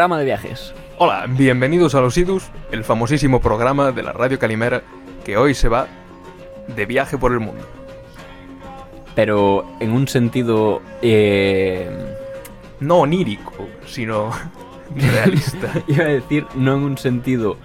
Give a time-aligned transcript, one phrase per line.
[0.00, 0.72] Programa de viajes.
[0.96, 4.80] Hola, bienvenidos a Los Idus, el famosísimo programa de la Radio Calimera
[5.26, 5.88] que hoy se va
[6.74, 7.62] de viaje por el mundo.
[9.14, 10.80] Pero en un sentido...
[11.02, 11.90] eh,
[12.80, 13.52] No onírico,
[13.84, 14.30] sino
[14.96, 15.68] realista.
[15.86, 17.58] iba a decir, no en un sentido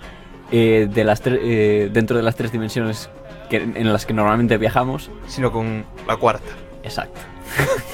[0.51, 3.09] eh, de las eh, dentro de las tres dimensiones
[3.49, 5.09] que- en las que normalmente viajamos.
[5.27, 6.51] sino con la cuarta.
[6.83, 7.21] Exacto.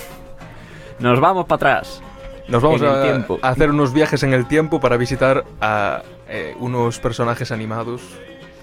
[1.00, 2.02] Nos vamos para atrás.
[2.48, 7.00] Nos vamos a, a hacer unos viajes en el tiempo para visitar a eh, unos
[7.00, 8.02] personajes animados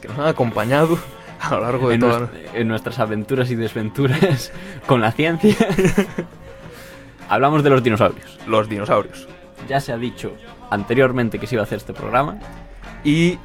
[0.01, 0.99] que nos han acompañado
[1.41, 2.31] a lo largo de En, toda...
[2.55, 4.53] en nuestras aventuras y desventuras
[4.87, 5.55] con la ciencia.
[7.29, 8.39] Hablamos de los dinosaurios.
[8.47, 9.29] los dinosaurios.
[9.69, 10.33] Ya se ha dicho
[10.71, 12.39] anteriormente que se iba a hacer este programa.
[13.05, 13.39] Y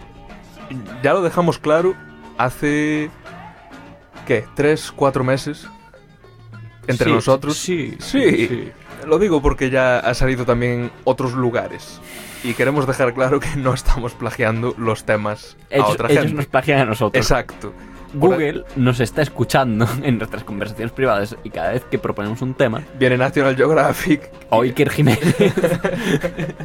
[1.02, 1.94] ya lo dejamos claro
[2.38, 3.10] hace...
[4.26, 4.46] ¿Qué?
[4.56, 5.68] ¿Tres, cuatro meses?
[6.88, 7.58] Entre Sí, nosotros.
[7.58, 8.72] Sí, Sí,
[9.06, 12.00] lo digo porque ya ha salido también otros lugares.
[12.44, 16.38] Y queremos dejar claro que no estamos plagiando los temas a Ellos, otra ellos gente.
[16.38, 17.24] nos plagian a nosotros.
[17.24, 17.74] Exacto.
[18.14, 22.84] Google nos está escuchando en nuestras conversaciones privadas y cada vez que proponemos un tema,
[23.00, 25.36] Viene National Geographic o Iker Jiménez.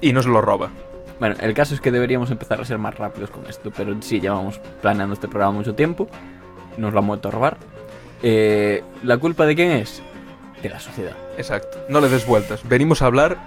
[0.00, 0.70] y nos lo roba.
[1.18, 4.20] bueno, el caso es que deberíamos empezar a ser más rápidos con esto, pero sí,
[4.20, 6.08] llevamos planeando este programa mucho tiempo,
[6.76, 7.56] nos lo han vuelto a robar.
[8.22, 10.02] Eh, ¿La culpa de quién es?
[10.62, 11.16] De la sociedad.
[11.36, 11.78] Exacto.
[11.88, 12.60] No le des vueltas.
[12.68, 13.38] Venimos a hablar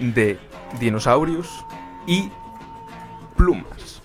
[0.00, 0.38] de
[0.80, 1.48] dinosaurios
[2.06, 2.30] y
[3.36, 4.00] plumas.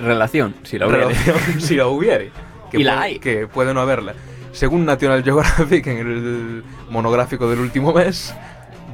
[0.00, 1.04] Relación, si la hubiera.
[1.08, 2.30] Relación, si la hubiere.
[2.70, 3.18] Que Y la puede- hay.
[3.18, 4.14] Que puede no haberla.
[4.52, 8.32] Según National Geographic, en el monográfico del último mes,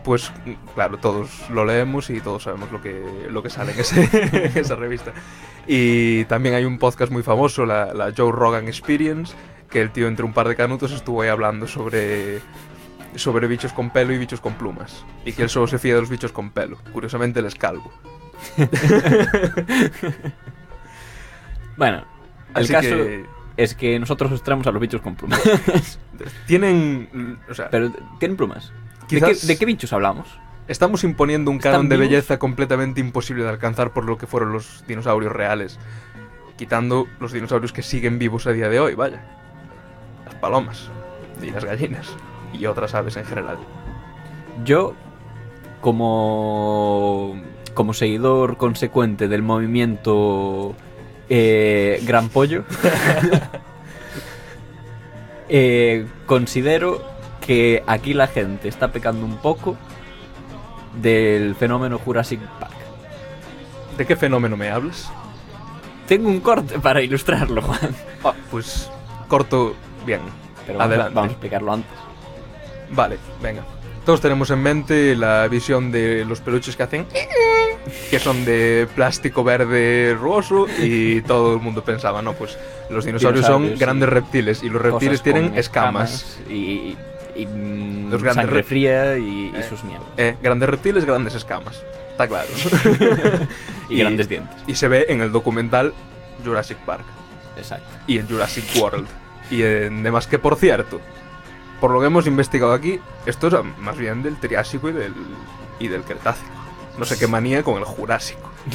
[0.02, 0.32] pues
[0.74, 4.56] claro, todos lo leemos y todos sabemos lo que, lo que sale en, ese- en
[4.56, 5.12] esa revista.
[5.66, 9.34] Y también hay un podcast muy famoso, la, la Joe Rogan Experience,
[9.70, 12.40] que el tío entre un par de canutos estuvo ahí hablando sobre,
[13.14, 15.04] sobre bichos con pelo y bichos con plumas.
[15.24, 16.78] Y que él solo se fía de los bichos con pelo.
[16.92, 17.92] Curiosamente él es calvo.
[21.76, 22.04] Bueno,
[22.54, 25.40] el Así caso que es que nosotros os traemos a los bichos con plumas.
[26.46, 27.38] tienen...
[27.50, 28.72] O sea, pero, ¿tienen plumas?
[29.02, 30.26] ¿De, Quizás- qué, de qué bichos hablamos?
[30.68, 34.52] Estamos imponiendo un ¿Están canon de belleza completamente imposible de alcanzar por lo que fueron
[34.52, 35.78] los dinosaurios reales.
[36.56, 39.22] Quitando los dinosaurios que siguen vivos a día de hoy, vaya.
[40.40, 40.90] Palomas
[41.42, 42.06] y las gallinas
[42.52, 43.58] y otras aves en general.
[44.64, 44.94] Yo,
[45.80, 47.40] como,
[47.74, 50.74] como seguidor consecuente del movimiento
[51.28, 52.64] eh, Gran Pollo,
[55.48, 57.02] eh, considero
[57.46, 59.76] que aquí la gente está pecando un poco
[61.00, 62.74] del fenómeno Jurassic Park.
[63.96, 65.10] ¿De qué fenómeno me hablas?
[66.08, 67.94] Tengo un corte para ilustrarlo, Juan.
[68.24, 68.90] Ah, pues
[69.28, 69.74] corto
[70.06, 70.20] bien.
[70.66, 71.14] Pero vamos, Adelante.
[71.14, 71.90] vamos a explicarlo antes.
[72.90, 73.62] Vale, venga.
[74.04, 77.06] Todos tenemos en mente la visión de los peluches que hacen
[78.10, 82.56] que son de plástico verde rugoso y todo el mundo pensaba, no, pues
[82.90, 86.38] los dinosaurios, Dinosaurios, son grandes reptiles y los reptiles tienen escamas.
[86.48, 86.96] y,
[87.36, 89.62] y, mm, Los grandes sangre fría y, y Eh.
[89.68, 90.08] sus mierdas.
[90.16, 91.82] Eh, grandes reptiles, grandes escamas.
[92.12, 92.48] Está claro.
[93.88, 94.56] y, grandes dientes.
[94.66, 95.92] Y se ve en el documental
[96.44, 97.04] Jurassic Park
[97.56, 97.86] Exacto.
[98.06, 99.06] y en Jurassic World.
[99.50, 101.00] Y en demás que, por cierto,
[101.80, 105.14] por lo que hemos investigado aquí, esto es más bien del Triásico y del,
[105.78, 106.50] y del Cretácico.
[106.98, 108.50] No sé qué manía con el Jurásico.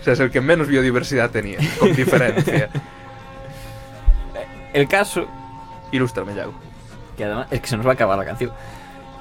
[0.00, 2.70] o sea, es el que menos biodiversidad tenía, con diferencia.
[4.72, 5.26] El caso,
[5.92, 6.52] Ilústrame, Yago.
[7.16, 8.52] que además es que se nos va a acabar la canción.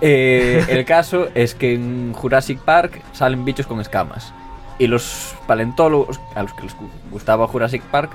[0.01, 4.33] Eh, el caso es que en Jurassic Park salen bichos con escamas.
[4.79, 8.11] Y los paleontólogos, a los que les gu- gustaba Jurassic Park,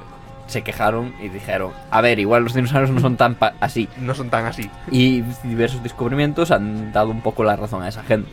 [0.53, 3.89] se quejaron y dijeron, a ver, igual los dinosaurios no son tan así.
[3.99, 4.71] No son tan así.
[4.91, 8.29] Y diversos descubrimientos han dado un poco la razón a esa gente.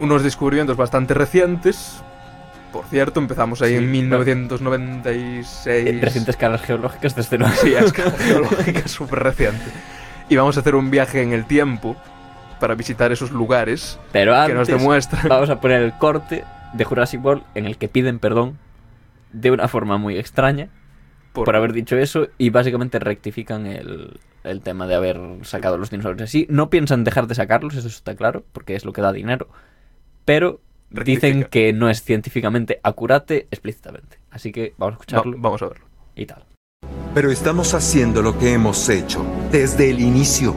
[0.00, 2.02] Unos descubrimientos bastante recientes.
[2.72, 4.24] Por cierto, empezamos ahí Sí, en claro.
[4.24, 5.86] 1996.
[5.86, 7.54] En recientes escalas geológicas desde luego.
[7.54, 9.64] Sí, escala geológica súper reciente.
[10.28, 11.96] Y vamos a hacer un viaje en el tiempo
[12.60, 15.28] para visitar esos lugares Pero que antes nos demuestran.
[15.28, 18.58] vamos a poner el corte de Jurassic World en el que piden perdón
[19.32, 20.68] de una forma muy extraña
[21.34, 26.22] por, haber dicho eso y básicamente rectifican el, el tema de haber sacado los dinosaurios
[26.30, 26.46] así.
[26.48, 29.48] No piensan dejar de sacarlos, eso está claro, porque es lo que da dinero.
[30.24, 30.60] Pero
[30.90, 31.50] dicen Rectifica.
[31.50, 34.18] que no es científicamente acurate explícitamente.
[34.30, 35.84] Así que vamos a Va- escucharlo vamos a verlo.
[36.16, 36.44] y tal.
[37.14, 40.54] Pero estamos haciendo lo que hemos hecho desde el inicio.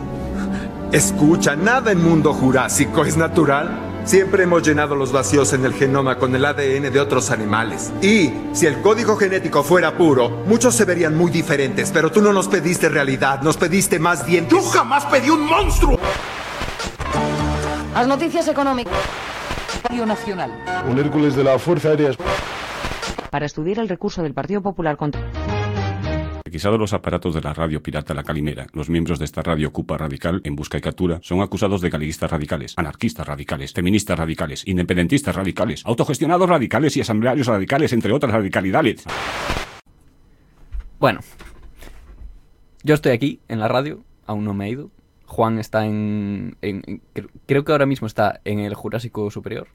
[0.91, 3.69] Escucha, nada en mundo jurásico es natural.
[4.07, 7.91] Siempre hemos llenado los vacíos en el genoma con el ADN de otros animales.
[8.01, 12.31] Y si el código genético fuera puro, muchos se verían muy diferentes, pero tú no
[12.31, 14.57] nos pediste realidad, nos pediste más dientes.
[14.57, 15.99] Yo jamás pedí un monstruo.
[17.93, 18.93] As noticias económicas.
[19.83, 20.53] Radio Nacional.
[20.89, 22.11] Un Hércules de la Fuerza Aérea.
[23.29, 25.19] Para estudiar el recurso del Partido Popular contra...
[26.57, 29.95] Requisados los aparatos de la radio pirata La Calimera, los miembros de esta radio Cupa
[29.95, 35.35] Radical, en busca y captura, son acusados de galiguistas radicales, anarquistas radicales, feministas radicales, independentistas
[35.35, 39.03] radicales, autogestionados radicales y asamblearios radicales, entre otras radicalidades.
[40.99, 41.19] Bueno,
[42.81, 44.89] yo estoy aquí en la radio, aún no me he ido.
[45.27, 49.67] Juan está en, en- en- cre- creo que ahora mismo está en el Jurásico Superior.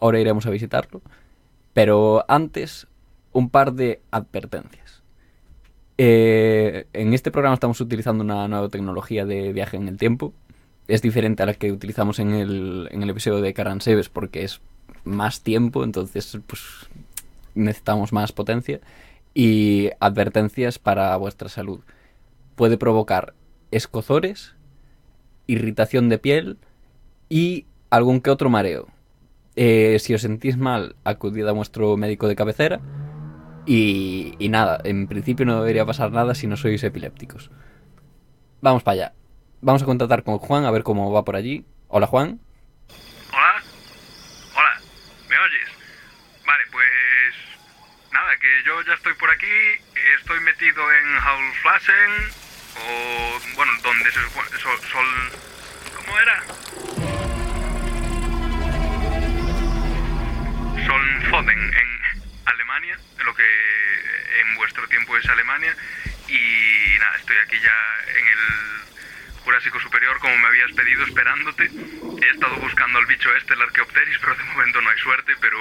[0.00, 1.02] Ahora iremos a visitarlo.
[1.74, 2.86] Pero antes,
[3.32, 4.83] un par de advertencias.
[5.96, 10.32] Eh, en este programa estamos utilizando una nueva tecnología de viaje en el tiempo.
[10.88, 14.60] Es diferente a la que utilizamos en el, en el episodio de Caranseves porque es
[15.04, 16.62] más tiempo, entonces pues
[17.54, 18.80] necesitamos más potencia.
[19.32, 21.80] Y advertencias para vuestra salud.
[22.54, 23.34] Puede provocar
[23.72, 24.54] escozores,
[25.46, 26.58] irritación de piel
[27.28, 28.86] y algún que otro mareo.
[29.56, 32.80] Eh, si os sentís mal, acudid a vuestro médico de cabecera.
[33.66, 37.50] Y, nada, en principio no debería pasar nada si no sois epilépticos.
[38.60, 39.12] Vamos para allá.
[39.62, 41.64] Vamos a contactar con Juan a ver cómo va por allí.
[41.88, 42.40] Hola Juan.
[43.32, 43.62] Hola.
[44.54, 44.80] Hola.
[45.28, 45.68] ¿Me oyes?
[46.46, 47.34] Vale, pues
[48.12, 49.46] nada, que yo ya estoy por aquí,
[50.18, 52.44] estoy metido en Haulflasen
[52.76, 54.20] o bueno, donde se
[54.58, 55.06] sol, sol
[55.96, 56.42] ¿cómo era?
[60.86, 61.93] Solnfoden en
[62.46, 63.44] Alemania, lo que
[64.40, 65.74] en vuestro tiempo es Alemania
[66.28, 68.74] y nada, estoy aquí ya en el
[69.44, 71.64] Jurásico Superior, como me habías pedido, esperándote.
[71.64, 75.34] He estado buscando al bicho este, el Archaeopteris, pero de momento no hay suerte.
[75.38, 75.58] Pero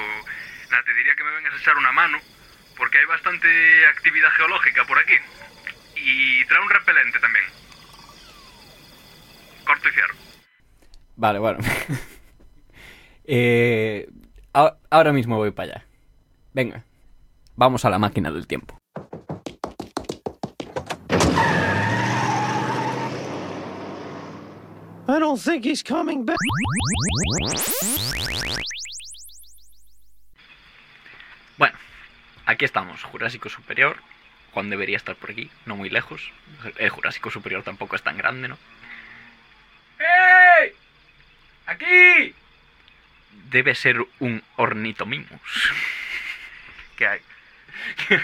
[0.71, 2.17] nada, te diría que me vengas a echar una mano,
[2.77, 5.15] porque hay bastante actividad geológica por aquí.
[5.97, 7.45] Y trae un repelente también.
[9.65, 10.15] Corto y fierro.
[11.15, 11.59] Vale, bueno.
[13.25, 14.05] Eh,
[14.51, 15.85] ahora mismo voy para allá.
[16.53, 16.83] Venga,
[17.55, 18.77] vamos a la máquina del tiempo.
[25.05, 26.37] I don't think he's coming back.
[31.57, 31.75] Bueno,
[32.45, 33.97] aquí estamos, Jurásico Superior.
[34.53, 36.31] Juan debería estar por aquí, no muy lejos.
[36.77, 38.57] El Jurásico Superior tampoco es tan grande, ¿no?
[39.99, 40.71] ¡Ey!
[41.65, 42.35] ¡Aquí!
[43.49, 45.73] Debe ser un ornitomimus.
[46.97, 47.19] ¿Qué hay?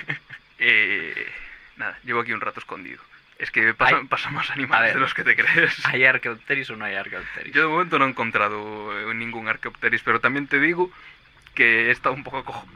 [0.59, 1.31] eh,
[1.77, 3.01] nada, llevo aquí un rato escondido.
[3.37, 4.05] Es que pasa, Ay.
[4.07, 4.95] pasa más animales ver.
[4.95, 5.85] de los que te crees.
[5.85, 7.53] ¿Hay Archaeopteris o no hay Archaeopteris?
[7.53, 10.91] Yo de momento no he encontrado eh, ningún Archaeopteris, pero también te digo
[11.55, 12.67] que he estado un poco acojo-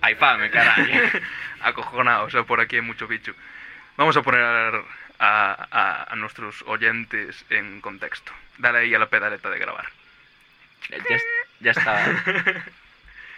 [0.00, 1.10] Hay fame, caray.
[1.60, 3.34] acojonado, o sea, por aquí hay mucho bicho.
[3.98, 4.82] Vamos a poner a,
[5.18, 8.32] a- a nuestros oyentes en contexto.
[8.56, 9.86] Dale ahí a la pedaleta de grabar.
[10.88, 11.18] ya,
[11.60, 12.64] ya está.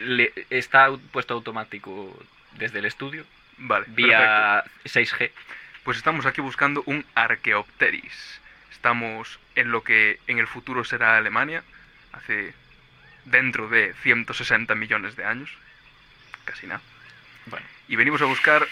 [0.00, 2.16] Le- está puesto automático
[2.52, 3.24] desde el estudio,
[3.58, 5.08] Vale, vía 6G.
[5.18, 5.40] perfecto.
[5.84, 8.40] Pues estamos aquí buscando un Archaeopteris.
[8.72, 11.62] Estamos en lo que en el futuro será Alemania,
[12.12, 12.54] hace
[13.24, 15.50] dentro de 160 millones de años,
[16.44, 16.80] casi nada.
[17.46, 18.66] Bueno, Y venimos a buscar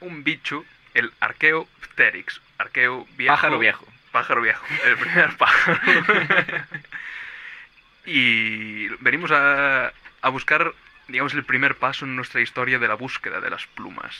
[0.00, 2.40] un bicho, el Archaeopteryx.
[2.58, 3.34] Arqueo viejo.
[3.34, 3.86] pájaro viejo.
[4.12, 5.80] Pájaro viejo, el primer pájaro.
[8.06, 10.72] y venimos a, a buscar,
[11.08, 14.16] digamos, el primer paso en nuestra historia de la búsqueda de las plumas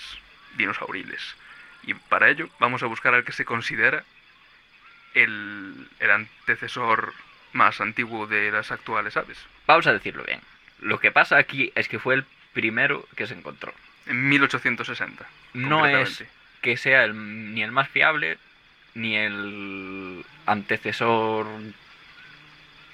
[0.56, 1.34] dinosauriles.
[1.84, 4.04] Y para ello vamos a buscar al que se considera
[5.14, 7.14] el, el antecesor
[7.52, 9.38] más antiguo de las actuales aves.
[9.66, 10.40] Vamos a decirlo bien.
[10.80, 13.72] Lo que pasa aquí es que fue el primero que se encontró.
[14.06, 15.26] En 1860.
[15.54, 16.24] No es
[16.62, 18.38] que sea el- ni el más fiable
[18.94, 21.46] ni el antecesor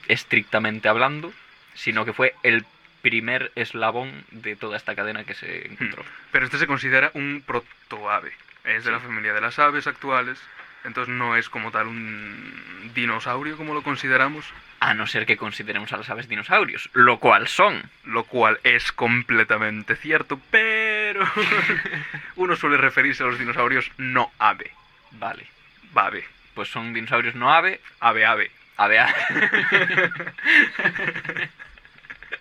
[0.09, 1.33] estrictamente hablando,
[1.75, 2.65] sino que fue el
[3.11, 6.05] primer eslabón de toda esta cadena que se encontró.
[6.33, 8.33] Pero este se considera un protoave.
[8.65, 9.07] Es de la Sí.
[9.07, 10.41] familia de las aves actuales.
[10.83, 14.45] Entonces no es como tal un dinosaurio como lo consideramos.
[14.81, 17.81] A no ser que consideremos a las aves dinosaurios, lo cual son.
[18.05, 21.25] Lo cual es completamente cierto, pero
[22.37, 24.73] uno suele referirse a los dinosaurios no ave.
[25.13, 25.47] Vale.
[25.95, 26.25] Ave.
[26.55, 28.51] Pues son dinosaurios no ave, Ave, ave.
[28.77, 29.15] ave ave.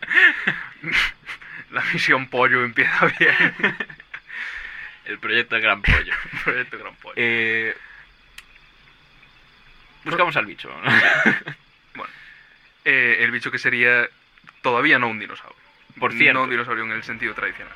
[1.72, 3.56] La misión pollo empieza bien.
[5.06, 6.14] el proyecto de Gran Pollo.
[6.44, 7.14] Proyecto Gran Pollo.
[7.18, 7.76] Eh,
[10.04, 10.70] buscamos al bicho.
[11.96, 12.12] Bueno,
[12.84, 14.08] eh, el bicho que sería
[14.62, 15.56] todavía no un dinosaurio.
[15.98, 16.34] Por cierto.
[16.40, 17.72] No un dinosaurio en el sentido tradicional.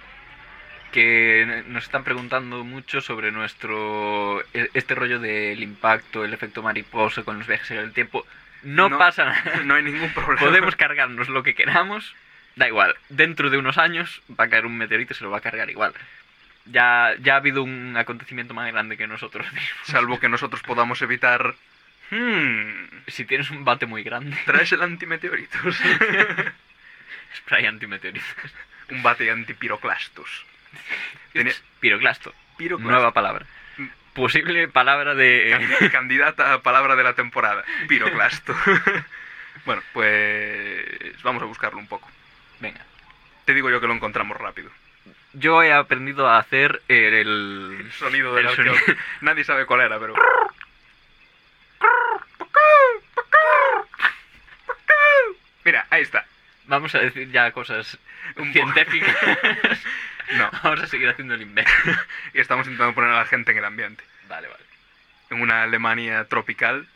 [0.91, 7.23] que nos están preguntando mucho sobre nuestro e- este rollo del impacto, el efecto mariposa
[7.23, 8.25] con los viajes en el tiempo.
[8.63, 9.61] No, pasa nada.
[9.63, 10.39] No hay ningún problema.
[10.39, 12.15] Podemos cargarnos lo que queramos.
[12.55, 12.95] Da igual.
[13.09, 15.69] Dentro de unos años va a caer un meteorito y se lo va a cargar
[15.69, 15.93] igual.
[16.65, 19.79] Ya, ya ha habido un acontecimiento más grande que nosotros mismos.
[19.85, 21.55] Salvo que nosotros podamos evitar...
[22.11, 22.71] Hmm,
[23.07, 25.77] Si tienes un bate muy grande, traes el antimeteoritos.
[27.37, 28.27] spray antimeteoritos.
[28.91, 30.45] un bate antipiroclastos.
[31.33, 32.33] Tenía- Piroclasto.
[32.57, 32.91] Piroclasto.
[32.91, 33.45] Nueva palabra.
[34.19, 35.49] Posible palabra de...
[35.57, 37.63] Candi- Candidata a palabra de la temporada.
[37.87, 38.53] Piroclasto.
[39.65, 42.09] bueno, pues vamos a buscarlo un poco.
[42.59, 42.81] Venga.
[43.45, 44.69] Te digo yo que lo encontramos rápido.
[45.31, 47.77] Yo he aprendido a hacer el...
[47.79, 48.75] El sonido del sonido.
[49.21, 50.15] Nadie sabe cuál era, pero...
[55.63, 56.25] Mira, ahí está.
[56.65, 57.97] Vamos a decir ya cosas
[58.51, 59.15] científicas.
[60.37, 61.71] No, Vamos a seguir haciendo el invento.
[62.33, 64.03] y estamos intentando poner a la gente en el ambiente.
[64.27, 64.63] Vale, vale.
[65.29, 66.87] En una Alemania tropical,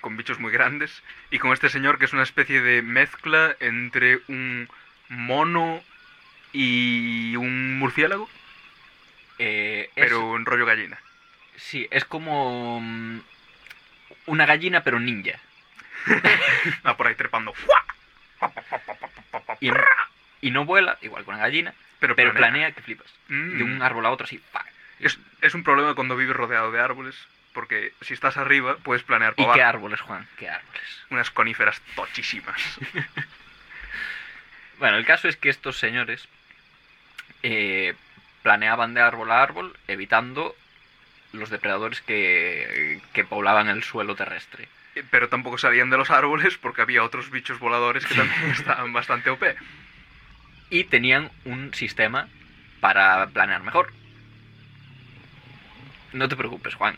[0.00, 4.20] con bichos muy grandes, y con este señor que es una especie de mezcla entre
[4.28, 4.68] un
[5.08, 5.82] mono
[6.52, 8.28] y un murciélago,
[9.38, 10.98] Eh, es- pero en rollo gallina.
[11.56, 13.20] Sí, es como mm,
[14.26, 15.38] una gallina pero ninja.
[16.86, 17.52] Va por ahí trepando.
[19.60, 19.70] Y,
[20.40, 22.50] y no vuela, igual que una gallina, Pero, pero planea.
[22.50, 23.06] planea que flipas.
[23.28, 23.58] Mm.
[23.58, 24.40] De un árbol a otro así.
[25.00, 27.16] Es, es un problema cuando vives rodeado de árboles,
[27.52, 29.76] porque si estás arriba puedes planear ¿Y para qué abajo.
[29.78, 30.26] árboles, Juan?
[30.38, 30.82] ¿Qué árboles?
[31.10, 32.78] Unas coníferas tochísimas.
[34.78, 36.28] Bueno, el caso es que estos señores
[37.42, 37.94] eh,
[38.42, 40.54] planeaban de árbol a árbol, evitando
[41.32, 44.68] los depredadores que, que poblaban el suelo terrestre.
[44.94, 48.92] Eh, Pero tampoco salían de los árboles porque había otros bichos voladores que también estaban
[48.92, 49.42] bastante OP.
[50.70, 52.28] Y tenían un sistema
[52.80, 53.92] para planear mejor.
[56.12, 56.96] No te preocupes, Juan.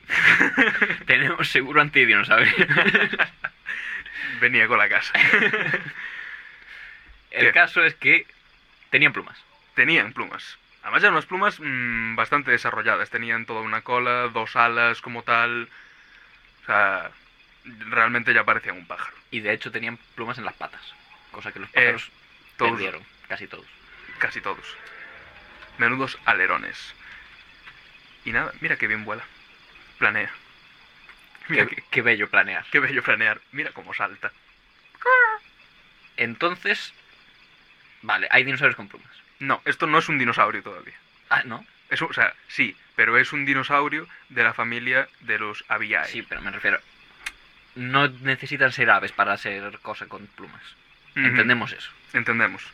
[1.07, 2.53] Tenemos seguro antidinosaurio.
[4.41, 5.13] Venía con la casa.
[7.31, 7.53] El ¿Qué?
[7.53, 8.27] caso es que
[8.91, 9.39] tenían plumas.
[9.75, 10.57] Tenían plumas.
[10.83, 13.11] Además eran unas plumas mm, bastante desarrolladas.
[13.11, 15.69] Tenían toda una cola, dos alas como tal.
[16.63, 17.11] O sea,
[17.65, 19.17] realmente ya parecían un pájaro.
[19.31, 20.81] Y de hecho tenían plumas en las patas.
[21.33, 22.11] Cosa que los Eh, pájaros
[22.57, 23.03] todos- perdieron.
[23.29, 23.67] Casi todos.
[24.19, 24.77] Casi todos.
[25.79, 26.95] Menudos alerones.
[28.25, 29.25] Y nada, mira qué bien vuela.
[29.99, 30.31] Planea.
[31.49, 32.65] Mira Qué, qué, qué bello planear.
[32.71, 33.41] qué bello planear.
[33.53, 34.33] Mira cómo salta.
[36.17, 36.93] Entonces,
[38.03, 39.09] vale, hay dinosaurios con plumas.
[39.39, 40.97] No, esto no es un dinosaurio todavía.
[41.31, 41.65] Ah, ¿no?
[41.91, 46.09] Es o sea, sí, pero es un dinosaurio de la familia de los Aviae.
[46.09, 46.81] Sí, pero me refiero...
[47.77, 50.63] No necesitan ser aves para ser cosa con plumas.
[51.15, 51.91] Entendemos eso.
[52.13, 52.65] Entendemos.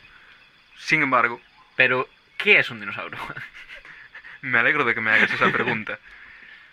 [0.77, 1.41] Sin embargo,
[1.75, 3.19] Pero, ¿qué es un dinosaurio?
[4.41, 5.99] me alegro de que me hagas esa pregunta.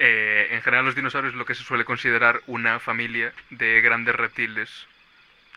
[0.05, 4.17] Eh, en general, los dinosaurios es lo que se suele considerar una familia de grandes
[4.17, 4.89] reptiles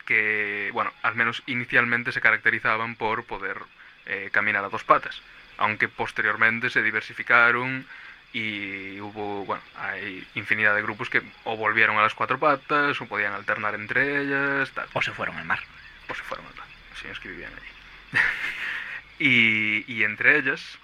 [0.05, 3.57] que, bueno, al menos inicialmente se caracterizaban por poder
[4.05, 5.19] eh, caminar a dos patas,
[5.57, 7.87] aunque posteriormente se diversificaron
[8.33, 13.07] y hubo, bueno, hay infinidad de grupos que o volvieron a las cuatro patas o
[13.07, 14.87] podían alternar entre ellas, tal.
[14.93, 15.59] o se fueron al mar.
[16.07, 17.67] o se fueron al mar, los señores que vivían allí.
[19.19, 20.77] y, y entre ellas,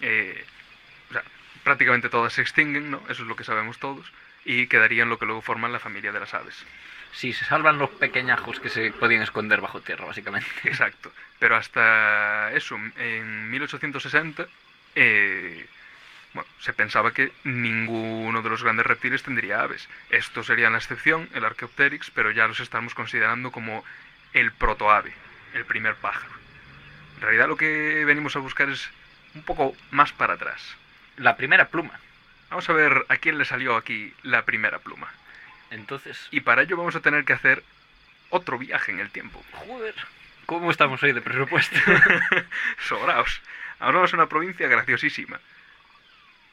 [0.00, 0.44] eh,
[1.10, 1.22] o sea,
[1.64, 3.02] prácticamente todas se extinguen, ¿no?
[3.08, 4.12] Eso es lo que sabemos todos,
[4.44, 6.64] y quedarían lo que luego forman la familia de las aves.
[7.12, 10.48] Sí, se salvan los pequeñajos que se podían esconder bajo tierra, básicamente.
[10.64, 11.12] Exacto.
[11.38, 14.46] Pero hasta eso, en 1860,
[14.94, 15.66] eh,
[16.32, 19.88] bueno, se pensaba que ninguno de los grandes reptiles tendría aves.
[20.08, 23.84] Esto sería la excepción, el Archaeopteryx, pero ya los estamos considerando como
[24.32, 25.12] el protoave,
[25.52, 26.41] el primer pájaro.
[27.22, 28.90] En realidad lo que venimos a buscar es
[29.36, 30.60] un poco más para atrás.
[31.16, 32.00] La primera pluma.
[32.50, 35.08] Vamos a ver a quién le salió aquí la primera pluma.
[35.70, 37.62] Entonces, Y para ello vamos a tener que hacer
[38.30, 39.40] otro viaje en el tiempo.
[39.52, 39.94] joder,
[40.46, 41.78] ¿cómo estamos hoy de presupuesto?
[42.88, 43.40] Sobraos.
[43.78, 45.38] Ahora vamos a una provincia graciosísima.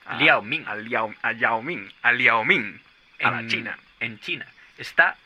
[0.06, 0.68] A- Liaoming.
[0.68, 1.92] A, Liao, a Yaoming.
[2.04, 2.80] A Liaoming.
[3.24, 3.78] A la En- China.
[4.00, 4.46] En China.
[4.78, 5.18] Está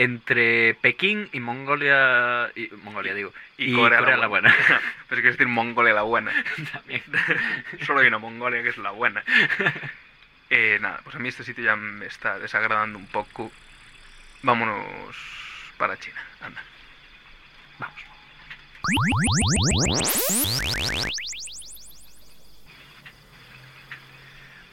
[0.00, 2.50] entre Pekín y Mongolia.
[2.56, 3.34] Y, Mongolia, digo.
[3.58, 4.48] Y, Corea, la Buena.
[5.08, 6.32] Pero quiero decir Mongolia la buena.
[6.72, 7.02] También.
[7.86, 9.22] Solo hay una Mongolia que es la buena.
[10.48, 13.52] Eh, nada, pues a mí este sitio ya me está desagradando un poco.
[14.42, 15.14] Vámonos
[15.76, 16.24] para China.
[16.40, 16.62] Anda.
[17.78, 18.00] Vamos.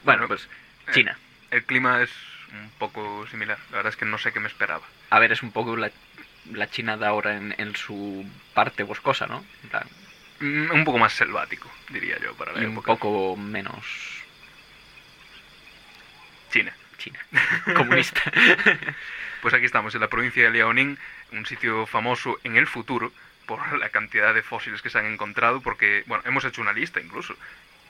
[0.03, 0.47] Bueno, pues
[0.93, 1.17] China.
[1.51, 2.11] El clima es
[2.53, 3.57] un poco similar.
[3.71, 4.83] La verdad es que no sé qué me esperaba.
[5.09, 5.91] A ver, es un poco la,
[6.51, 9.43] la China de ahora en, en su parte boscosa, ¿no?
[10.39, 13.83] Mm, Un poco más selvático, diría yo, para la y un poco menos
[16.51, 16.73] China.
[16.97, 17.19] China.
[17.75, 18.21] Comunista.
[19.39, 20.97] Pues aquí estamos, en la provincia de Liaoning,
[21.31, 23.13] un sitio famoso en el futuro
[23.45, 26.99] por la cantidad de fósiles que se han encontrado, porque, bueno, hemos hecho una lista
[26.99, 27.35] incluso,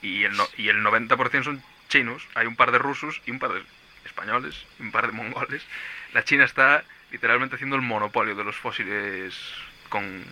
[0.01, 3.39] y el, no- y el 90% son chinos, hay un par de rusos y un
[3.39, 3.63] par de
[4.17, 5.63] españoles, y un par de mongoles.
[6.13, 9.35] La China está literalmente haciendo el monopolio de los fósiles
[9.89, 10.25] con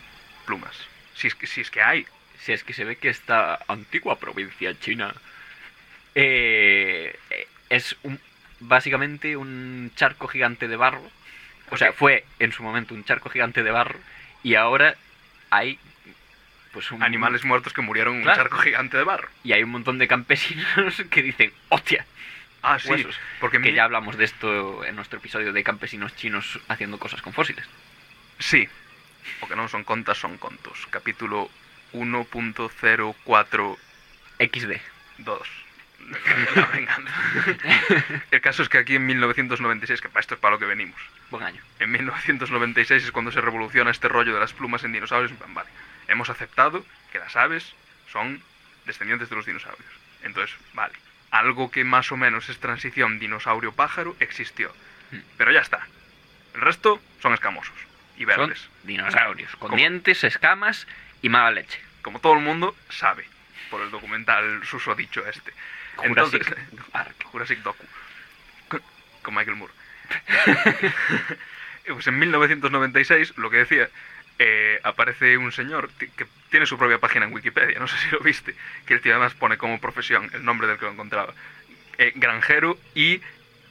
[0.45, 0.75] plumas.
[1.13, 2.05] Si es que, si es que hay.
[2.39, 5.13] Si es que se ve que esta antigua provincia china
[6.15, 7.17] eh,
[7.69, 8.19] es un,
[8.59, 11.03] básicamente un charco gigante de barro.
[11.71, 13.99] O sea, fue en su momento un charco gigante de barro
[14.43, 14.95] y ahora
[15.49, 15.79] hay
[16.71, 18.43] pues un, Animales muertos que murieron en Claro.
[18.43, 19.29] un charco gigante de barro.
[19.43, 22.05] y hay un montón de campesinos que dicen, hostia,
[22.65, 23.15] Ah, sí, huesos.
[23.39, 27.21] porque que mi- ya hablamos de esto en nuestro episodio de campesinos chinos haciendo cosas
[27.21, 27.65] con fósiles.
[28.39, 28.67] Sí.
[29.41, 30.85] O que non son contas, son contos.
[30.89, 31.49] Capítulo
[31.93, 33.77] 1.04
[34.39, 34.81] XD.
[35.19, 35.47] 2.
[36.55, 37.13] La venganza.
[38.29, 40.99] El caso es que aquí en 1996, que para esto es para lo que venimos,
[41.31, 41.61] Buen año.
[41.79, 45.31] en 1996 es cuando se revoluciona este rollo de las plumas en dinosaurios.
[45.49, 45.69] Vale,
[46.07, 47.73] hemos aceptado que las aves
[48.11, 48.41] son
[48.85, 49.89] descendientes de los dinosaurios.
[50.21, 50.93] Entonces, vale,
[51.39, 54.73] algo que más o menos es transición dinosaurio-pájaro existió.
[55.11, 55.19] Hmm.
[55.37, 55.87] Pero ya está.
[56.53, 57.75] El resto son escamosos
[58.17, 58.69] y Son verdes.
[58.83, 59.77] dinosaurios, con ¿Cómo?
[59.77, 60.87] dientes, escamas
[61.21, 61.79] y mala leche.
[62.01, 63.25] Como todo el mundo sabe
[63.69, 65.51] por el documental susodicho este.
[65.97, 66.07] Jurassic
[66.41, 67.15] Entonces, Park.
[67.31, 67.85] Jurassic Docu.
[68.69, 68.81] Con,
[69.21, 69.73] con Michael Moore.
[71.87, 73.89] pues en 1996, lo que decía,
[74.39, 78.19] eh, aparece un señor que tiene su propia página en Wikipedia, no sé si lo
[78.19, 81.33] viste, que el tío además pone como profesión el nombre del que lo encontraba.
[81.97, 83.21] Eh, granjero y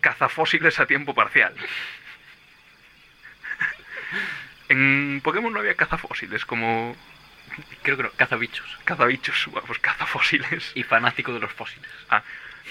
[0.00, 1.54] cazafósiles a tiempo parcial.
[4.68, 6.96] en Pokémon no había cazafósiles, como
[7.82, 8.66] Creo que no, cazabichos.
[8.84, 10.72] cazabichos, bueno, pues cazafósiles.
[10.74, 11.88] Y fanático de los fósiles.
[12.10, 12.22] Ah,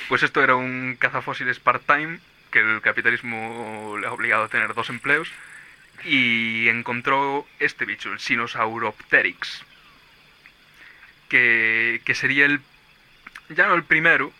[0.09, 2.19] pues esto era un cazafósiles part-time
[2.51, 5.31] que el capitalismo le ha obligado a tener dos empleos
[6.03, 9.63] y encontró este bicho, el Sinosauropteryx,
[11.29, 12.61] que, que sería el,
[13.49, 14.33] ya no el primero,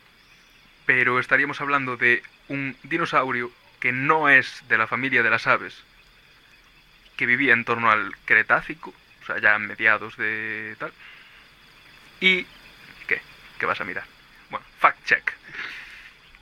[0.86, 5.84] pero estaríamos hablando de un dinosaurio que no es de la familia de las aves,
[7.16, 10.94] que vivía en torno al Cretácico, o sea, ya a mediados de tal,
[12.20, 12.46] y...
[13.08, 13.22] ¿Qué?
[13.60, 14.06] ¿Qué vas a mirar?
[14.50, 15.34] Bueno, fact check.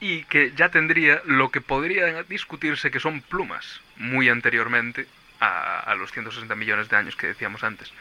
[0.02, 5.08] Y que ya tendría lo que podría discutirse que son plumas, muy anteriormente
[5.40, 7.94] a, los 160 millones de años que decíamos antes.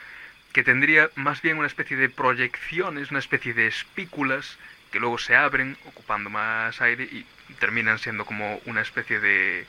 [0.52, 4.58] Que tendría más bien una especie de proyecciones, una especie de espículas
[4.90, 7.24] que luego se abren ocupando más aire y
[7.58, 9.66] terminan siendo como una especie de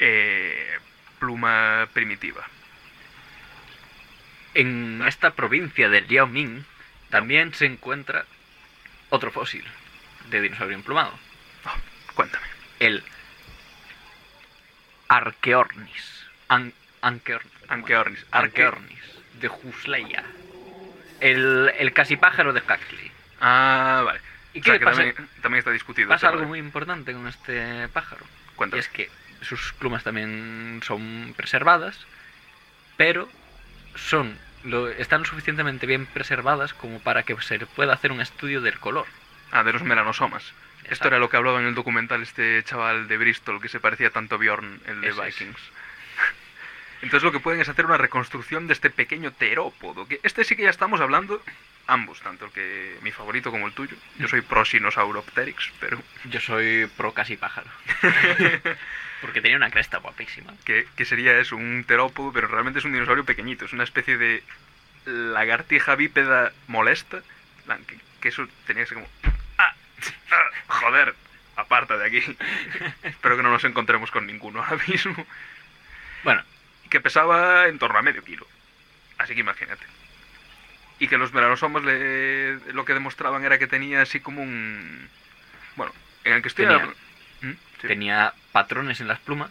[0.00, 0.78] eh,
[1.20, 2.44] pluma primitiva.
[4.54, 6.64] En esta provincia de Liaoming
[7.10, 8.24] también se encuentra
[9.10, 9.64] otro fósil
[10.30, 11.27] de dinosaurio emplumado.
[12.18, 12.44] Cuéntame.
[12.80, 13.04] El
[15.08, 16.24] Archeornis.
[16.48, 18.24] An Anqueor- Anqueornis.
[18.32, 18.98] Arque- Anqueornis.
[19.40, 20.24] De Husleya.
[21.20, 23.12] El, el casi pájaro de Huxley.
[23.40, 24.20] Ah, vale.
[24.52, 24.96] ¿Y O qué sea, que pasa?
[25.02, 26.08] También, también está discutido.
[26.08, 28.26] Pasa algo muy importante con este pájaro.
[28.52, 28.80] Y Cuéntame.
[28.80, 29.08] es que
[29.42, 31.96] sus plumas también son preservadas,
[32.96, 33.28] pero
[33.94, 38.60] son lo, están lo suficientemente bien preservadas como para que se pueda hacer un estudio
[38.60, 39.06] del color.
[39.52, 40.42] Ah, de los melanosomas.
[40.90, 44.10] Esto era lo que hablaba en el documental este chaval de Bristol que se parecía
[44.10, 45.16] tanto a Bjorn, el de es.
[45.16, 45.60] Vikings.
[47.02, 50.08] Entonces lo que pueden es hacer una reconstrucción de este pequeño terópodo.
[50.08, 51.42] Que este sí que ya estamos hablando,
[51.86, 53.96] ambos, tanto el que mi favorito como el tuyo.
[54.18, 57.70] Yo soy pro Sinosauropteryx, pero Yo soy pro casi pájaro.
[59.20, 60.54] Porque tenía una cresta guapísima.
[60.64, 63.64] que, que sería eso, un terópodo, pero realmente es un dinosaurio pequeñito.
[63.64, 64.42] Es una especie de
[65.04, 67.22] lagartija bípeda molesta.
[67.86, 69.08] Que, que eso tenía que ser como...
[70.68, 71.14] ¡Joder!
[71.56, 72.36] Aparta de aquí.
[73.02, 75.26] Espero que no nos encontremos con ninguno ahora mismo.
[76.24, 76.42] Bueno,
[76.90, 78.46] Que pesaba en torno a medio kilo.
[79.18, 79.84] Así que imagínate.
[81.00, 85.08] Y que los melanosomas le, lo que demostraban era que tenía así como un...
[85.76, 85.92] Bueno,
[86.24, 86.66] en el que estoy...
[86.66, 86.86] Tenía-
[87.40, 87.52] ¿Mm?
[87.80, 87.86] Sí.
[87.86, 89.50] tenía patrones en las plumas,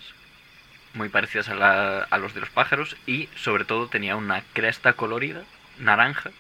[0.94, 4.94] muy parecidas a, la- a los de los pájaros, y sobre todo tenía una cresta
[4.94, 5.44] colorida,
[5.78, 6.32] naranja,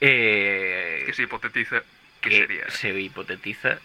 [0.00, 1.82] eh, Que se hipotetiza
[2.22, 2.70] que sería...
[2.70, 3.78] se hipotetiza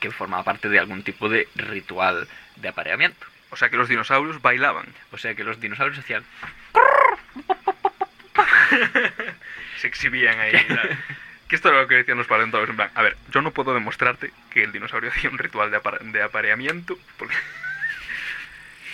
[0.00, 2.26] que formaba parte de algún tipo de ritual
[2.56, 3.26] de apareamiento.
[3.50, 4.86] O sea que los dinosaurios bailaban.
[5.12, 6.24] O sea que los dinosaurios hacían...
[9.78, 10.52] Se exhibían ahí.
[11.50, 12.70] Que esto era lo que decían los paleontólogos.
[12.70, 15.78] En plan, a ver, yo no puedo demostrarte que el dinosaurio hacía un ritual de,
[15.82, 17.34] apar- de apareamiento porque...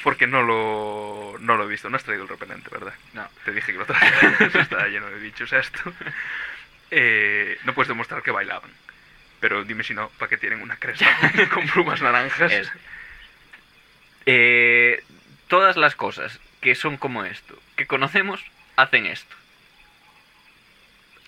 [0.03, 1.91] Porque no lo, no lo he visto.
[1.91, 2.95] No has traído el repelente, ¿verdad?
[3.13, 3.29] No.
[3.45, 4.55] Te dije que lo trajeras.
[4.55, 5.93] Está lleno de bichos esto.
[6.93, 8.71] Eh, no puedes demostrar que bailaban.
[9.41, 11.07] Pero dime si no, ¿para qué tienen una cresta
[11.55, 12.53] con plumas naranjas?
[12.53, 12.71] Es-
[14.27, 15.03] Eh,
[15.49, 18.45] todas las cosas que son como esto, que conocemos,
[18.77, 19.35] hacen esto.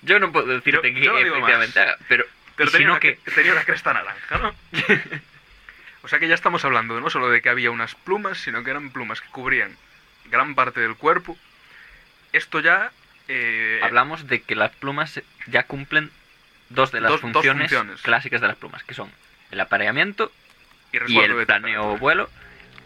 [0.03, 2.25] Yo no puedo decirte Yo- que yo efectivamente haga, pero,
[2.57, 3.13] Pero tenía, no la, que...
[3.35, 4.55] tenía la cresta naranja, ¿no?
[6.03, 8.71] o sea que ya estamos hablando no solo de que había unas plumas, sino que
[8.71, 9.77] eran plumas que cubrían
[10.27, 11.37] gran parte del cuerpo.
[12.33, 12.91] Esto ya...
[13.29, 16.11] eh, Hablamos de que las plumas ya cumplen
[16.71, 19.11] dos de las Dos- dos funciones, clásicas de las plumas, que son
[19.51, 20.31] el apareamiento
[20.93, 22.29] y, y el planeo vuelo.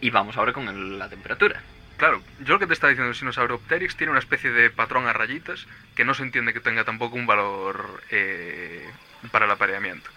[0.01, 1.61] Y vamos ahora con el- la temperatura.
[1.97, 5.13] Claro, yo lo que te estaba diciendo, el Sinosauropteryx tiene una especie de patrón a
[5.13, 8.91] rayitas que no se entiende que tenga tampoco un valor eh,
[9.31, 10.11] para el apareamiento.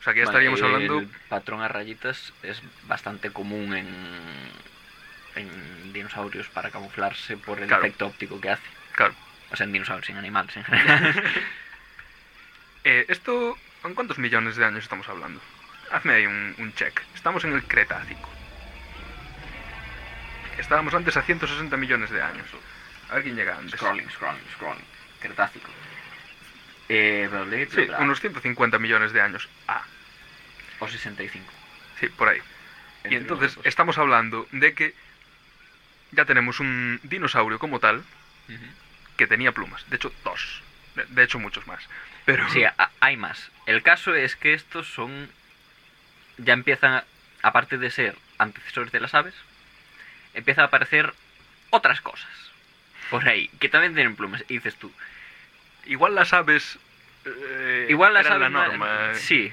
[0.00, 0.98] O sea que ya estaríamos hablando...
[0.98, 3.86] El patrón a rayitas es bastante común en,
[5.36, 7.84] en dinosaurios para camuflarse por el Claro.
[7.84, 8.62] efecto óptico que hace.
[8.94, 9.14] Claro.
[9.50, 11.22] O sea, en dinosaurios, en animales en general.
[12.84, 15.40] Eh, esto, ¿en cuántos millones de años estamos hablando?
[15.90, 17.00] Hazme ahí un, un check.
[17.14, 18.28] Estamos en el Cretácico.
[20.58, 22.46] Estábamos antes a 160 millones de años.
[23.10, 23.78] A ver quién llega antes.
[23.78, 24.84] scrolling, scrolling, scrolling.
[25.20, 25.70] Cretácico.
[26.88, 27.98] Eh, bla, bla, bla, Sí, bla.
[28.00, 29.48] unos 150 millones de años.
[29.68, 29.82] Ah,
[30.78, 31.44] O 65.
[32.00, 32.40] sí, por ahí.
[33.08, 34.94] Y entonces estamos hablando de que
[36.12, 38.04] ya tenemos un dinosaurio como tal
[39.16, 39.88] que tenía plumas.
[39.90, 40.62] De hecho, dos.
[40.94, 41.82] De, de hecho, muchos más.
[42.24, 42.62] Pero Sí,
[43.00, 43.50] hay más.
[43.66, 45.28] El caso es que estos son.
[46.38, 47.04] Ya empiezan, a-
[47.42, 49.34] aparte de ser antecesores de las aves,
[50.34, 51.12] empiezan a aparecer
[51.70, 52.30] otras cosas.
[53.10, 54.42] Por ahí, que también tienen plumas.
[54.48, 54.90] Y dices tú,
[55.86, 56.78] igual las aves...
[57.24, 59.14] eh, igual las la aves ma- norma.
[59.14, 59.52] Sí.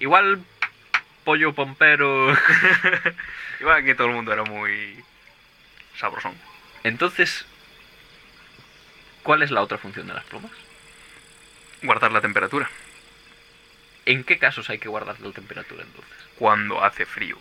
[0.00, 0.42] Igual
[1.24, 2.36] pollo pompero.
[3.60, 5.02] Igual que todo el mundo era muy
[5.96, 6.34] sabrosón.
[6.84, 7.46] Entonces,
[9.22, 10.50] ¿cuál es la otra función de las plumas?
[11.86, 12.68] Guardar la temperatura
[14.04, 16.12] ¿En qué casos hay que guardar la temperatura entonces?
[16.38, 17.38] cuando hace frío.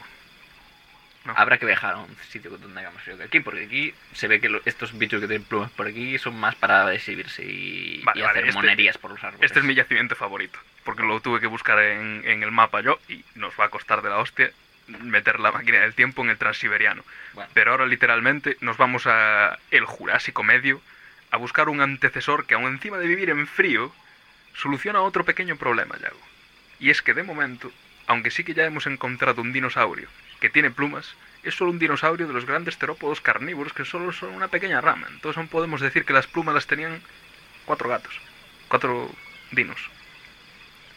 [1.26, 1.34] ¿no?
[1.36, 4.28] Habrá que viajar a un sitio donde haya más frío que aquí, porque aquí se
[4.28, 8.02] ve que lo- estos bichos que tienen plumas por aquí son más para exhibirse y,
[8.04, 9.46] Vale, y vale, hacer este- monerías por los árboles.
[9.46, 13.00] Este es mi yacimiento favorito, porque lo tuve que buscar en, en el mapa yo
[13.10, 14.52] y nos va a costar de la hostia
[14.88, 17.04] meter la máquina del tiempo en el transiberiano.
[17.34, 20.80] Bueno, Pero ahora literalmente nos vamos a el Jurásico Medio
[21.32, 23.94] a buscar un antecesor que aun encima de vivir en frío
[24.56, 26.20] soluciona otro pequeño problema, Yago.
[26.80, 27.72] Y es que de momento,
[28.08, 32.28] aunque sí que ya hemos encontrado un dinosaurio que tiene plumas, es solo un dinosaurio
[32.28, 35.08] de los grandes terópodos carnívoros que solo son una pequeña rama.
[35.10, 37.02] Entonces aún podemos decir que las plumas las tenían
[37.65, 38.20] cuatro gatos,
[38.68, 39.12] cuatro
[39.52, 39.80] dinos.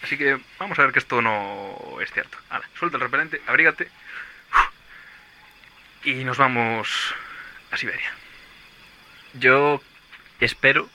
[0.03, 2.39] Así que vamos a ver que esto no es cierto.
[2.51, 3.89] Ahora, suelta el repelente, abrígate.
[6.05, 7.15] Y nos vamos
[7.71, 8.11] a Siberia.
[9.35, 9.83] yo
[10.41, 10.89] espero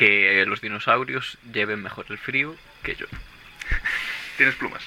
[0.00, 3.04] que los dinosaurios lleven mejor el frío que yo.
[4.38, 4.82] Tienes plumas.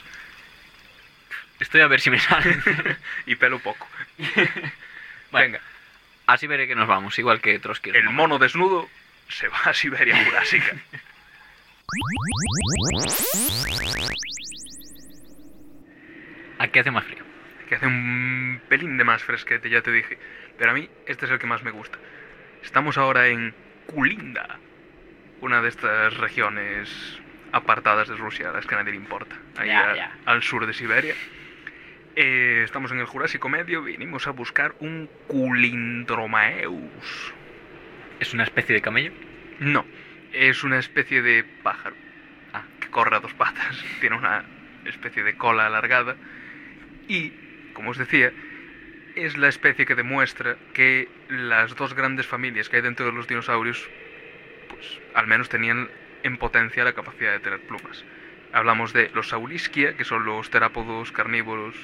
[1.60, 2.60] Estoy a ver si me salen.
[3.28, 3.88] y pelo poco.
[5.32, 5.62] Bueno, Venga,
[6.28, 7.90] Así veré que nos vamos, igual que Trotsky.
[7.90, 8.88] el mono desnudo
[9.30, 10.76] se va a Siberia Jurásica.
[16.60, 17.24] Aquí hace más frío.
[17.68, 20.20] que hace un pelín de más fresquete, ya te dije.
[20.58, 21.98] Pero a mí este es el que más me gusta.
[22.62, 23.56] Estamos ahora en
[23.88, 24.60] Kulinda,
[25.44, 27.20] una de estas regiones
[27.52, 30.74] apartadas de Rusia, a las que a nadie le importa, ahí a- al sur de
[30.74, 31.14] Siberia.
[32.16, 37.34] Eh, estamos en el Jurásico Medio, vinimos a buscar un Culindromaeus.
[38.22, 39.12] ¿Es una especie de camello?
[39.60, 39.86] No,
[40.32, 41.96] es una especie de pájaro
[42.54, 42.64] Ah.
[42.80, 44.46] que corre a dos patas, tiene una
[44.86, 46.16] especie de cola alargada
[47.10, 47.34] y,
[47.74, 48.32] como os decía,
[49.16, 53.28] es la especie que demuestra que las dos grandes familias que hay dentro de los
[53.28, 53.90] dinosaurios,
[55.14, 55.90] al menos tenían
[56.24, 58.04] en potencia la capacidad de tener plumas.
[58.54, 61.76] Hablamos de los Saulisquia, que son los terápodos carnívoros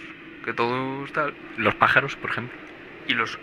[0.46, 2.58] que todos tal, Los pájaros, por ejemplo,
[3.08, 3.40] y los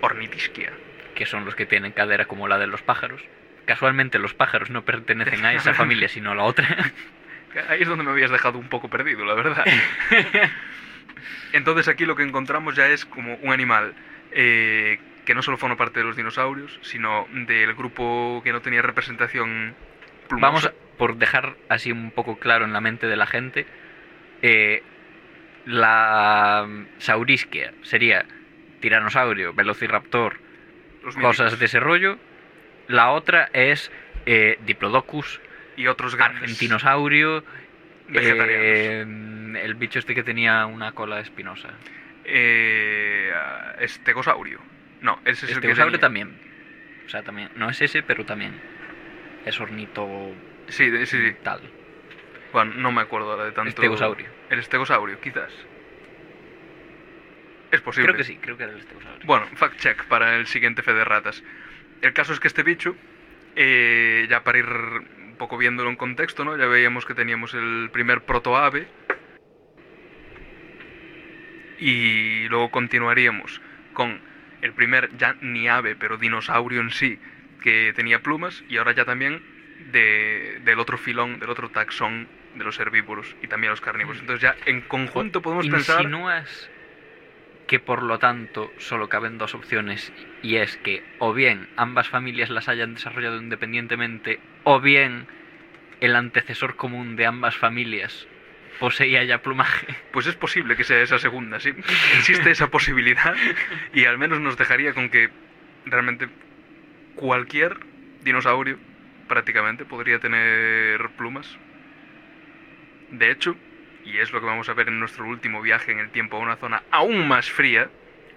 [0.00, 0.72] Ornitisquia.
[1.14, 3.20] que son los que tienen cadera como la de los pájaros.
[3.66, 6.66] Casualmente los pájaros no pertenecen a esa familia, sino a la otra.
[7.68, 9.64] Ahí es donde me habías dejado un poco perdido, la verdad.
[11.52, 13.94] Entonces aquí lo que encontramos ya es como un animal
[14.32, 18.82] eh, que no solo forma parte de los dinosaurios, sino del grupo que no tenía
[18.82, 19.74] representación
[20.28, 20.46] plumosa.
[20.46, 23.66] Vamos, a- por dejar así un poco claro en la mente de la gente,
[24.42, 24.82] eh,
[25.64, 28.24] la mm, Saurisquia sería
[28.80, 30.38] tiranosaurio, velociraptor,
[31.04, 31.58] los cosas míticos.
[31.60, 32.18] de ese rollo.
[32.88, 33.90] La otra es
[34.26, 35.40] eh, Diplodocus,
[35.76, 37.44] y otros grandes argentinosaurio,
[38.08, 38.64] vegetarianos.
[38.66, 41.70] eh, el bicho este que tenía una cola espinosa.
[42.24, 43.32] Eh,
[43.80, 44.60] estegosaurio.
[45.02, 46.00] No, ese es el que Estegosaurio tenía.
[46.00, 46.40] también.
[47.06, 47.50] O sea, también.
[47.56, 48.54] No es ese, pero también.
[49.44, 50.32] Es ornito
[50.68, 51.36] Sí, de- sí, sí.
[51.42, 51.60] tal.
[52.52, 53.68] Bueno, no me acuerdo ahora de tanto.
[53.68, 54.26] Estegosaurio.
[54.50, 55.50] El estegosaurio, quizás.
[57.70, 58.08] Es posible.
[58.08, 59.26] Creo que sí, creo que era el estegosaurio.
[59.26, 61.42] Bueno, fact check para el siguiente fe de ratas.
[62.02, 62.94] El caso es que este bicho,
[63.56, 66.56] eh, ya para ir un poco viéndolo en contexto, ¿no?
[66.56, 68.86] Ya veíamos que teníamos el primer protoave.
[71.78, 73.60] Y luego continuaríamos
[73.94, 74.20] con
[74.62, 77.18] el primer, ya ni ave, pero dinosaurio en sí,
[77.62, 78.64] que tenía plumas.
[78.68, 79.42] Y ahora ya también
[79.92, 84.20] de- del otro filón, del otro taxón de los herbívoros y también los carnívoros.
[84.20, 86.00] Entonces ya en conjunto podemos pensar...
[86.02, 86.70] Insinúas
[87.66, 92.50] que por lo tanto solo caben dos opciones y es que o bien ambas familias
[92.50, 95.26] las hayan desarrollado independientemente o bien
[96.00, 98.26] el antecesor común de ambas familias
[98.82, 99.86] poseía ya plumaje.
[100.10, 101.72] Pues es posible que sea esa segunda, sí.
[102.18, 103.32] Existe esa posibilidad
[103.94, 105.30] y al menos nos dejaría con que
[105.86, 106.28] realmente
[107.14, 107.76] cualquier
[108.24, 108.80] dinosaurio
[109.28, 111.56] prácticamente podría tener plumas.
[113.12, 113.56] De hecho,
[114.04, 116.40] y es lo que vamos a ver en nuestro último viaje en el tiempo a
[116.40, 117.88] una zona aún más fría,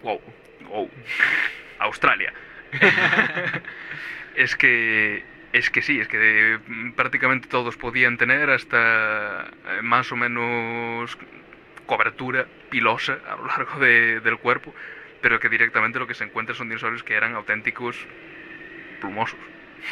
[0.04, 0.22] Wow.
[0.70, 0.92] wow,
[1.80, 2.32] Australia.
[4.36, 5.24] es que
[5.58, 11.18] es que sí, es que mm, prácticamente todos podían tener hasta eh, más o menos
[11.86, 14.74] cobertura pilosa a lo largo de- del cuerpo,
[15.22, 17.96] pero que directamente lo que se encuentra son dinosaurios que eran auténticos
[19.02, 19.40] plumosos.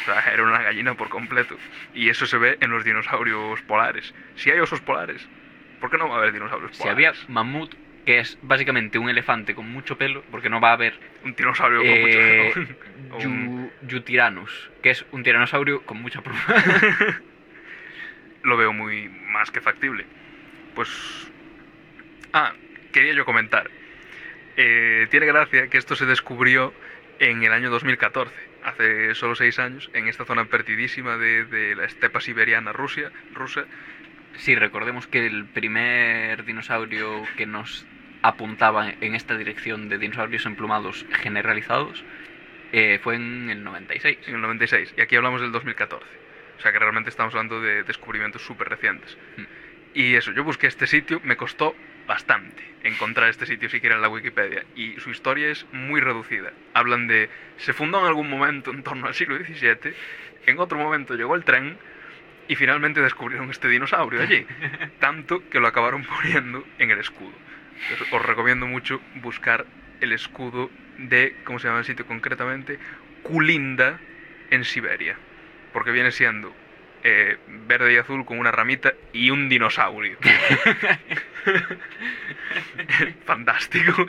[0.02, 1.56] O sea, era una gallina por completo.
[1.94, 4.12] Y eso se ve en los dinosaurios polares.
[4.36, 5.24] Si hay osos polares,
[5.80, 7.08] ¿por qué no va a haber dinosaurios Si polares?
[7.22, 7.72] había mamut,
[8.04, 11.78] que es básicamente un elefante con mucho pelo, porque no va a haber un dinosaurio
[11.80, 13.14] con eh, mucho...
[13.14, 16.40] o un- Yu- Yutirannus, que es un tiranosaurio con mucha pluma.
[18.42, 20.04] lo veo muy más que factible.
[20.74, 21.30] Pues...
[22.32, 22.52] Ah,
[22.92, 23.70] quería yo comentar.
[24.56, 26.72] Eh, tiene gracia que esto se descubrió
[27.20, 31.84] en el año 2014, hace solo seis años, en esta zona perdidísima de, de la
[31.84, 33.64] estepa siberiana Rusia, rusa.
[34.36, 37.86] Sí, recordemos que el primer dinosaurio que nos
[38.24, 42.02] apuntaba en esta dirección de dinosaurios emplumados generalizados
[42.72, 44.18] eh, fue en el 96.
[44.26, 46.02] en el 96, y aquí hablamos del 2014.
[46.56, 49.18] O sea que realmente estamos hablando de descubrimientos súper recientes.
[49.36, 49.42] Mm.
[49.92, 54.08] Y eso, yo busqué este sitio, me costó bastante encontrar este sitio siquiera en la
[54.08, 54.64] Wikipedia.
[54.74, 56.54] Y su historia es muy reducida.
[56.72, 59.94] Hablan de, se fundó en algún momento en torno al siglo XVII,
[60.46, 61.76] en otro momento llegó el tren
[62.48, 64.46] y finalmente descubrieron este dinosaurio allí.
[64.98, 67.43] Tanto que lo acabaron poniendo en el escudo.
[68.12, 69.66] Os recomiendo mucho buscar
[70.00, 72.78] el escudo de, ¿cómo se llama el sitio concretamente?
[73.22, 73.98] Kulinda
[74.50, 75.16] en Siberia.
[75.72, 76.54] Porque viene siendo
[77.02, 80.18] eh, verde y azul con una ramita y un dinosaurio.
[83.24, 84.06] Fantástico.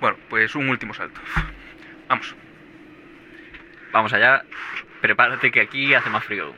[0.00, 1.20] Bueno, pues un último salto.
[2.08, 2.34] Vamos.
[3.92, 4.44] Vamos allá,
[5.00, 6.54] prepárate que aquí hace más frío.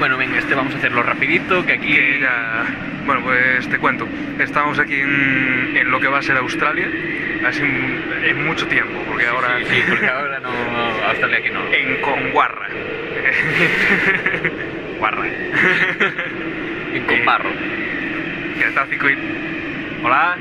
[0.00, 1.94] Bueno, venga, este vamos a hacerlo rapidito, que aquí...
[1.94, 2.64] Que ya...
[3.04, 4.08] Bueno, pues te cuento.
[4.38, 6.88] Estamos aquí en, en lo que va a ser Australia.
[7.46, 9.58] Así en, mucho tiempo, porque ahora...
[9.58, 10.48] Sí, sí, porque ahora no...
[11.06, 11.60] Australia aquí no.
[11.70, 12.68] En Conguarra.
[14.98, 15.26] Guarra.
[16.94, 17.50] En Combarro.
[18.58, 19.18] Cretácico y...
[20.02, 20.34] Hola.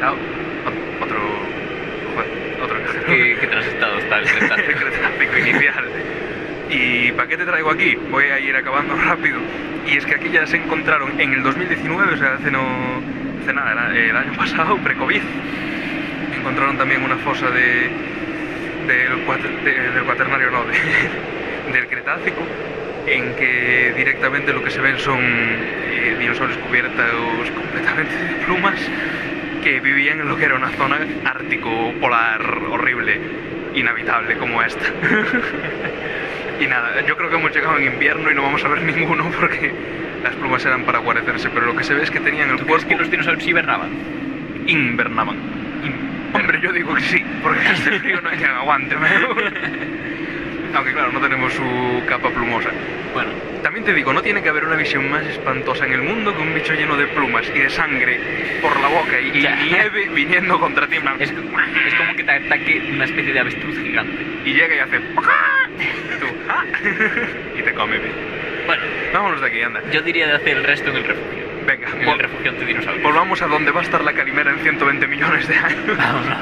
[0.00, 0.16] Chao.
[1.02, 1.18] Otro...
[2.14, 2.30] Joder,
[2.62, 3.04] otro.
[3.06, 4.24] ¿Qué, qué transestado está el?
[4.28, 5.84] Cretácico inicial.
[6.70, 7.96] ¿Y para qué te traigo aquí?
[8.10, 9.38] Voy a ir acabando rápido.
[9.86, 12.62] Y es que aquí ya se encontraron en el 2019, o sea, hace no...
[13.42, 15.22] Hace nada, el año pasado, pre-COVID.
[16.38, 17.88] Encontraron también una fosa de...
[18.86, 20.64] Del, cuat- de- del cuaternario, no,
[21.66, 22.42] de- del Cretácico,
[23.06, 28.80] en que directamente lo que se ven son eh, dinosaurios cubiertos completamente de plumas
[29.62, 33.18] que vivían en lo que era una zona ártico polar horrible,
[33.74, 34.84] inhabitable como esta.
[36.60, 39.30] Y nada, yo creo que hemos llegado en invierno y no vamos a ver ninguno
[39.38, 39.72] porque
[40.22, 42.66] las plumas eran para guarecerse, pero lo que se ve es que tenían el ¿Tú
[42.66, 43.90] cuerpo que los dinosaurios hibernaban?
[44.66, 45.36] invernaban.
[46.34, 48.94] Hombre, yo digo que sí, porque este frío no hay quien aguante.
[50.74, 52.70] Aunque claro, no tenemos su capa plumosa.
[53.14, 53.30] Bueno,
[53.62, 56.42] También te digo, no tiene que haber una visión más espantosa en el mundo que
[56.42, 58.20] un bicho lleno de plumas y de sangre
[58.62, 59.56] por la boca y, y Ya.
[59.64, 60.96] nieve viniendo contra ti.
[61.18, 64.22] es, es como que te ataque una especie de avestruz gigante.
[64.44, 64.98] Y llega y hace...
[65.00, 66.64] Tú, "Ah",
[67.58, 67.98] y te come.
[67.98, 68.12] bien.
[68.66, 69.80] Bueno, Vámonos de aquí, anda.
[69.90, 71.44] yo diría de hacer el resto en el refugio.
[71.66, 73.02] Venga, En el refugio antidinosaurios.
[73.02, 75.96] volvamos a donde va a estar la calimera en 120 millones de años.
[75.98, 76.26] Vamos,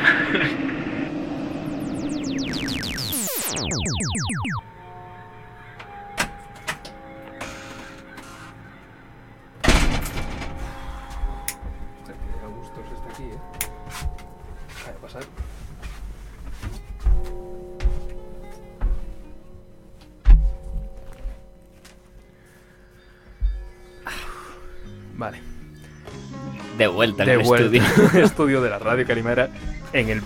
[26.96, 28.24] vuelta en De el vuelta estudio.
[28.24, 29.48] estudio de la Radio Calimera
[29.92, 30.22] en el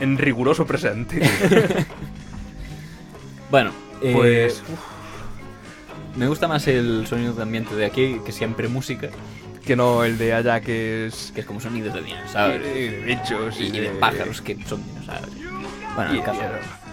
[0.00, 1.20] en riguroso presente.
[3.50, 3.70] Bueno,
[4.02, 4.62] eh, Pues
[6.16, 9.08] me gusta más el sonido de ambiente de aquí que siempre música,
[9.64, 12.90] que no el de allá que es que es como sonidos de y dinosaurios de,
[12.90, 15.30] de bichos y de pájaros que son dinosaurios.
[15.94, 16.40] Bueno, Y- el caso-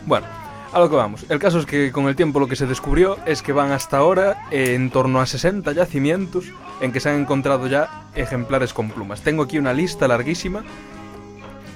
[0.06, 0.28] Bueno,
[0.74, 1.26] a lo que vamos.
[1.30, 3.98] El caso es que con el tiempo lo que se descubrió es que van hasta
[3.98, 6.46] ahora en torno a 60 yacimientos
[6.82, 9.22] en que se han encontrado ya ejemplares con plumas.
[9.22, 10.64] Tengo aquí una lista larguísima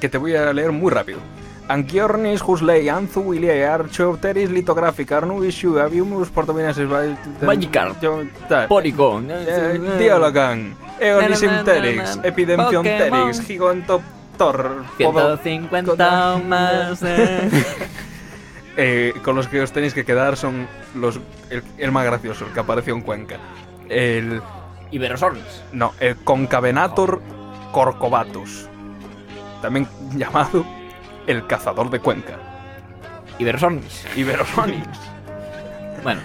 [0.01, 1.19] que te voy a leer muy rápido.
[1.69, 6.87] Anchiornis, Husley, Anzu, Willier, Archaeopteris, Lithographica, Arnubishu, Aviumus, Portominaces,
[7.41, 7.97] Magikarp,
[8.69, 13.45] Porygon, eh, Dialogan, Eonisimterix, Epidemphionterix, Pokémon.
[13.45, 17.03] Gigontoptor, 150 más.
[18.77, 19.13] eh.
[19.23, 22.59] Con los que os tenéis que quedar son los el, el más gracioso, el que
[22.59, 23.37] apareció en Cuenca.
[23.89, 24.41] El
[24.91, 25.63] Iberosaurus.
[25.73, 27.21] no, el Concavenator
[27.71, 28.67] corcovatus,
[29.61, 30.65] también llamado
[31.27, 32.37] el cazador de Cuenca.
[33.39, 34.05] Iberosaurus.
[34.15, 34.87] Iberosonix.
[36.03, 36.21] Bueno,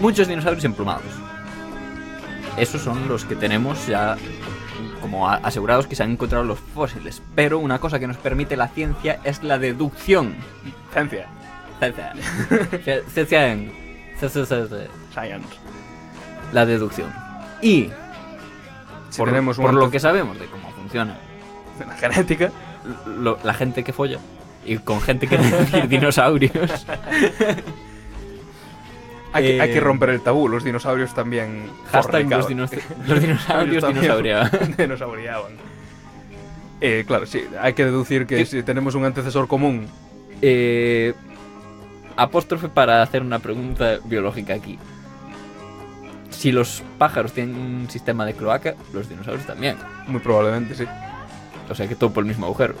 [0.00, 1.04] muchos dinosaurios emplumados.
[2.56, 4.16] Esos son los que tenemos ya
[5.04, 7.20] como asegurados que se han encontrado los fósiles.
[7.34, 10.34] Pero una cosa que nos permite la ciencia es la deducción.
[10.92, 11.26] Ciencia.
[11.78, 12.12] Ciencia.
[12.82, 13.02] Ciencia.
[13.12, 13.28] Ciencia.
[14.18, 14.88] Ciencia.
[15.12, 15.48] Science.
[16.54, 17.12] La deducción.
[17.60, 17.90] Y
[19.10, 21.16] Si por, tenemos por lo que sabemos de cómo funciona
[21.86, 22.50] la genética,
[23.18, 24.18] lo- la gente que folla
[24.64, 26.86] y con gente que decir dinosaurios.
[29.34, 30.48] hay, que, hay que Eh, romper el tabú.
[30.48, 31.68] Los dinosaurios también.
[31.92, 32.70] Hashtag los, dinos-
[33.06, 34.50] los dinosaurios dinosauriaban.
[34.78, 35.52] dinosauriaban.
[36.80, 38.46] Eh, claro, sí, hay que deducir que ¿Qué?
[38.46, 39.86] si tenemos un antecesor común,
[40.42, 41.14] Eh,
[42.16, 44.78] apóstrofe para hacer una pregunta biológica aquí.
[46.30, 49.76] Si los pájaros tienen un sistema de cloaca, los dinosaurios también.
[50.08, 50.84] muy probablemente sí.
[51.70, 52.74] O sea que todo por el mismo agujero.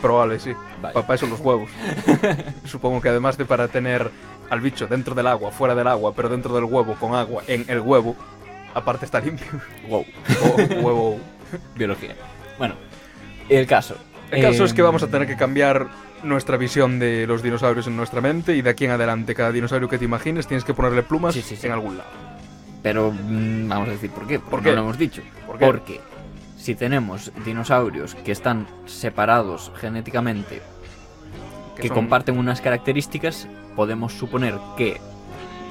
[0.00, 0.52] Probable, sí.
[0.80, 0.94] Vale.
[0.94, 1.68] Para eso los huevos.
[2.64, 4.10] Supongo que además de para tener
[4.50, 7.64] al bicho dentro del agua, fuera del agua, pero dentro del huevo, con agua, en
[7.68, 8.16] el huevo,
[8.74, 9.46] aparte está limpio.
[9.88, 10.04] Wow.
[10.44, 11.18] O huevo.
[11.74, 12.14] Biología.
[12.58, 12.74] Bueno,
[13.48, 13.96] el caso.
[14.30, 15.88] El caso es que Eh, vamos a tener que cambiar
[16.22, 19.88] nuestra visión de los dinosaurios en nuestra mente y de aquí en adelante cada dinosaurio
[19.88, 21.66] que te imagines tienes que ponerle plumas Sí, sí, sí.
[21.66, 22.10] en algún lado.
[22.82, 24.38] Pero mm, vamos a decir por qué.
[24.38, 24.72] Porque ¿Por no qué?
[24.76, 25.22] lo hemos dicho.
[25.46, 25.66] ¿Por qué?
[25.66, 26.00] Porque
[26.56, 30.60] si tenemos dinosaurios que están separados genéticamente,
[31.80, 35.00] que, son- comparten unas características, podemos suponer que,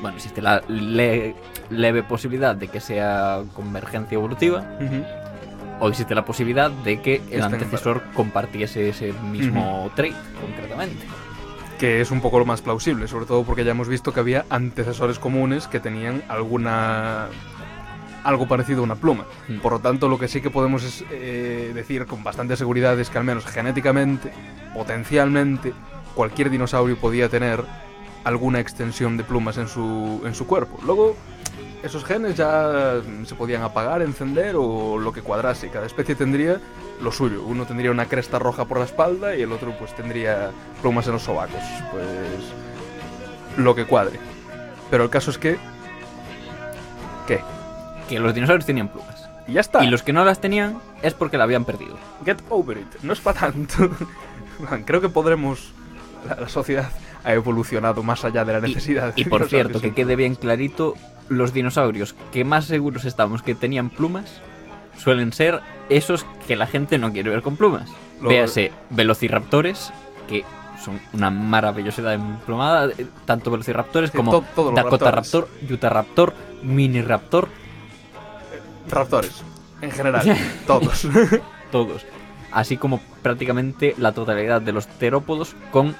[0.01, 1.35] bueno, existe la le-
[1.69, 4.63] leve posibilidad de que sea convergencia evolutiva,
[5.79, 11.05] o existe la posibilidad de que el antecesor compartiese ese mismo trait, concretamente.
[11.77, 14.45] que es un poco lo más plausible, sobre todo porque ya hemos visto que había
[14.49, 17.27] antecesores comunes que tenían alguna
[18.25, 19.23] algo parecido a una pluma.
[19.47, 19.59] Mm.
[19.59, 23.09] Por lo tanto, lo que sí que podemos es, eh, decir con bastante seguridad es
[23.09, 24.33] que al menos genéticamente,
[24.73, 25.71] potencialmente,
[26.19, 27.63] cualquier dinosaurio podía tener
[28.25, 30.77] alguna extensión de plumas en su, en su cuerpo.
[30.85, 31.15] Luego,
[31.81, 35.69] esos genes ya se podían apagar, encender o lo que cuadrase.
[35.69, 36.59] Cada especie tendría
[37.01, 37.43] lo suyo.
[37.43, 40.51] Uno tendría una cresta roja por la espalda y el otro pues tendría
[40.81, 41.63] plumas en los sobacos.
[41.89, 42.03] Pues
[43.55, 44.19] lo que cuadre.
[44.91, 45.57] Pero el caso es que...
[47.27, 47.39] ¿Qué?
[48.09, 49.29] Que los dinosaurios tenían plumas.
[49.47, 49.85] Y ya está.
[49.85, 51.97] Y los que no las tenían es porque la habían perdido.
[52.25, 53.03] Get over it.
[53.03, 53.89] No es para tanto.
[54.85, 55.78] Creo que podremos...
[56.27, 56.89] La, la sociedad
[57.23, 59.13] ha evolucionado más allá de la Y- necesidad.
[59.15, 60.95] Y, de por cierto, que quede bien clarito,
[61.27, 64.41] los dinosaurios que más seguros estamos que tenían plumas
[64.97, 67.89] suelen ser esos que la gente no quiere ver con plumas.
[68.21, 69.91] Lo- Véase velociraptores,
[70.27, 70.43] que
[70.83, 75.11] son una maravillosidad emplumada, eh, tanto velociraptores Sí, como to- Dakota.
[75.11, 77.47] Raptor, Utah Raptor, Mini Raptor,
[78.89, 79.43] Raptores.
[79.81, 80.37] En general.
[80.67, 81.07] todos.
[81.71, 82.05] todos.
[82.51, 85.95] Así como prácticamente la totalidad de los terópodos con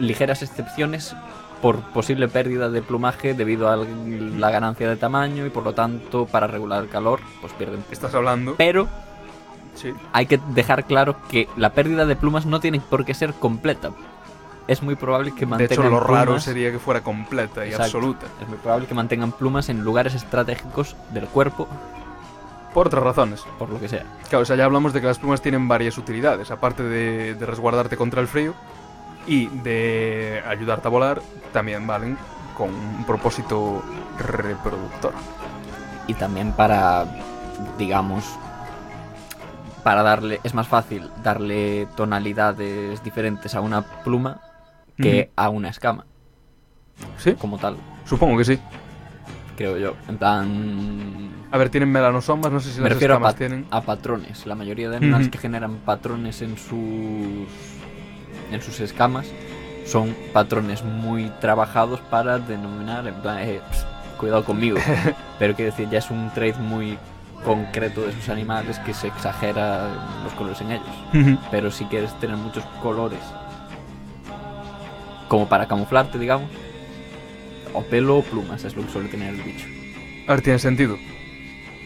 [0.00, 1.14] ligeras excepciones
[1.62, 6.26] por posible pérdida de plumaje debido a la ganancia de tamaño y por lo tanto
[6.26, 7.84] para regular el calor pues pierden.
[7.90, 8.54] Estás hablando...
[8.56, 8.88] Pero
[9.74, 9.92] Sí.
[10.12, 13.90] hay que dejar claro que la pérdida de plumas no tiene por qué ser completa.
[14.66, 17.68] Es muy probable que De mantengan hecho, lo raro plumas- sería que fuera completa y
[17.70, 17.84] Exacto.
[17.84, 18.26] absoluta.
[18.42, 21.68] Es muy probable que mantengan plumas en lugares estratégicos del cuerpo,
[22.74, 23.42] Por otras razones.
[23.58, 24.04] por lo que sea.
[24.28, 26.50] Claro, o sea, ya hablamos de que las plumas tienen varias utilidades.
[26.50, 28.54] Aparte de, de resguardarte contra el frío
[29.26, 31.20] y de ayudarte a volar,
[31.52, 32.16] también valen
[32.56, 33.82] con un propósito
[34.18, 35.12] reproductor.
[36.06, 37.06] y también para,
[37.78, 38.24] digamos,
[39.84, 44.40] para darle, es más fácil darle tonalidades diferentes a una pluma
[44.96, 46.04] que a una escama,
[47.16, 47.34] ¿Sí?
[47.34, 47.76] como tal.
[48.04, 48.58] Supongo que sí.
[49.56, 49.94] creo yo.
[50.08, 51.30] En plan.
[51.52, 53.66] A ver, tienen melanosomas, no sé si Me las refiero a, escamas pat- tienen.
[53.70, 54.46] a patrones.
[54.46, 55.32] La mayoría de animales Ujú.
[55.32, 57.46] que generan patrones en sus.
[58.52, 59.26] En sus escamas
[59.86, 63.06] son patrones muy trabajados para denominar.
[63.06, 63.86] En plan, eh, pss,
[64.18, 64.78] cuidado conmigo.
[65.38, 66.98] Pero quiero decir, ya es un trait muy
[67.44, 69.88] concreto de esos animales que se exagera
[70.22, 71.38] los colores en ellos.
[71.50, 73.20] Pero si quieres tener muchos colores,
[75.28, 76.50] como para camuflarte, digamos,
[77.72, 79.66] o pelo o plumas es lo que suele tener el bicho.
[80.26, 80.98] A ver, tiene sentido.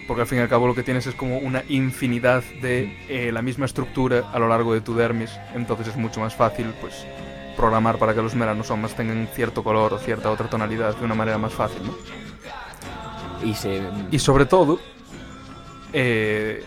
[0.07, 3.33] Porque al fin y al cabo lo que tienes es como una infinidad de eh,
[3.33, 5.31] la misma estructura a lo largo de tu dermis.
[5.55, 7.07] Entonces es mucho más fácil, pues,
[7.57, 11.39] programar para que los melanosomas tengan cierto color o cierta otra tonalidad de una manera
[11.39, 11.95] más fácil, ¿no?
[13.47, 13.83] Y se.
[14.11, 14.79] Y sobre todo,
[15.93, 16.63] eh,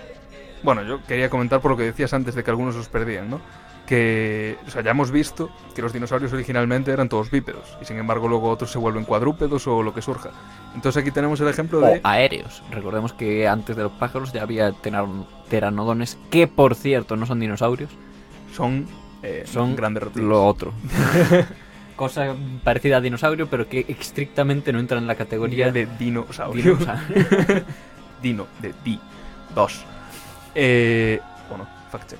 [0.63, 3.41] bueno, yo quería comentar por lo que decías antes de que algunos los perdían, ¿no?
[3.87, 7.97] Que, o sea, ya hemos visto que los dinosaurios originalmente eran todos bípedos y sin
[7.97, 10.31] embargo luego otros se vuelven cuadrúpedos o lo que surja.
[10.75, 12.01] Entonces aquí tenemos el ejemplo o de...
[12.03, 12.61] aéreos.
[12.69, 17.39] Recordemos que antes de los pájaros ya había teran- pteranodones, que por cierto no son
[17.39, 17.89] dinosaurios,
[18.53, 18.85] Son,
[19.23, 20.27] eh, son grandes reptiles.
[20.27, 20.73] lo otro.
[21.95, 22.35] Cosa
[22.65, 26.75] parecida a dinosaurio, pero que estrictamente no entra en la categoría de dinosaurio.
[26.75, 27.25] dinosaurio.
[28.21, 28.99] Dino, de di.
[29.55, 29.83] Dos.
[30.53, 31.19] Eh,
[31.49, 32.19] bueno, fact check.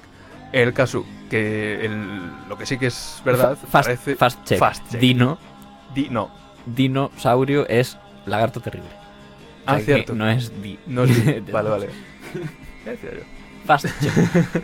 [0.51, 4.15] El caso, que el- lo que sí que es verdad, Fa- fast, parece...
[4.15, 4.59] fast check.
[4.59, 4.99] Fast check.
[5.01, 5.37] Dino,
[5.93, 6.31] Di- no,
[6.65, 8.89] dinosaurio es lagarto terrible.
[8.89, 10.15] O Ah, sea que cierto.
[10.15, 10.79] No es di.
[10.87, 11.41] no es di.
[11.51, 11.89] Vale, vale.
[12.85, 13.21] Decía yo.
[13.65, 14.63] Fast check.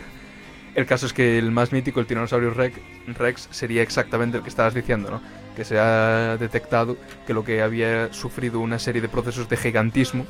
[0.74, 2.76] El caso es que el más mítico, el tiranosaurio rex,
[3.16, 5.20] rex, sería exactamente el que estabas diciendo, ¿no?
[5.54, 6.96] Que se ha detectado
[7.28, 10.26] que lo que había sufrido una serie de procesos de gigantismo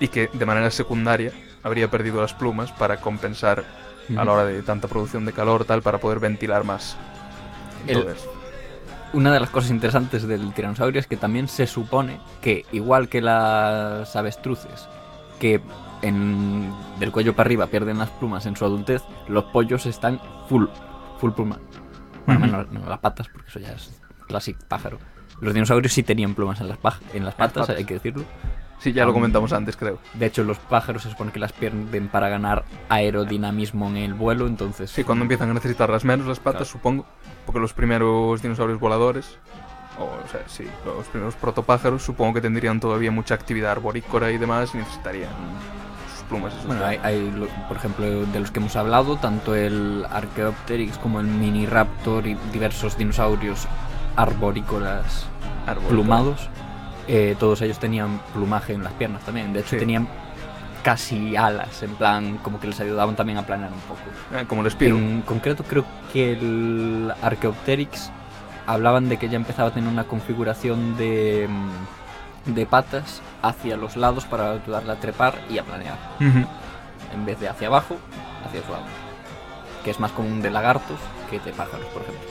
[0.00, 1.30] y que de manera secundaria
[1.62, 3.62] habría perdido las plumas para compensar
[4.16, 6.96] a la hora de tanta producción de calor tal para poder ventilar más.
[7.86, 8.28] El- Entonces,
[9.12, 13.20] Una de las cosas interesantes del tiranosaurio es que también se supone que, igual que
[13.22, 14.88] las avestruces,
[15.40, 15.60] que
[16.02, 20.66] en, del cuello para arriba pierden las plumas en su adultez, los pollos están full,
[21.18, 21.58] full pluma.
[22.26, 24.98] Bueno, menos, menos las patas, porque eso ya es clásico pájaro.
[25.40, 26.78] Los dinosaurios sí tenían plumas en las,
[27.14, 27.76] en las patas, patas.
[27.76, 28.24] hay que decirlo.
[28.78, 29.98] Sí, ya lo comentamos antes, creo.
[30.14, 34.46] De hecho, los pájaros se supone que las pierden para ganar aerodinamismo en el vuelo,
[34.46, 34.90] entonces...
[34.90, 36.64] Sí, cuando empiezan a necesitarlas menos las patas, Claro.
[36.72, 37.06] supongo,
[37.44, 39.38] porque los primeros dinosaurios voladores,
[39.98, 44.38] o, o sea, sí, los primeros protopájaros, supongo que tendrían todavía mucha actividad arborícola y
[44.38, 45.30] demás, y necesitarían
[46.14, 46.52] sus plumas.
[46.52, 50.98] y sus- Bueno, hay, hay, por ejemplo, de los que hemos hablado, tanto el Archaeopteryx
[50.98, 53.66] como el Miniraptor y diversos dinosaurios
[54.16, 55.26] arborícolas
[55.66, 55.88] Arborícola.
[55.88, 56.50] plumados,
[57.08, 59.52] eh, todos ellos tenían plumaje en las piernas también.
[59.52, 59.78] De hecho, Sí.
[59.78, 60.08] tenían
[60.82, 64.00] casi alas, en plan, como que les ayudaban también a planear un poco.
[64.36, 64.96] Eh, como el espiro.
[64.96, 68.10] En concreto, creo que el Archaeopteryx
[68.66, 73.96] hablaban de que ya empezaba a tener una configuración de, mm, de patas hacia los
[73.96, 77.96] lados para ayudarle a trepar y a planear en vez de hacia abajo,
[78.46, 78.84] hacia su lado.
[79.84, 80.98] Que es más común de lagartos
[81.30, 82.22] que de pájaros, por ejemplo.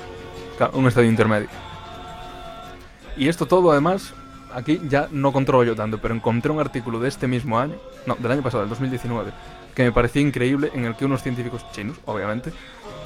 [0.57, 1.47] Claro, un estadio intermedio.
[3.17, 4.13] Y esto todo, además,
[4.55, 7.75] aquí ya no controlo yo tanto, pero encontré un artículo de este mismo año,
[8.05, 9.31] no, del año pasado, del 2019,
[9.75, 12.51] que me parecía increíble, en el que unos científicos chinos, obviamente,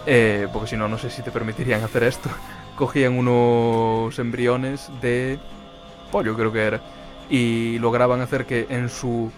[0.05, 2.29] eh, porque si no, no sé si te permitirían hacer esto,
[2.77, 5.39] cogían unos embriones de
[6.11, 6.81] pollo, creo que era,
[7.29, 9.31] y lograban hacer que en su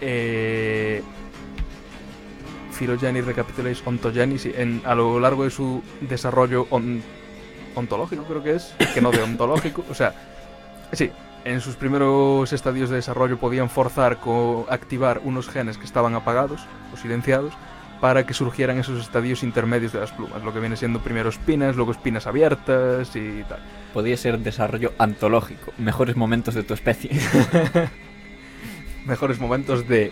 [0.00, 1.02] eh,
[2.78, 4.36] Phylogeny Recapitulation Ontogeny,
[4.84, 7.02] a lo largo de su desarrollo on-
[7.74, 10.12] ontológico, creo que es, que no de ontológico, o sea,
[10.92, 11.10] sí,
[11.44, 16.66] en sus primeros estadios de desarrollo podían forzar, co- activar unos genes que estaban apagados
[16.92, 17.52] o silenciados
[18.00, 21.76] para que surgieran esos estadios intermedios de las plumas, lo que viene siendo primero espinas,
[21.76, 23.60] luego espinas abiertas y tal.
[23.94, 27.10] Podría ser desarrollo antológico, mejores momentos de tu especie.
[29.06, 30.10] Mejores momentos de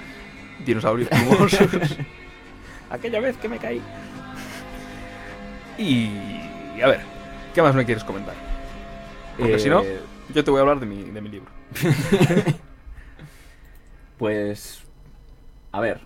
[0.67, 1.97] dinosaurios plumosos.
[2.91, 3.81] Aquella vez que me caí.
[5.79, 7.01] Y a ver,
[7.55, 8.35] ¿qué más me quieres comentar?
[9.39, 10.01] Porque si no, Eh,
[10.35, 11.51] yo te voy a hablar de mi, de mi libro.
[14.19, 14.85] Pues.
[15.73, 16.01] A ver.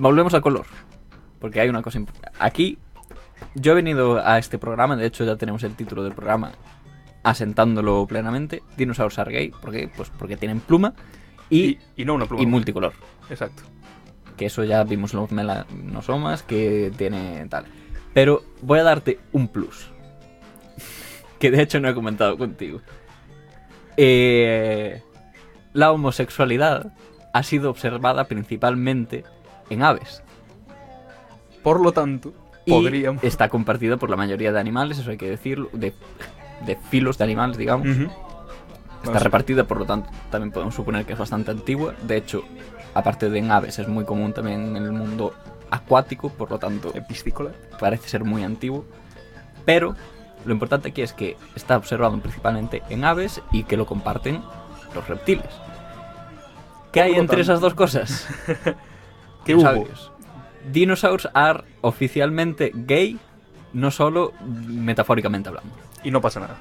[0.00, 0.66] Volvemos al color.
[1.38, 2.36] Porque hay una cosa importante.
[2.40, 2.78] Aquí,
[3.54, 6.52] yo he venido a este programa, de hecho ya tenemos el título del programa,
[7.22, 8.62] asentándolo plenamente.
[8.76, 9.50] Dinosaurs are gay.
[9.50, 9.88] ¿Por qué?
[9.94, 10.94] Pues porque tienen pluma
[11.50, 12.42] y, Y, y no una pluma.
[12.42, 12.94] y multicolor.
[13.30, 13.62] Exacto.
[14.36, 17.66] Que eso ya vimos los melanosomas que tiene tal.
[18.14, 19.91] Pero voy a darte un plus.
[21.42, 22.80] Que de hecho no he comentado contigo.
[23.96, 25.02] Eh,
[25.72, 26.92] la homosexualidad
[27.32, 29.24] ha sido observada principalmente
[29.68, 30.22] en aves.
[31.64, 32.32] Por lo tanto,
[32.64, 33.24] Y podríamos.
[33.24, 35.68] está compartida por la mayoría de animales, eso hay que decirlo.
[35.72, 35.92] De,
[36.64, 37.88] de filos de animales, digamos.
[39.02, 41.96] Está repartida, por lo tanto, también podemos suponer que es bastante antigua.
[42.02, 42.44] De hecho,
[42.94, 45.34] aparte de en aves, es muy común también en el mundo
[45.70, 47.50] acuático, por lo tanto, Epistícola.
[47.80, 48.84] parece ser muy antiguo.
[49.64, 49.96] Pero
[50.44, 54.42] lo importante aquí es que está observado principalmente en aves y que lo comparten
[54.94, 55.46] los reptiles.
[56.92, 58.26] ¿Qué hay entre esas dos cosas?
[59.44, 59.62] ¿Qué hubo?
[59.62, 60.12] Dinosaurios.
[60.70, 63.18] Dinosaurs are oficialmente gay,
[63.72, 65.70] no solo metafóricamente hablando.
[66.04, 66.56] Y no pasa nada.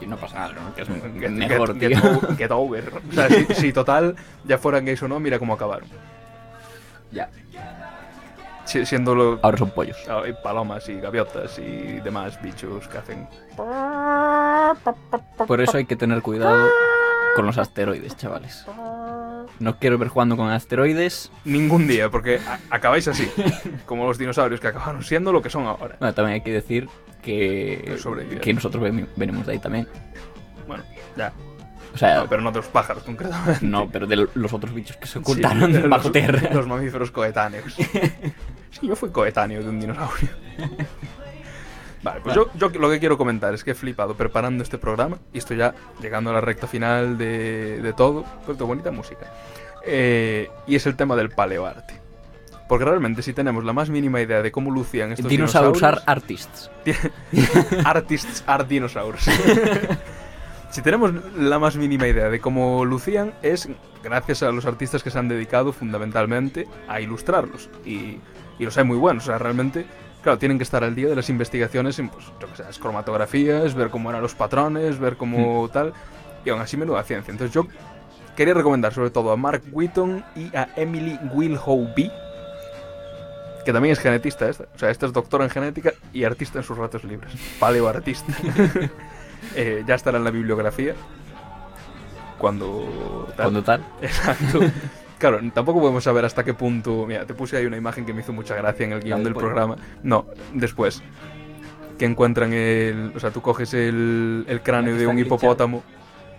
[0.00, 0.74] Y no pasa nada, ¿no?
[0.74, 2.00] que es Get- mejor, get, tío.
[2.00, 2.92] get o- get over.
[3.10, 5.88] O sea, si, si total ya fueran gays o no, mira cómo acabaron.
[7.12, 7.28] ya.
[8.74, 9.96] Si- siendo lo- Ahora son pollos.
[10.10, 13.28] ah, hay palomas y gaviotas y demás bichos que hacen.
[15.46, 16.68] Por eso hay que tener cuidado
[17.36, 18.66] con los asteroides, chavales.
[19.60, 21.30] No quiero ver jugando con asteroides.
[21.44, 23.30] Ningún día, porque acabáis así.
[23.86, 25.94] Como los dinosaurios que acabaron siendo lo que son ahora.
[26.00, 26.88] Bueno, también hay que decir
[27.22, 27.96] que,
[28.42, 29.86] que nosotros veni- venimos de ahí también.
[30.66, 30.82] Bueno,
[31.16, 31.32] ya.
[31.94, 33.64] O sea, No, pero no de los pájaros, concretamente.
[33.64, 36.50] no, pero de los otros bichos que se Sí, ocultaron los- bajo tierra.
[36.52, 37.76] Los mamíferos coetáneos.
[38.78, 40.30] Sí, yo fui coetáneo de un dinosaurio.
[42.02, 45.18] Vale, pues yo, yo lo que quiero comentar es que he flipado preparando este programa
[45.32, 49.32] y estoy ya llegando a la recta final de, de todo, pero de bonita música.
[49.86, 51.94] Eh, y es el tema del paleoarte.
[52.68, 56.08] Porque realmente si tenemos la más mínima idea de cómo lucían estos Dinosaurs are dinosaurios...
[56.08, 56.70] artists.
[57.84, 59.28] Artists are dinosaurs.
[60.70, 63.68] si tenemos la más mínima idea de cómo lucían, es
[64.02, 67.68] gracias a los artistas que se han dedicado fundamentalmente a ilustrarlos.
[67.84, 68.18] Y,
[68.58, 69.24] y los hay muy buenos.
[69.24, 69.86] O sea, realmente,
[70.22, 72.78] claro, tienen que estar al día de las investigaciones en, pues, yo que sé, las
[72.78, 75.92] cromatografías, ver cómo eran los patrones, ver cómo tal.
[76.44, 77.32] Y aún así, menuda ciencia.
[77.32, 77.66] Entonces, yo
[78.36, 82.10] quería recomendar sobre todo a Mark Wheaton y a Emily Wilhoughby.
[83.64, 84.64] Que también es genetista esta.
[84.74, 87.32] O sea, esta es doctora en genética y artista en sus ratos libres.
[87.58, 88.32] Paleoartista.
[89.54, 90.94] Eh, ya estará en la bibliografía.
[92.38, 93.28] Cuando...
[93.36, 93.44] tal.
[93.44, 93.84] Cuando tal.
[94.00, 94.60] Exacto.
[95.18, 97.06] Claro, tampoco podemos saber hasta qué punto.
[97.06, 99.32] Mira, te puse ahí una imagen que me hizo mucha gracia en el guion del
[99.34, 99.46] pollo.
[99.46, 99.76] programa.
[100.02, 101.02] No, después.
[101.98, 103.12] Que encuentran el.
[103.14, 105.82] O sea, tú coges el, el cráneo de un hipopótamo.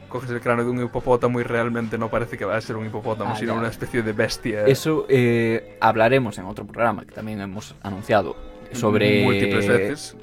[0.09, 2.86] Coges el cráneo de un hipopótamo y realmente no parece que vaya a ser un
[2.86, 3.59] hipopótamo, Ah, sino ya.
[3.59, 4.65] una especie de bestia.
[4.65, 8.36] Eso eh, hablaremos en otro programa que también hemos anunciado
[8.71, 10.15] sobre Múltiples veces.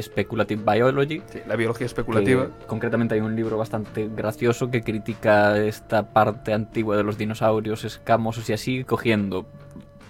[0.00, 1.22] Speculative Biology.
[1.30, 2.48] Sí, la biología especulativa.
[2.66, 8.48] concretamente hay un libro bastante gracioso que critica esta parte antigua de los dinosaurios escamosos
[8.50, 9.46] y así, cogiendo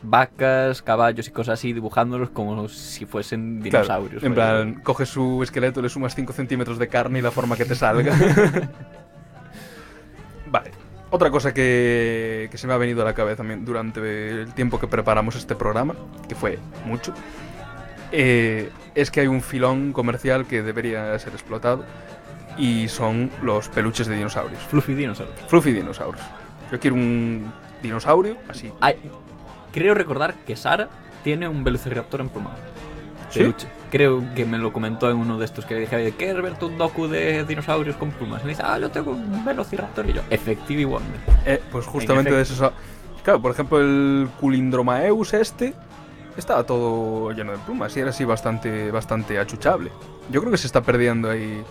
[0.03, 4.23] vacas, caballos y cosas así, dibujándolos como si fuesen Claro, dinosaurios.
[4.23, 7.65] en plan, coges su esqueleto, le sumas 5 centímetros de carne y la forma que
[7.65, 8.15] te salga.
[10.51, 10.71] vale.
[11.11, 14.89] Otra cosa que, que se me ha venido a la cabeza durante el tiempo que
[14.89, 15.95] preparamos este programa,
[16.29, 17.15] que fue mucho,
[18.13, 21.85] eh, es que hay un filón comercial que debería ser explotado
[22.59, 24.63] y son los peluches de dinosaurios.
[24.63, 25.39] Fluffy dinosaurios.
[25.49, 26.25] Fluffy dinosaurios.
[26.71, 27.53] Yo quiero un
[27.83, 28.73] dinosaurio así.
[28.81, 28.97] Ay,
[29.73, 30.89] creo recordar que Sara
[31.23, 32.57] tiene un velociraptor emplumado.
[33.31, 33.41] ¿Sí?
[33.41, 33.69] Peluche.
[33.91, 36.77] Creo que me lo comentó en uno de estos que le dije, ¿quieres verte un
[36.77, 38.43] docu de dinosaurios con plumas?
[38.43, 40.09] Y me dice, ah, yo tengo un velociraptor.
[40.09, 41.21] Y yo, Effective y Wonder.
[41.45, 42.73] Eh, pues justamente de eso.
[43.23, 45.75] Claro, por ejemplo, el Culindromaeus este
[46.41, 49.91] estaba todo lleno de plumas y era así bastante, bastante achuchable.
[50.31, 51.63] Yo creo que se está perdiendo ahí.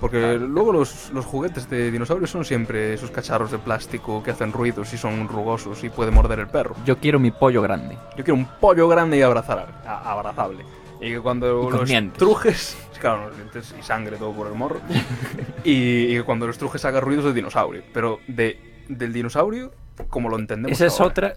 [0.00, 4.52] Porque luego los, los juguetes de dinosaurios son siempre esos cacharros de plástico que hacen
[4.52, 6.76] ruidos y son rugosos y puede morder el perro.
[6.84, 7.96] Yo quiero mi pollo grande.
[8.14, 10.64] Yo quiero un pollo grande y abrazar, a- abrazable.
[11.00, 12.18] Y que cuando Y los dientes.
[12.18, 14.80] trujes, claro, los dientes y sangre todo por el morro.
[15.64, 17.82] y, y que cuando los trujes haga ruidos de dinosaurio.
[17.94, 19.72] Pero de, del dinosaurio,
[20.10, 20.72] como lo entendemos.
[20.78, 21.10] Esa es ahora.
[21.10, 21.32] otra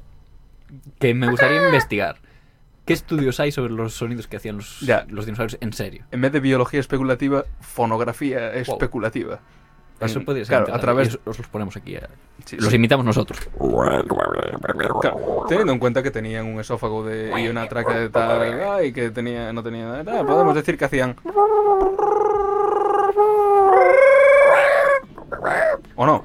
[1.00, 2.18] que me gustaría investigar.
[2.90, 5.06] ¿Qué estudios hay sobre los sonidos que hacían los, Ya.
[5.10, 6.06] los dinosaurios en serio?
[6.10, 9.38] En vez de biología especulativa, fonografía especulativa.
[10.00, 10.64] Eso podría ser.
[10.64, 11.10] Claro, a través.
[11.14, 11.98] Os, os los ponemos aquí.
[11.98, 12.10] a-
[12.46, 12.78] sí, Los sí.
[12.78, 13.48] imitamos nosotros.
[15.02, 18.92] Claro, teniendo en cuenta que tenían un esófago de, y una tráquea de tal, y
[18.92, 21.16] que tenía, no tenía nada, podemos decir que hacían.
[25.96, 26.24] ¿O no?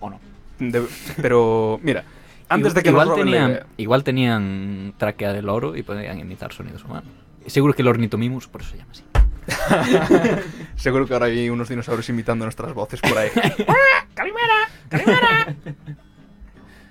[0.00, 0.20] ¿O no?
[0.58, 0.86] De-
[1.20, 2.02] pero, mira,
[2.48, 7.10] antes de que igual tenían, igual tenían tráquea del oro y podían imitar sonidos humanos.
[7.46, 9.04] Seguro que el ornitomimus, por eso se llama así.
[10.76, 13.30] Seguro que ahora hay unos dinosaurios imitando nuestras voces por ahí.
[14.14, 14.54] ¡Calimera!
[14.88, 15.54] ¡Calimera!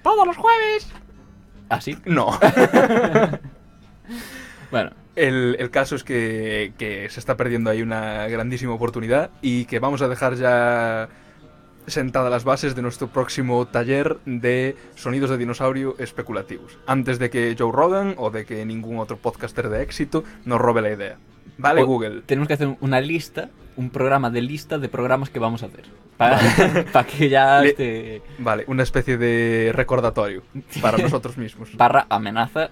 [0.02, 0.88] ¡Todos los jueves!
[1.70, 1.98] ¿Así?
[2.06, 2.38] No.
[4.72, 9.66] Bueno, El, el caso es que, que se está perdiendo ahí una grandísima oportunidad y
[9.66, 11.08] que vamos a dejar ya
[11.88, 16.78] sentadas las bases de nuestro próximo taller de sonidos de dinosaurio especulativos.
[16.88, 20.82] Antes de que Joe Rogan o de que ningún otro podcaster de éxito nos robe
[20.82, 21.18] la idea.
[21.58, 22.22] Vale, o- Google.
[22.26, 25.84] tenemos que hacer una lista un programa de lista de programas que vamos a hacer.
[26.18, 26.40] Para,
[26.94, 30.44] para que ya Le- este, Vale, una especie de recordatorio
[30.82, 31.76] para nosotros mismos.
[31.76, 32.70] barra amenaza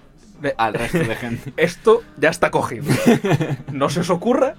[0.56, 1.52] al resto de gente.
[1.62, 2.84] Esto ya está cogido.
[3.72, 4.54] No se os ocurra.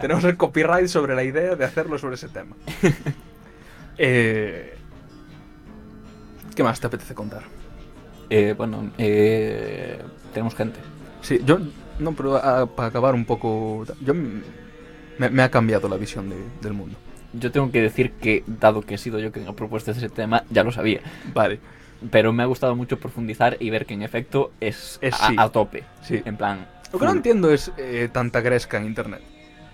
[0.00, 2.56] Tenemos el copyright sobre la idea de hacerlo sobre ese tema.
[3.98, 4.74] Eh,
[6.54, 7.42] ¿Qué más te apetece contar?
[8.30, 10.00] Eh, bueno, eh,
[10.32, 10.78] tenemos gente.
[11.20, 11.58] Sí, yo.
[11.98, 13.84] No, pero ah, para acabar un poco.
[14.00, 14.14] Yo.
[14.14, 16.96] Me, me ha cambiado la visión de- del mundo.
[17.32, 20.44] Yo tengo que decir que, dado que he sido yo quien ha propuesto ese tema,
[20.50, 21.00] ya lo sabía.
[21.32, 21.58] Vale,
[22.10, 25.34] Pero me ha gustado mucho profundizar y ver que en efecto es, Es a, sí.
[25.38, 25.84] a tope.
[26.02, 26.22] sí.
[26.24, 26.66] En plan.
[26.92, 29.20] Lo que no entiendo es eh, tanta gresca en internet.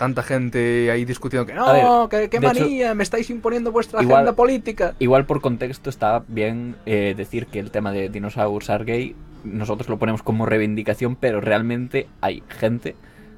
[0.01, 3.29] Tanta gente ahí discutiendo que A ver, no, que, que de hecho, manía, me estáis
[3.29, 4.95] imponiendo vuestra igual- agenda política.
[4.99, 9.91] Igual por contexto está bien eh, decir que el tema de Dinosaurs Are Gay nosotros
[9.91, 12.97] lo ponemos como reivindicación, pero realmente hay gente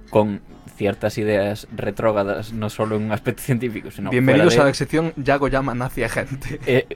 [0.08, 0.40] con
[0.76, 4.74] ciertas ideas retrógradas, no solo en un aspecto científico, sino Bienvenidos a fuera la de-
[4.74, 6.60] sección Yago llama nazi a gente.
[6.64, 6.86] Eh,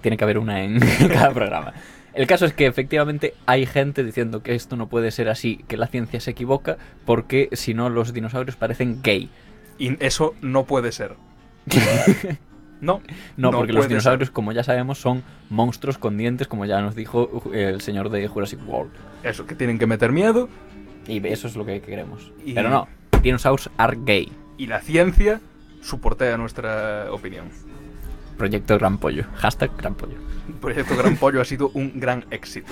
[0.00, 0.78] tiene que haber una en
[1.12, 1.72] cada programa.
[2.16, 5.76] El caso es que efectivamente hay gente diciendo que esto no puede ser así, que
[5.76, 9.28] la ciencia se equivoca, porque si no los dinosaurios parecen gay.
[9.78, 11.14] Y eso no puede ser.
[12.80, 13.00] no,
[13.36, 16.94] No, No porque los dinosaurios, como ya sabemos, son monstruos con dientes, como ya nos
[16.94, 18.92] dijo el señor de Jurassic World.
[19.22, 20.48] eso, que tienen que meter miedo
[21.06, 22.32] Y eso es lo que queremos.
[22.44, 22.88] Y- Pero no,
[23.22, 24.32] dinosaurs are gay.
[24.58, 25.40] y la ciencia
[25.82, 27.48] soportea nuestra opinión.
[28.36, 29.24] Proyecto Gran Pollo.
[29.36, 30.16] Hashtag Gran Pollo.
[30.60, 32.70] Proyecto Gran Pollo ha sido un gran éxito.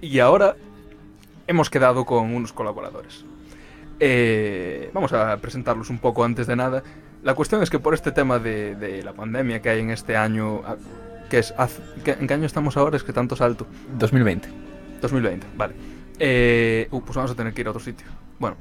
[0.00, 0.56] Y ahora
[1.46, 3.24] hemos quedado con unos colaboradores.
[3.98, 6.82] Eh, vamos a presentarlos un poco antes de nada.
[7.22, 10.16] La cuestión es que por este tema de, de la pandemia que hay en este
[10.16, 10.76] año, ah,
[11.28, 12.96] que es haz- ¿qué- ¿en qué año estamos ahora?
[12.96, 13.66] Es que tanto salto.
[13.98, 14.48] 2020.
[15.02, 15.74] 2020, vale.
[16.18, 18.06] Eh, uh, pues vamos a tener que ir a otro sitio.
[18.38, 18.56] Bueno,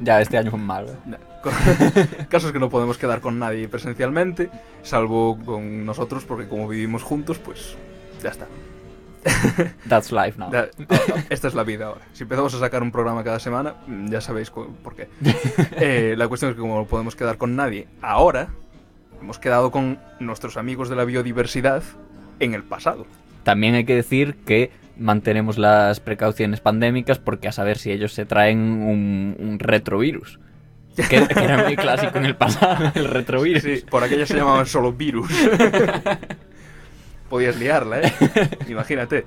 [0.00, 0.86] Ya este año fue mal.
[0.86, 0.96] ¿eh?
[1.06, 1.50] Na- co-
[2.28, 4.50] Caso es que no podemos quedar con nadie presencialmente,
[4.82, 7.76] salvo con nosotros, porque como vivimos juntos, pues
[8.22, 8.46] ya está.
[9.88, 10.50] That's life now.
[11.30, 12.02] Esta es la vida ahora.
[12.12, 13.74] Si empezamos a sacar un programa cada semana,
[14.08, 15.08] ya sabéis por qué.
[15.76, 18.48] Eh, la cuestión es que como no podemos quedar con nadie ahora,
[19.20, 21.82] hemos quedado con nuestros amigos de la biodiversidad
[22.40, 23.06] en el pasado.
[23.44, 28.26] También hay que decir que mantenemos las precauciones pandémicas porque a saber si ellos se
[28.26, 30.38] traen un, un retrovirus.
[30.96, 33.62] Que, que era muy clásico en el pasado, el retrovirus.
[33.64, 35.28] Sí, por aquello se llamaban solo virus.
[37.28, 38.12] Podías liarla, ¿eh?
[38.68, 39.24] Imagínate.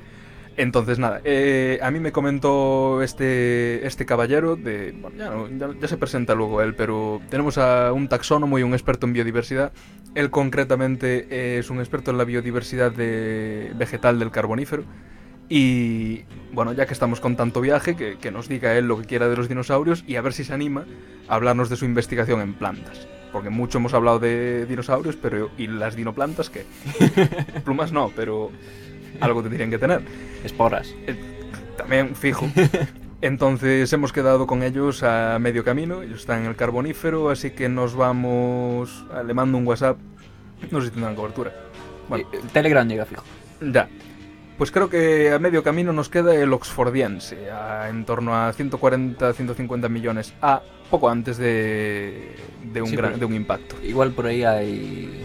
[0.56, 4.92] Entonces, nada, eh, a mí me comentó este, este caballero de...
[5.00, 8.64] Bueno, ya, no- ya- ya se presenta luego él, pero tenemos a un taxónomo y
[8.64, 9.72] un experto en biodiversidad.
[10.16, 14.84] Él concretamente es un experto en la biodiversidad de vegetal del carbonífero.
[15.50, 19.06] Y bueno, ya que estamos con tanto viaje, que, que nos diga él lo que
[19.08, 20.86] quiera de los dinosaurios y a ver si se anima
[21.30, 23.08] a hablarnos de su investigación en plantas.
[23.32, 26.66] Porque mucho hemos hablado de dinosaurios, pero ¿y las dinoplantas qué?
[27.66, 28.52] Plumas no, pero
[29.20, 30.02] algo tendrían que tener.
[30.44, 30.94] Esporas.
[31.78, 32.48] También, fijo.
[33.22, 37.68] Entonces hemos quedado con ellos a medio camino, ellos están en el carbonífero, así que
[37.68, 39.06] nos vamos...
[39.14, 39.98] ah, Le mando un WhatsApp,
[40.72, 41.52] no sé si tendrán cobertura.
[42.10, 43.24] Bueno, Eh, Telegram llega fijo.
[43.62, 43.88] ya.
[44.58, 49.90] Pues creo que a medio camino nos queda el oxfordiense, a en torno a 140-150
[49.90, 52.36] millones, a poco antes de,
[52.74, 53.76] de, un, Sí, gran, de un impacto.
[53.84, 55.24] Igual por ahí hay.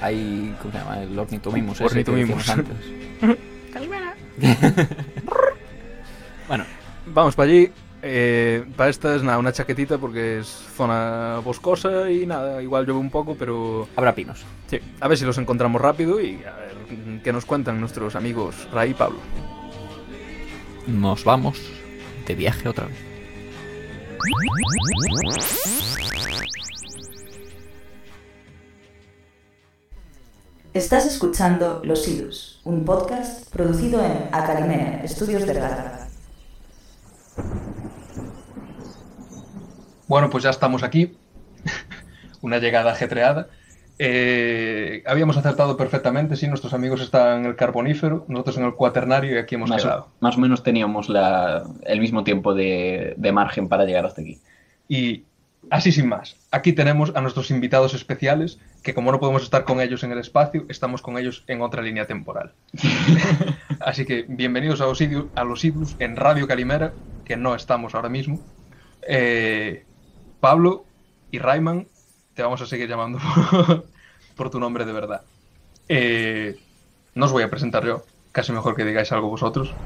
[0.00, 0.54] Hay.
[0.62, 1.02] ¿Cómo se llama?
[1.02, 1.80] El ornitomimus.
[1.80, 2.48] Ornitomimus.
[2.48, 2.76] antes.
[3.72, 4.14] Calimera.
[6.46, 6.64] Bueno,
[7.14, 7.70] Vamos para allí.
[8.02, 13.00] Eh, para esta es nada, una chaquetita porque es zona boscosa y nada, igual llueve
[13.00, 14.44] un poco, pero habrá pinos.
[14.68, 18.68] sí, a ver si los encontramos rápido y a ver qué nos cuentan nuestros amigos
[18.72, 19.18] Ray y Pablo.
[20.86, 21.60] Nos vamos
[22.26, 22.96] de viaje otra vez.
[30.74, 36.08] Estás escuchando Los Idus, un podcast producido en Acalimera, Estudios de Gárgara.
[40.08, 41.16] Bueno, pues ya estamos aquí.
[42.42, 43.48] Una llegada ajetreada.
[44.00, 49.34] Eh, habíamos acertado perfectamente, sí, nuestros amigos están en el carbonífero, nosotros en el cuaternario
[49.34, 50.02] y aquí hemos Más quedado.
[50.02, 54.20] o, más o menos teníamos la- el mismo tiempo de, de margen para llegar hasta
[54.22, 54.38] aquí.
[54.88, 55.24] Y
[55.68, 59.80] así sin más, aquí tenemos a nuestros invitados especiales, que como no podemos estar con
[59.80, 62.52] ellos en el espacio, estamos con ellos en otra línea temporal.
[63.80, 66.92] así que bienvenidos a los, Idus, a los Idus en Radio Calimera,
[67.24, 68.38] que no estamos ahora mismo.
[69.08, 69.84] Eh,
[70.40, 70.92] Pablo
[71.30, 71.88] y Rayman,
[72.34, 73.92] te vamos a seguir llamando por,
[74.36, 75.26] por tu nombre de verdad.
[75.88, 76.60] Eh,
[77.14, 79.80] no os voy a presentar yo, casi mejor que digáis algo vosotros.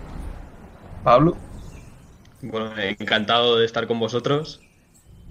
[1.03, 1.37] Pablo.
[2.41, 4.61] Bueno, encantado de estar con vosotros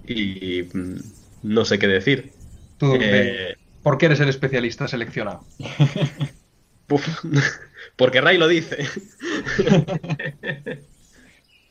[0.04, 0.96] y mm,
[1.42, 2.32] no sé qué decir.
[2.78, 5.46] Tú, Eh, ¿Por qué eres el especialista seleccionado?
[7.96, 8.86] Porque Ray lo dice.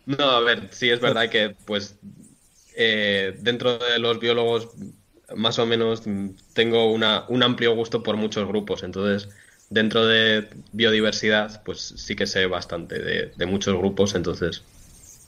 [0.05, 1.99] no, a ver, sí es verdad que, pues,
[2.75, 4.69] eh, dentro de los biólogos,
[5.35, 6.03] más o menos
[6.53, 8.83] tengo una, un amplio gusto por muchos grupos.
[8.83, 9.29] Entonces,
[9.69, 14.15] dentro de biodiversidad, pues sí que sé bastante de, de muchos grupos.
[14.15, 14.63] Entonces,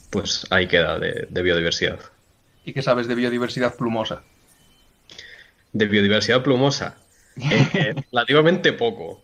[0.10, 2.00] pues ahí queda de, de biodiversidad.
[2.66, 4.24] ¿Y qué sabes de biodiversidad plumosa?
[5.74, 6.98] De biodiversidad plumosa,
[7.36, 9.22] eh, relativamente poco,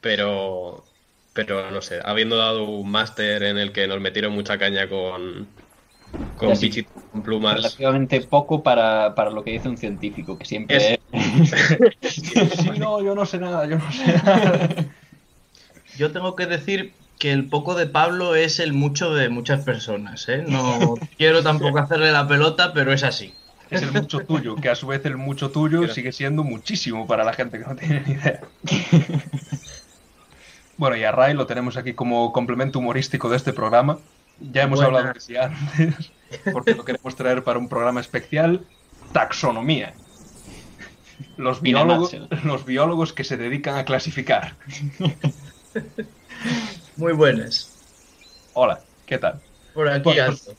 [0.00, 0.84] pero,
[1.32, 5.48] pero no sé, habiendo dado un máster en el que nos metieron mucha caña con,
[6.36, 6.68] con Ya sí.
[6.68, 7.56] bichitos con plumas.
[7.56, 11.00] Relativamente poco para, para lo que dice un científico, que siempre
[12.02, 14.68] Sí, no, yo no sé nada, yo no sé nada.
[15.96, 20.28] Yo tengo que decir que el poco de Pablo es el mucho de muchas personas,
[20.28, 20.44] ¿eh?
[20.46, 23.34] No quiero tampoco hacerle la pelota, pero es así.
[23.70, 27.24] Es el mucho tuyo, que a su vez el mucho tuyo sigue siendo muchísimo para
[27.24, 28.40] la gente que no tiene ni idea.
[30.76, 33.98] Bueno, y a Ray lo tenemos aquí como complemento humorístico de este programa.
[34.40, 34.98] Ya hemos Buenas.
[34.98, 36.12] hablado de sí antes,
[36.52, 38.64] porque lo queremos traer para un programa especial,
[39.12, 39.94] taxonomía.
[41.36, 44.56] Los biólogos, los biólogos que se dedican a clasificar.
[46.96, 47.72] Muy buenas.
[48.52, 49.40] Hola, ¿qué tal?
[49.74, 50.56] Por aquí Bueno, ando.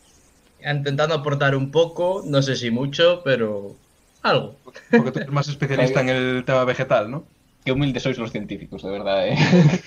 [0.63, 3.75] Intentando aportar un poco, no sé si mucho, pero
[4.23, 4.55] algo.
[4.91, 7.25] Porque tú eres más especialista en el tema vegetal, ¿no?
[7.63, 9.37] Qué humildes sois los científicos, de verdad, ¿eh?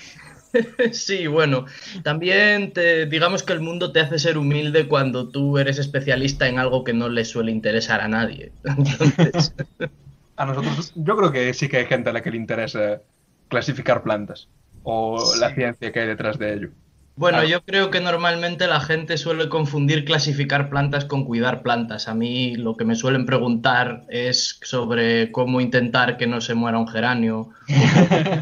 [0.91, 1.65] Sí, bueno,
[2.03, 6.59] también te, digamos que el mundo te hace ser humilde cuando tú eres especialista en
[6.59, 8.53] algo que no le suele interesar a nadie.
[8.63, 9.53] Entonces,
[10.35, 13.03] A nosotros, yo creo que sí que hay gente a la que le interesa
[13.47, 14.49] clasificar plantas
[14.81, 16.69] o la ciencia que hay detrás de ello.
[17.15, 17.49] bueno, Claro.
[17.49, 22.07] yo creo que normalmente la gente suele confundir clasificar plantas con cuidar plantas.
[22.07, 26.79] A mí lo que me suelen preguntar es sobre cómo intentar que no se muera
[26.79, 27.49] un geranio,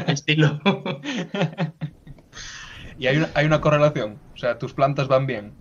[0.06, 0.60] estilo.
[3.00, 5.58] Y hay una, hay una correlación, o sea, tus plantas van bien.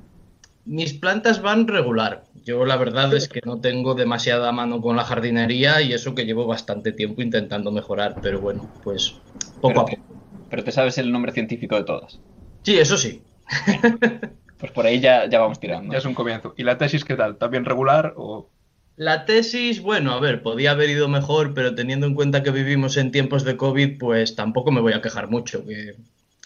[0.80, 2.24] Mis plantas van regular.
[2.34, 6.26] Yo la verdad es que no tengo demasiada mano con la jardinería y eso que
[6.26, 9.26] llevo bastante tiempo intentando mejorar, pero bueno, pues
[9.60, 10.06] poco Pero a te- poco.
[10.50, 12.22] Pero te sabes el nombre científico de todas.
[12.64, 13.26] Sí, eso sí.
[14.58, 15.92] Pues por ahí ya, ya vamos tirando.
[15.94, 16.54] Ya es un comienzo.
[16.58, 17.38] ¿Y la tesis qué tal?
[17.38, 18.52] ¿También regular o...?
[18.98, 22.98] La tesis, bueno, a ver, podía haber ido mejor, pero teniendo en cuenta que vivimos
[22.98, 25.96] en tiempos de COVID, pues tampoco me voy a quejar mucho, que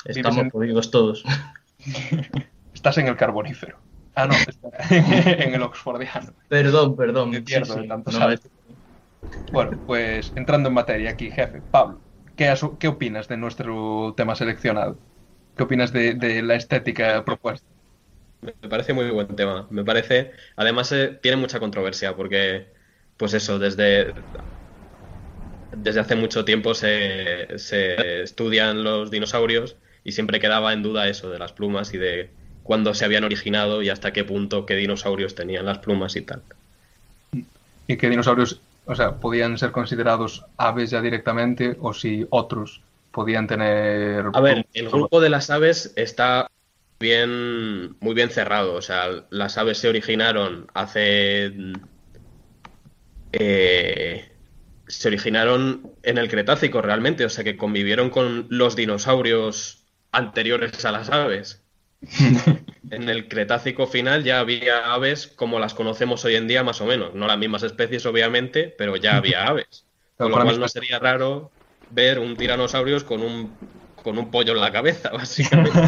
[0.05, 1.23] estamos en- jodidos todos.
[2.73, 3.79] Estás en el carbonífero.
[4.15, 4.35] Ah, no,
[4.89, 6.35] en el oxfordiano.
[6.47, 7.31] Perdón, perdón.
[7.31, 8.19] Me pierdo sí, tanto no.
[9.51, 12.03] Bueno, pues entrando en materia aquí, jefe, Pablo,
[12.35, 14.99] ¿qué, qué opinas de nuestro tema seleccionado?
[15.55, 17.67] ¿Qué opinas de, de la estética propuesta?
[18.41, 19.67] Me parece muy buen tema.
[19.71, 22.73] Me parece, además, eh, tiene mucha controversia porque,
[23.17, 24.13] pues eso, desde,
[25.71, 31.29] desde hace mucho tiempo se, se estudian los dinosaurios y siempre quedaba en duda eso
[31.29, 32.29] de las plumas y de
[32.63, 36.41] cuándo se habían originado y hasta qué punto qué dinosaurios tenían las plumas y tal.
[37.87, 42.81] ¿Y qué dinosaurios, o sea, podían ser considerados aves ya directamente o si otros
[43.11, 44.25] podían tener...
[44.33, 46.49] A ver, el grupo de las aves está
[46.99, 48.73] bien, muy bien cerrado.
[48.73, 51.53] O sea, las aves se originaron hace.
[53.33, 54.29] eh,
[54.87, 59.82] se originaron en el Cretácico realmente, o sea que convivieron con los dinosaurios
[60.13, 61.61] anteriores a las aves.
[62.91, 66.85] En el Cretácico final ya había aves como las conocemos hoy en día, más o
[66.85, 67.15] menos.
[67.15, 69.85] No las mismas especies, obviamente, pero ya había aves.
[70.17, 71.51] Con lo cual no sería raro
[71.89, 73.57] ver un tiranosaurios con un,
[73.95, 75.81] con un pollo en la cabeza, básicamente.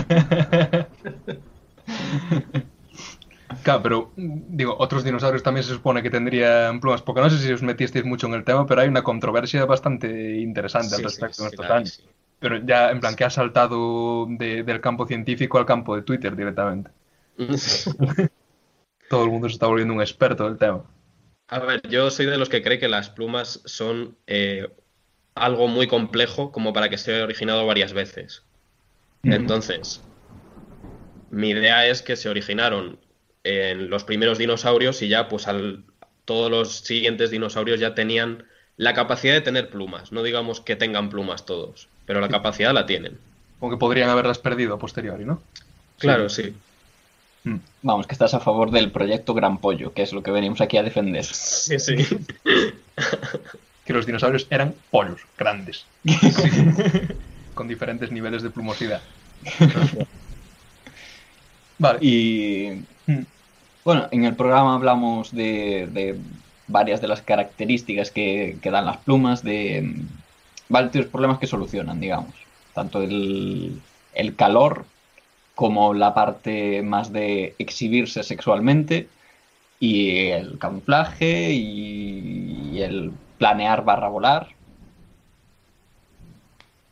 [3.63, 7.51] Claro, pero digo, otros dinosaurios también se supone que tendrían plumas, porque no sé si
[7.51, 11.41] os metisteis mucho en el tema, pero hay una controversia bastante interesante al respecto sí,
[11.43, 12.03] en estos años.
[12.39, 16.36] Pero ya, en plan, que ha saltado de- del campo científico al campo de Twitter
[16.36, 16.91] directamente.
[19.09, 20.83] Todo el mundo se está volviendo un experto del tema.
[21.47, 24.67] A ver, yo soy de los que cree que las plumas son eh,
[25.36, 28.45] algo muy complejo como para que se haya originado varias veces.
[29.23, 30.09] Entonces,
[31.29, 32.99] mi idea es que se originaron
[33.43, 35.86] en los primeros dinosaurios y ya pues al,
[36.25, 40.11] todos los siguientes dinosaurios ya tenían la capacidad de tener plumas.
[40.11, 43.18] No digamos que tengan plumas todos, pero la capacidad la tienen.
[43.60, 45.41] Como que podrían haberlas perdido a posteriori, ¿no?
[45.97, 46.53] Claro, sí.
[47.84, 50.78] Vamos, que estás a favor del proyecto Gran Pollo, que es lo que venimos aquí
[50.78, 51.24] a defender.
[51.26, 51.95] Sí, sí.
[53.86, 55.86] Que los dinosaurios eran pollos grandes.
[57.53, 59.01] Con diferentes niveles de plumosidad.
[61.78, 61.99] Vale.
[62.01, 62.84] Y
[63.84, 66.18] bueno, en el programa hablamos de, de
[66.68, 70.08] varias de las características que, que dan las plumas, de mm,
[70.70, 72.34] varios problemas que solucionan, digamos.
[72.74, 73.82] Tanto el,
[74.13, 74.86] el calor
[75.55, 79.07] como la parte más de exhibirse sexualmente
[79.80, 84.49] y el camuflaje y, el planear barra volar.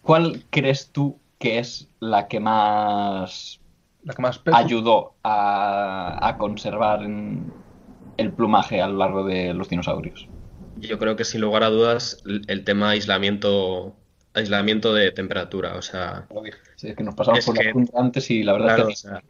[0.02, 3.60] ¿Cuál crees tú que es la que más
[4.04, 10.28] La que más ayudó a, a conservar el plumaje a lo largo de los dinosaurios?
[10.76, 13.96] Yo creo que sin lugar a dudas el tema aislamiento,
[14.34, 15.76] aislamiento de temperatura.
[15.76, 16.28] O sea,
[16.76, 18.88] Sí, es que nos pasamos por que- la punta antes y la verdad Claro, es
[18.88, 19.24] que o sea,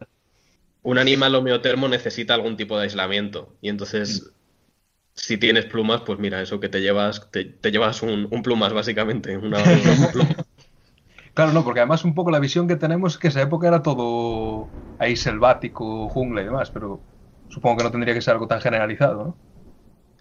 [0.83, 3.57] un animal homeotermo necesita algún tipo de aislamiento.
[3.61, 4.33] Y entonces,
[5.15, 8.73] si tienes plumas, pues mira, eso que te llevas, te, te llevas un, un plumas,
[8.73, 9.37] básicamente.
[9.37, 10.35] Una, una pluma.
[11.33, 13.81] Claro, no, porque además un poco la visión que tenemos es que esa época era
[13.81, 17.05] todo ahí selvático, jungla y demás, pero
[17.47, 19.39] supongo que no tendría que ser algo tan generalizado, ¿no?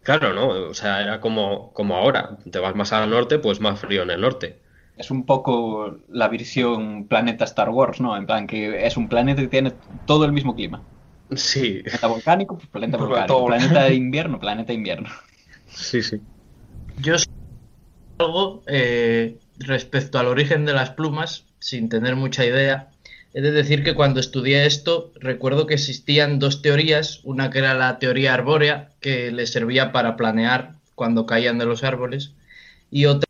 [0.02, 0.48] Claro, ¿no?
[0.70, 2.38] O sea, era como, como ahora.
[2.50, 4.62] Te vas más al norte, pues más frío en el norte.
[4.96, 8.16] es un poco la visión planeta Star Wars, ¿no?
[8.16, 9.72] En plan que es un planeta que tiene
[10.04, 10.86] todo el mismo clima.
[11.36, 13.44] Sí, Planeta volcánico, pues planeta volcánico.
[13.44, 15.10] Planeta de invierno, planeta invierno.
[15.66, 16.20] sí, sí.
[16.96, 17.26] Yo sé
[18.18, 22.91] algo eh, respecto al origen de las plumas, sin tener mucha idea.
[23.34, 27.74] He de decir que cuando estudié esto, recuerdo que existían dos teorías, una que era
[27.74, 32.32] la teoría arbórea, que les servía para planear cuando caían de los árboles,
[32.90, 33.26] y otra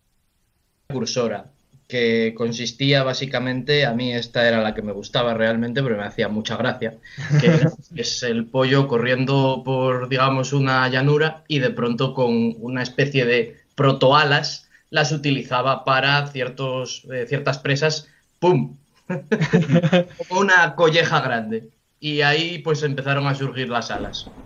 [0.88, 1.53] cursora,
[1.86, 6.28] que consistía básicamente, a mí esta era la que me gustaba realmente, pero me hacía
[6.28, 6.94] mucha gracia,
[7.40, 7.61] que
[7.94, 13.59] es el pollo corriendo por, digamos, una llanura y de pronto con una especie de
[13.76, 18.09] protoalas las utilizaba para ciertos, eh, ciertas presas,
[18.40, 18.76] ¡pum!
[20.16, 21.70] Como una colleja grande.
[22.00, 24.36] Y ahí pues empezaron a surgir las alas.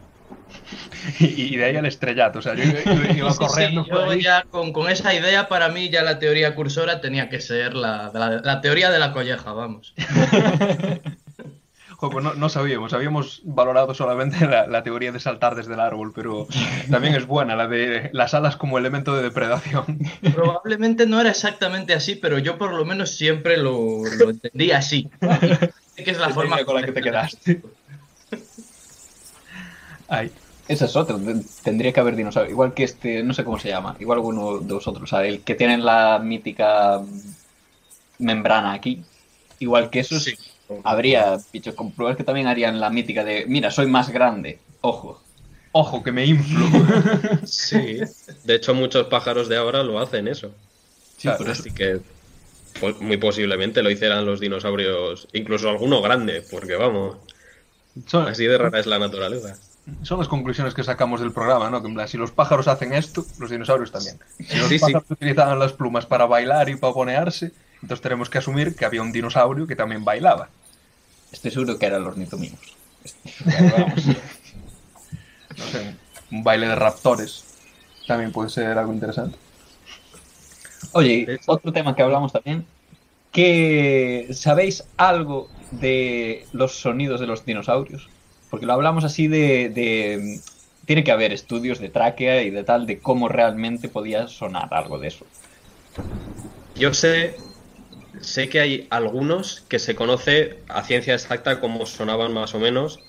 [1.21, 2.81] Y, y de ahí al estrellato, o sea, yo iba,
[3.11, 6.19] iba Sí, sí, corriendo sí, yo ya con, con esa idea, para mí ya la
[6.19, 9.95] teoría cursora tenía que ser la, la- la teoría de la colleja, vamos.
[12.11, 16.47] No, no sabíamos, habíamos valorado solamente la, la teoría de saltar desde el árbol, pero
[16.91, 19.99] también es buena la de las alas como elemento de depredación.
[20.35, 25.09] Probablemente no era exactamente así, pero yo por lo menos siempre lo, lo entendí así.
[25.97, 27.63] que es la forma con la que te quedaste.
[30.09, 30.31] Ay.
[30.69, 31.17] Esa es otra.
[31.17, 32.51] te- Tendría que haber dinosaurios.
[32.53, 33.97] Igual que este, no sé cómo se llama.
[34.01, 35.33] Igual alguno de vosotros, ¿sabes?
[35.35, 37.01] El que tienen la mítica
[38.19, 39.03] membrana aquí.
[39.61, 40.29] Igual que esos,
[40.85, 44.59] habría bichos con plumas que también harían la mítica de, mira, soy más grande.
[44.81, 45.23] Ojo.
[45.73, 46.67] Ojo, que me inflo.
[47.45, 47.99] Sí.
[48.45, 50.53] De hecho, muchos pájaros de ahora lo hacen eso.
[51.19, 51.45] Sí, eso.
[51.51, 52.01] Así que
[52.81, 57.17] pues, muy posiblemente lo hicieran los dinosaurios, incluso alguno grande, porque vamos,
[58.07, 59.57] Son, así de rara es la naturaleza.
[60.03, 61.81] son las conclusiones que sacamos del programa, ¿no?
[61.83, 64.19] Que en plan, si los pájaros hacen esto, los dinosaurios también.
[64.39, 64.81] Si los Sí, sí.
[64.81, 67.53] pájaros utilizaban las plumas para bailar y para ponearse,
[67.87, 70.49] entonces tenemos que asumir que había un dinosaurio que también bailaba.
[71.31, 72.59] Estoy seguro que eran los nitomimos.
[75.57, 75.95] No sé,
[76.33, 77.45] un baile de raptores
[78.09, 79.39] también puede ser algo interesante.
[80.93, 82.67] Oye, otro tema que hablamos también.
[83.33, 88.09] que ¿Sabéis algo de los sonidos de los dinosaurios?
[88.51, 90.41] Porque lo hablamos así de, de-
[90.85, 94.99] Tiene que haber estudios de tráquea y de tal, de cómo realmente podía sonar algo
[94.99, 95.25] de eso.
[96.75, 97.37] Yo sé,
[98.21, 103.05] sé que hay algunos que se conoce a ciencia exacta cómo sonaban más o menos.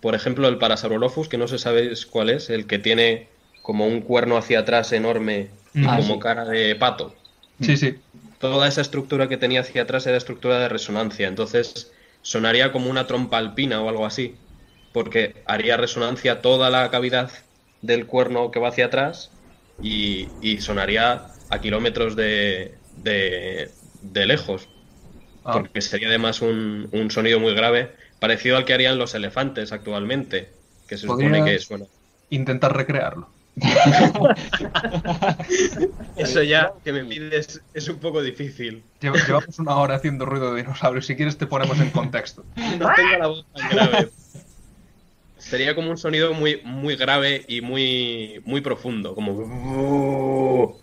[0.00, 3.30] Por ejemplo, el Parasaurolophus, que no sé sabéis cuál es, el que tiene
[3.62, 6.20] como un cuerno hacia atrás enorme y Ah, como sí.
[6.20, 7.16] cara de pato.
[7.60, 8.04] Sí, sí.
[8.38, 11.92] Toda esa estructura que tenía hacia atrás era estructura de resonancia, entonces
[12.22, 14.40] sonaría como una trompa alpina o algo así,
[14.92, 17.30] porque haría resonancia toda la cavidad
[17.80, 19.38] del cuerno que va hacia atrás
[19.80, 23.78] y, y sonaría a kilómetros de, de,
[24.12, 24.68] de lejos,
[25.46, 25.52] Ah.
[25.52, 30.48] porque sería además un, un sonido muy grave, parecido al que harían los elefantes actualmente,
[30.88, 31.84] que se supone que suena.
[32.30, 33.28] Intentar recrearlo.
[36.16, 38.82] Eso ya que me pides es un poco difícil.
[39.00, 41.02] Lle- Llevamos una hora haciendo ruido de dinosaurio.
[41.02, 42.44] Si quieres te ponemos en contexto.
[42.78, 44.08] No tengo la voz tan grave.
[45.38, 50.78] Sería como un sonido muy, muy grave y muy, muy profundo, como...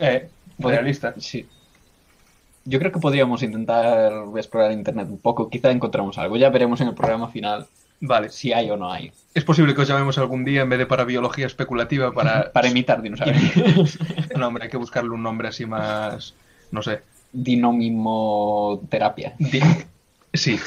[0.00, 0.28] Eh,
[0.58, 1.14] realista.
[1.18, 1.46] Sí.
[2.66, 5.48] Yo creo que podríamos intentar explorar internet un poco.
[5.48, 6.36] Quizá encontramos algo.
[6.36, 7.66] Ya veremos en el programa final
[8.00, 8.28] Vale.
[8.28, 9.12] si hay o no hay.
[9.34, 12.52] Es posible que os llamemos algún día en vez de para biología especulativa para...
[12.52, 13.98] Para imitar dinosaurios.
[14.36, 16.34] No, hombre, hay que buscarle un nombre así más...
[16.70, 17.00] No sé.
[17.32, 19.34] Dinomimoterapia.
[19.38, 19.60] Di-
[20.34, 20.58] Sí.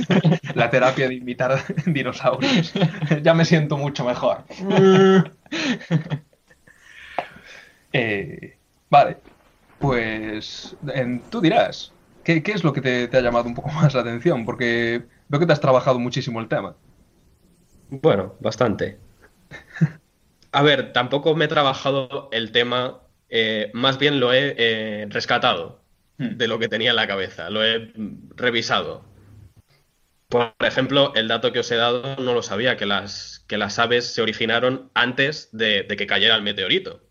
[0.56, 2.72] La terapia de imitar dinosaurios.
[3.22, 4.42] Ya me siento mucho mejor.
[7.92, 8.56] Eh,
[8.90, 9.18] vale.
[9.82, 13.70] Pues en- tú dirás, ¿qué, qué es lo que te, te ha llamado un poco
[13.72, 14.44] más la atención?
[14.44, 16.78] Porque veo que te has trabajado muchísimo el tema.
[17.90, 19.04] Bueno, bastante.
[20.52, 25.86] A ver, tampoco me he trabajado el tema, eh, más bien lo he eh, rescatado
[26.18, 27.92] de lo que tenía en la cabeza, lo he
[28.36, 29.10] revisado.
[30.28, 33.78] Por ejemplo, el dato que os he dado no lo sabía, que las, que las
[33.78, 37.02] aves se originaron antes de, de que cayera el meteorito.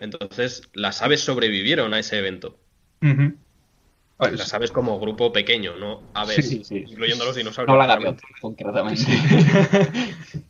[0.00, 2.56] Entonces, las aves sobrevivieron a ese evento.
[4.18, 6.84] Las aves como grupo pequeño, no aves, Sí, sí.
[6.86, 7.72] incluyendo los dinosaurios.
[7.74, 9.02] No la gaviota, concretamente.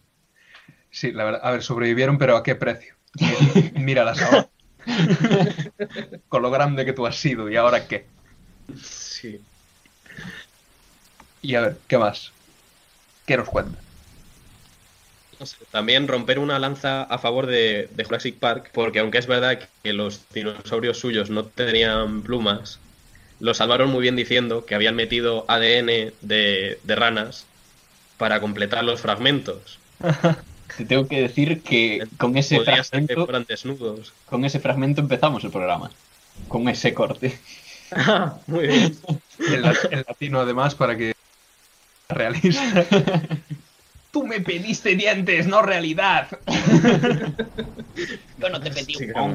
[0.94, 1.40] Sí, la verdad.
[1.42, 2.94] A ver, sobrevivieron, pero ¿a qué precio?
[3.76, 4.48] Míralas ahora.
[6.28, 8.04] Con lo grande que tú has sido, ¿y ahora qué?
[8.78, 9.40] Sí.
[11.40, 12.30] Y a ver, ¿qué más?
[13.24, 13.81] ¿Qué nos cuenta?
[15.42, 19.26] No sé, También romper una lanza a favor de, de Jurassic Park, porque aunque es
[19.26, 22.84] verdad que los dinosaurios suyos no tenían plumas,
[23.40, 27.50] lo salvaron muy bien diciendo que habían metido ADN de, de ranas
[28.18, 29.80] para completar los fragmentos.
[30.76, 34.14] Te tengo que decir que con ese Podría ser que fragmento, fueran desnudos.
[34.24, 35.90] con ese fragmento empezamos el programa.
[36.48, 37.40] Con ese corte.
[38.46, 38.92] muy bien.
[39.38, 41.12] En, la- en latino, además, para que.
[42.08, 42.86] Realista.
[44.12, 46.28] Tú me pediste dientes, no realidad.
[48.38, 49.34] Yo no te pedí Sí, un.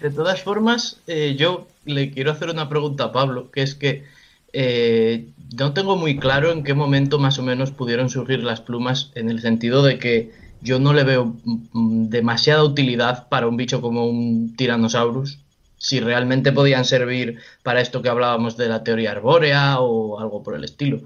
[0.00, 4.04] De todas formas, eh, yo le quiero hacer una pregunta a Pablo, que es que
[4.52, 9.12] eh, no tengo muy claro en qué momento más o menos pudieron surgir las plumas,
[9.14, 13.80] en el sentido de que yo no le veo mm, demasiada utilidad para un bicho
[13.80, 15.38] como un Tyrannosaurus,
[15.76, 20.56] si realmente podían servir para esto que hablábamos de la teoría arbórea o algo por
[20.56, 21.02] el estilo.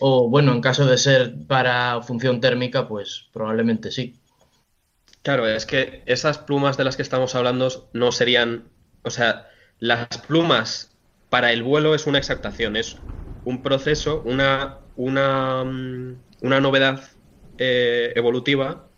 [0.00, 4.14] O bueno, en caso de ser para función térmica, pues probablemente sí.
[5.22, 8.70] Claro, es que esas plumas de las que estamos hablando no serían,
[9.02, 10.96] o sea, las plumas
[11.28, 13.02] para el vuelo es una exactación, es
[13.42, 17.02] un proceso, una, una, mm, una novedad
[17.58, 18.88] eh, evolutiva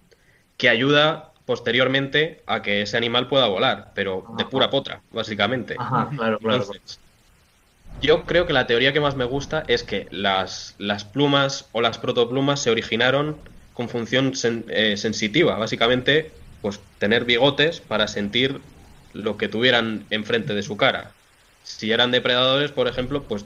[0.57, 5.77] que ayuda posteriormente a que ese animal pueda volar, pero de pura potra, básicamente.
[5.79, 6.65] Ajá, claro, claro.
[6.65, 7.01] Entonces,
[8.01, 10.77] yo creo que la teoría que más me gusta es que las,
[11.13, 13.39] plumas o las protoplumas se originaron
[13.73, 14.33] con función
[14.69, 18.61] eh, sensitiva, básicamente, pues tener bigotes para sentir
[19.13, 21.13] lo que tuvieran enfrente de su cara.
[21.63, 23.45] Si eran depredadores, por ejemplo, pues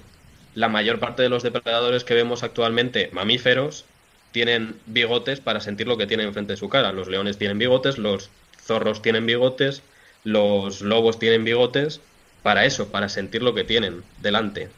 [0.55, 3.84] la mayor parte de los depredadores que vemos actualmente, mamíferos,
[4.32, 6.92] tienen bigotes para sentir lo que tienen enfrente de su cara.
[6.92, 8.30] Los leones tienen bigotes, los
[8.61, 9.82] zorros tienen bigotes,
[10.24, 12.00] los lobos tienen bigotes,
[12.43, 14.68] para eso, para sentir lo que tienen delante.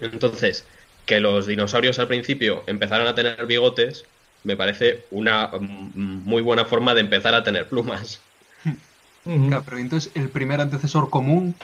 [0.00, 0.66] Entonces,
[1.06, 4.04] que los dinosaurios al principio empezaran a tener bigotes,
[4.42, 8.20] me parece una mm, muy buena forma de empezar a tener plumas.
[9.24, 11.54] Claro, pero entonces el primer antecesor común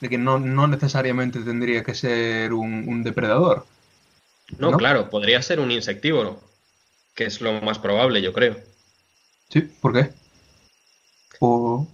[0.00, 3.66] de que no, no necesariamente tendría que ser un, un depredador.
[4.58, 4.76] No, ¿No?
[4.76, 6.40] claro, podría ser un insectívoro,
[7.14, 8.58] que es lo más probable, yo creo.
[9.48, 10.10] Sí, ¿por qué?
[11.40, 11.86] O...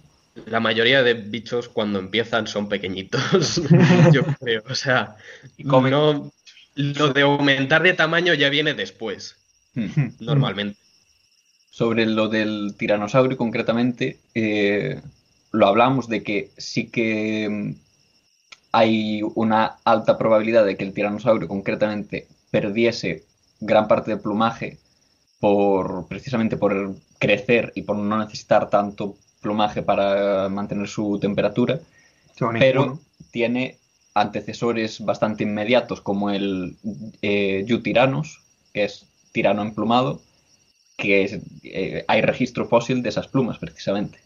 [0.45, 3.61] La mayoría de bichos cuando empiezan son pequeñitos,
[4.13, 4.63] yo creo.
[4.69, 5.15] O sea,
[5.57, 6.31] no,
[6.75, 9.37] lo de aumentar de tamaño ya viene después,
[9.75, 10.11] Hmm.
[10.19, 10.79] normalmente.
[11.69, 15.01] Sobre lo del tiranosaurio concretamente, eh,
[15.51, 17.75] lo hablamos de que sí que mm,
[18.71, 23.23] hay una alta probabilidad de que el tiranosaurio concretamente perdiese
[23.59, 24.77] gran parte del plumaje
[25.39, 31.79] por precisamente por crecer y por no necesitar tanto plumaje para mantener su temperatura,
[32.59, 32.99] pero ninguno.
[33.31, 33.77] tiene
[34.15, 36.75] antecesores bastante inmediatos como el
[37.21, 40.19] eh, que es tirano emplumado,
[40.97, 44.17] que es- eh, hay registro fósil de esas plumas precisamente.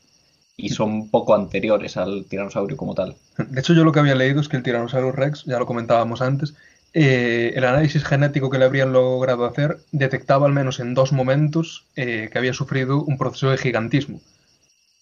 [0.56, 3.16] Y son poco anteriores al tiranosaurio como tal.
[3.38, 6.22] De hecho, yo lo que había leído es que el Tyrannosaurus Rex, ya lo comentábamos
[6.22, 6.54] antes,
[6.94, 11.86] eh, el análisis genético que le habrían logrado hacer detectaba al menos en dos momentos
[11.96, 14.20] eh, que había sufrido un proceso de gigantismo.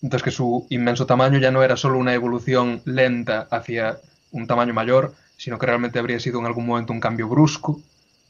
[0.02, 4.00] Entonces que su inmenso tamaño ya no era solo una evolución lenta hacia
[4.32, 7.82] un tamaño mayor, sino que realmente habría sido en algún momento un cambio brusco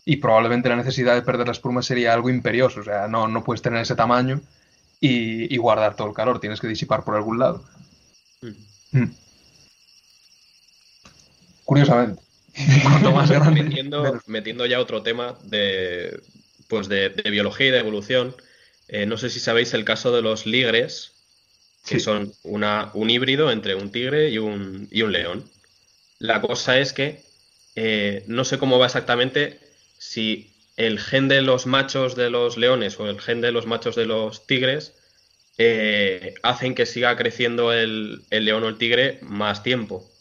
[0.06, 2.82] y probablemente la necesidad de perder las plumas sería algo imperioso.
[2.82, 4.42] O sea, no, no puedes tener ese tamaño
[5.02, 7.66] y, y guardar todo el calor, tienes que disipar por algún lado.
[8.92, 9.12] Mm.
[11.64, 12.22] Curiosamente.
[12.84, 16.22] Cuanto más grande, metiendo, metiendo ya otro tema de,
[16.68, 18.36] pues de, de biología y de evolución.
[18.88, 21.17] eh, no sé si sabéis el caso de los ligres,
[21.88, 22.00] que Sí.
[22.00, 25.52] son una, un híbrido entre un tigre y un, y un león.
[26.20, 27.32] La cosa es que
[27.76, 29.60] eh, no sé cómo va exactamente,
[29.98, 33.96] si el gen de los machos de los leones o el gen de los machos
[33.96, 34.96] de los tigres
[35.58, 40.14] eh, hacen que siga creciendo el, el león o el tigre más tiempo.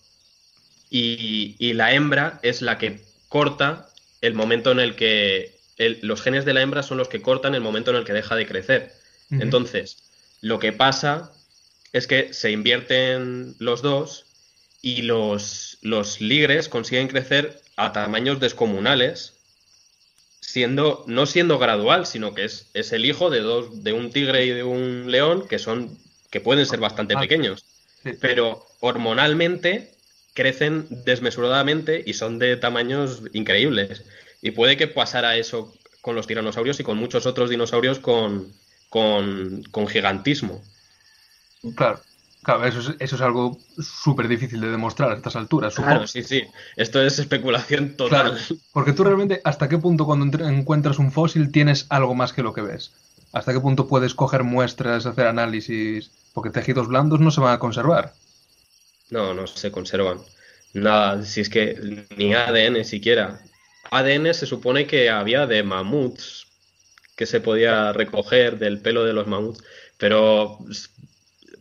[0.89, 6.23] Y, y la hembra es la que corta el momento en el que el- los
[6.23, 8.47] genes de la hembra son los que cortan el momento en el que deja de
[8.47, 9.01] crecer.
[9.37, 10.05] Entonces,
[10.41, 11.37] lo que pasa
[11.93, 14.27] es que se invierten los dos
[14.83, 19.35] y los, los ligres consiguen crecer a tamaños descomunales,
[20.41, 24.47] siendo, no siendo gradual, sino que es, es el hijo de dos, de un tigre
[24.47, 25.99] y de un león, que son,
[26.31, 27.65] que pueden ser bastante Ah, pequeños.
[28.21, 29.91] Pero hormonalmente
[30.35, 34.05] crecen desmesuradamente y son de tamaños increíbles.
[34.43, 38.53] Y puede que pasara eso con los tiranosaurios y con muchos otros dinosaurios con,
[38.89, 40.63] con, con gigantismo.
[41.75, 42.01] Claro,
[42.43, 45.75] claro eso, es, eso es algo súper difícil de demostrar a estas alturas.
[45.75, 45.93] supongo.
[45.93, 46.43] Claro, sí, sí.
[46.77, 48.33] Esto es especulación total.
[48.33, 52.43] Claro, porque tú realmente, ¿hasta qué punto cuando encuentras un fósil tienes algo más que
[52.43, 52.93] lo que ves?
[53.33, 56.11] ¿Hasta qué punto puedes coger muestras, hacer análisis?
[56.33, 58.15] Porque tejidos blandos no se van a conservar.
[59.11, 60.21] No, no se conservan.
[60.73, 63.41] Nada, si es que ni ADN siquiera.
[63.91, 66.47] ADN se supone que había de mamuts
[67.17, 69.63] que se podía recoger del pelo de los mamuts,
[69.97, 70.59] pero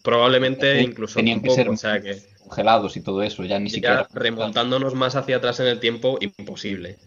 [0.05, 3.73] probablemente incluso Tenían que ser o sea que congelados y todo eso, ya ni ya
[3.73, 4.07] siquiera.
[4.13, 6.97] remontándonos más hacia atrás en el tiempo, imposible.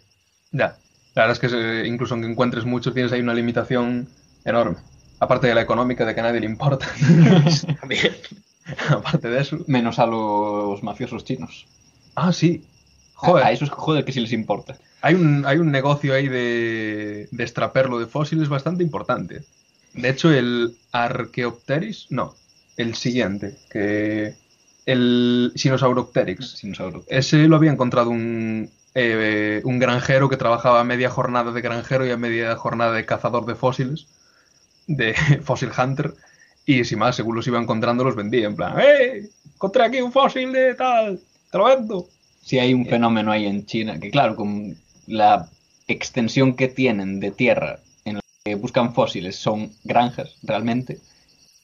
[0.50, 0.76] Ya,
[1.14, 4.08] la verdad es que incluso aunque encuentres muchos tienes ahí una limitación
[4.44, 4.76] enorme.
[5.20, 6.86] Aparte de la económica, de que a nadie le importa.
[7.80, 8.16] También.
[8.88, 9.58] Aparte de eso.
[9.66, 11.66] Menos a los mafiosos chinos.
[12.14, 12.64] Ah, sí.
[13.14, 13.44] Joder.
[13.44, 14.76] A esos, joder, que sí les importa.
[15.02, 19.42] Hay un, hay un negocio ahí de, de extraperlo de fósiles bastante importante.
[19.94, 22.36] De hecho, el Archaeopteryx, no,
[22.78, 24.34] el siguiente, que
[24.86, 26.62] el Sinosauropteryx.
[27.08, 32.06] Ese lo había encontrado un, eh, un granjero que trabajaba a media jornada de granjero
[32.06, 34.06] y a media jornada de cazador de fósiles,
[34.86, 36.14] de Fossil Hunter,
[36.64, 39.28] y sin más, según los iba encontrando, los vendía, en plan, ¡eh!
[39.54, 41.20] Encontré aquí un fósil de tal,
[41.50, 42.08] te lo vendo.
[42.42, 44.76] Sí, hay un fenómeno ahí en China que, claro, con
[45.06, 45.48] la
[45.88, 50.98] extensión que tienen de tierra en la que buscan fósiles son granjas, realmente.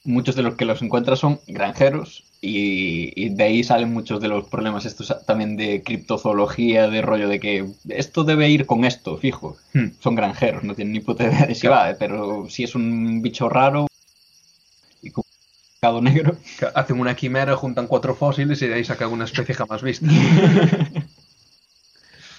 [0.05, 4.27] Muchos de los que los encuentran son granjeros y, y de ahí salen muchos de
[4.27, 9.17] los problemas estos también de criptozoología, de rollo de que esto debe ir con esto,
[9.17, 9.57] fijo.
[9.73, 9.87] Hmm.
[9.99, 13.49] Son granjeros, no tienen ni puta idea de si va, pero si es un bicho
[13.49, 13.87] raro
[15.01, 16.37] y con un mercado negro.
[16.75, 20.05] Hacen una quimera, juntan cuatro fósiles y de ahí sacan una especie jamás vista.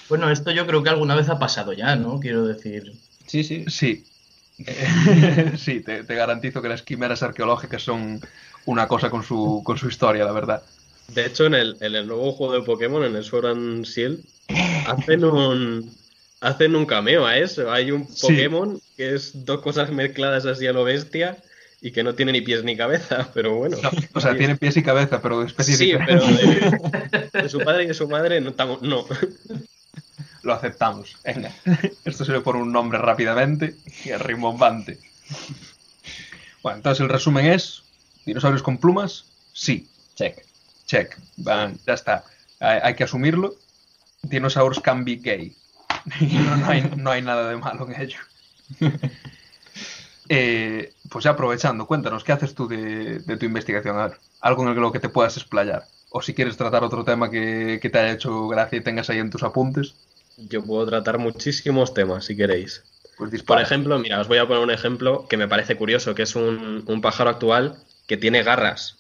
[0.09, 2.21] Bueno, esto yo creo que alguna vez ha pasado ya, ¿no?
[2.21, 2.93] Quiero decir.
[3.27, 3.65] Sí, sí.
[3.69, 4.05] Sí.
[4.59, 8.21] Eh, sí, te, te garantizo que las quimeras arqueológicas son
[8.65, 10.63] una cosa con su, con su historia, la verdad.
[11.09, 14.25] De hecho, en el, en el nuevo juego de Pokémon, en el Sword and Shield,
[14.87, 15.91] hacen un,
[16.41, 17.71] hacen un cameo a eso.
[17.71, 18.27] Hay un Sí.
[18.27, 21.37] Pokémon que es dos cosas mezcladas así a lo bestia
[21.81, 23.77] y que no tiene ni pies ni cabeza, pero bueno.
[24.15, 27.87] O sea, tiene pies y cabeza, pero especies Sí, pero de, de su padre y
[27.89, 28.53] de su madre no.
[28.55, 29.07] tamo- no.
[30.47, 31.17] Lo aceptamos.
[31.25, 31.51] Venga.
[32.05, 33.75] Esto se le pone un nombre rápidamente
[34.05, 34.97] y es rimbombante.
[36.63, 37.83] Bueno, entonces el resumen es:
[38.25, 39.25] ¿dinosaurios con plumas?
[39.53, 39.89] Sí.
[40.15, 40.47] Check.
[40.87, 41.19] Check.
[41.39, 42.25] Van, ya está.
[42.61, 43.57] Hay, hay que asumirlo.
[44.23, 45.53] Dinosaurs can be gay.
[46.21, 48.21] No, no hay, no hay nada de malo en ello.
[50.29, 53.97] Eh, pues ya aprovechando, cuéntanos, ¿qué haces tú de, de tu investigación?
[53.97, 55.85] A ver, algo en lo que te puedas explayar.
[56.11, 59.19] O si quieres tratar otro tema que, que te haya hecho gracia y tengas ahí
[59.19, 59.95] en tus apuntes.
[60.37, 62.85] Yo puedo tratar muchísimos temas si queréis.
[63.17, 66.23] Pues Por ejemplo, mira, os voy a poner un ejemplo que me parece curioso, que
[66.23, 68.99] es un, un pájaro actual que tiene garras,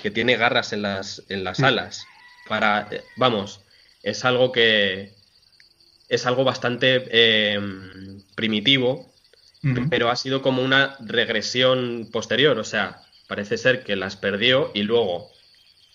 [0.00, 1.64] que tiene garras en las, en las Sí.
[1.64, 2.06] alas.
[2.48, 3.60] Para, eh, vamos,
[4.02, 5.12] es algo que
[6.08, 7.60] es algo bastante eh,
[8.34, 9.12] primitivo,
[9.90, 12.58] pero ha sido como una regresión posterior.
[12.58, 15.30] O sea, parece ser que las perdió y luego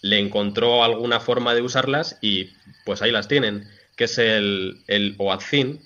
[0.02, 2.52] le encontró alguna forma de usarlas y
[2.86, 5.80] pues ahí las tienen, que es el, el Oatzin,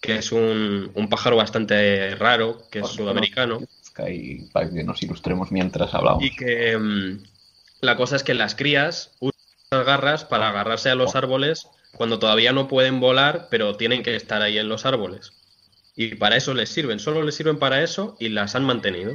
[0.00, 3.60] que es un, un pájaro bastante raro, que es sudamericano.
[4.08, 6.22] Y para que nos ilustremos mientras hablamos.
[6.22, 7.22] Y que mm,
[7.80, 9.40] la cosa es que las crías usan
[9.70, 14.16] las garras para agarrarse a los árboles cuando todavía no pueden volar, pero tienen que
[14.16, 15.32] estar ahí en los árboles.
[15.96, 19.12] Y para eso les sirven, solo les sirven para eso y las han mantenido.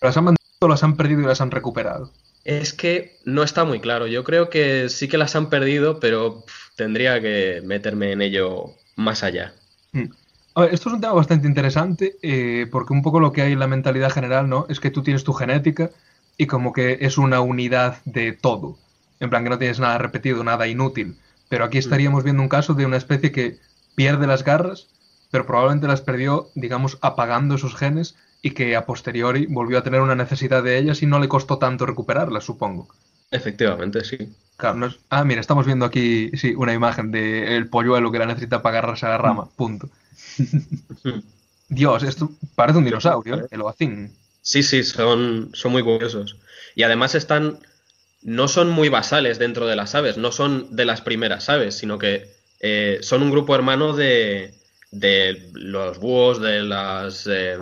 [0.00, 2.10] ¿Las han mantenido, las han perdido y las han recuperado?
[2.44, 4.06] Es que no está muy claro.
[4.06, 6.44] Yo creo que sí que las han perdido, pero
[6.76, 9.54] tendría que meterme en ello más allá.
[9.92, 10.10] Mm.
[10.56, 13.52] A ver, esto es un tema bastante interesante eh, porque un poco lo que hay
[13.52, 14.66] en la mentalidad general, ¿no?
[14.68, 15.90] Es que tú tienes tu genética
[16.36, 18.78] y como que es una unidad de todo.
[19.20, 21.16] En plan que no tienes nada repetido, nada inútil.
[21.48, 23.58] Pero aquí estaríamos viendo un caso de una especie que
[23.94, 24.88] pierde las garras,
[25.30, 28.16] pero probablemente las perdió, digamos, apagando esos genes
[28.46, 31.56] y que a posteriori volvió a tener una necesidad de ellas y no le costó
[31.58, 32.88] tanto recuperarlas, supongo.
[33.30, 34.18] Efectivamente, sí.
[34.58, 38.26] Claro, no es- Ah, mira, estamos viendo aquí, sí, una imagen del polluelo que la
[38.26, 39.88] necesita para agarrarse a la rama, punto.
[41.68, 43.46] Dios, esto parece un dinosaurio, ¿eh?
[43.50, 44.12] el oacín.
[44.42, 46.36] Sí, sí, son, son muy curiosos.
[46.74, 47.58] Y además están,
[48.22, 51.98] no son muy basales dentro de las aves, no son de las primeras aves, sino
[51.98, 52.30] que
[52.60, 54.52] eh, son un grupo hermano de,
[54.90, 57.56] de los búhos, de las, eh.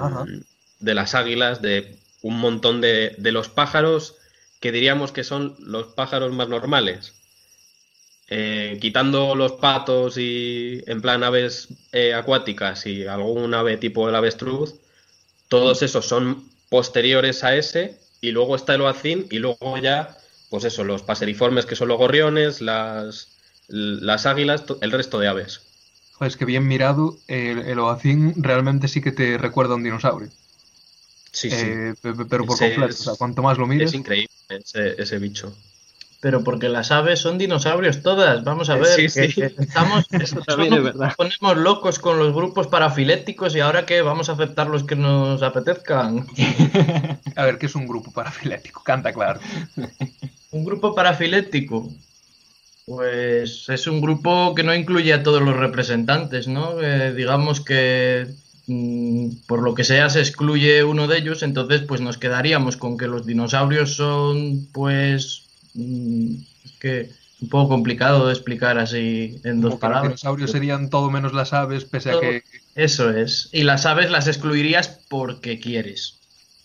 [0.83, 4.17] De las águilas, de un montón de, los pájaros
[4.61, 7.15] que diríamos que son los pájaros más normales.
[8.29, 14.15] Eh, quitando los patos y en plan aves eh, acuáticas y algún ave tipo el
[14.15, 14.77] avestruz,
[15.49, 20.17] todos esos son posteriores a ese y luego está el oacín y luego ya,
[20.49, 23.29] pues eso, los paseriformes que son los gorriones, las,
[23.69, 25.61] las águilas, el resto de aves.
[26.21, 30.31] Es que bien mirado, el, el oacín realmente sí que te recuerda a un dinosaurio.
[31.33, 31.57] Sí, sí.
[31.67, 33.91] Eh, pe- pe- pero por Ese completo, es- o sea, cuanto más lo mires...
[33.91, 35.57] Es increíble ese, ese bicho.
[36.21, 38.87] Pero porque las aves son dinosaurios todas, vamos a ver.
[38.87, 39.33] Sí, sí.
[39.33, 41.07] que estamos, Eso también somos- es verdad.
[41.07, 44.95] nos ponemos locos con los grupos parafiléticos y ahora que vamos a aceptar los que
[44.95, 46.27] nos apetezcan.
[47.37, 48.83] A ver, ¿qué es un grupo parafilético?
[48.85, 49.41] Canta claro.
[50.53, 51.89] Un grupo parafilético.
[52.85, 56.81] Pues es un grupo que no incluye a todos los representantes, ¿no?
[56.81, 58.27] Eh, digamos que
[59.47, 63.09] por lo que sea se excluye uno de ellos, entonces pues nos quedaríamos con que
[63.09, 66.35] los dinosaurios son pues mm,
[66.65, 67.11] es que
[67.41, 70.11] un poco complicado de explicar así en dos que los palabras.
[70.11, 72.45] dinosaurios serían todo menos las aves, pese a que...
[72.77, 73.49] Eso es.
[73.53, 76.22] Y las aves las excluirías porque quieres.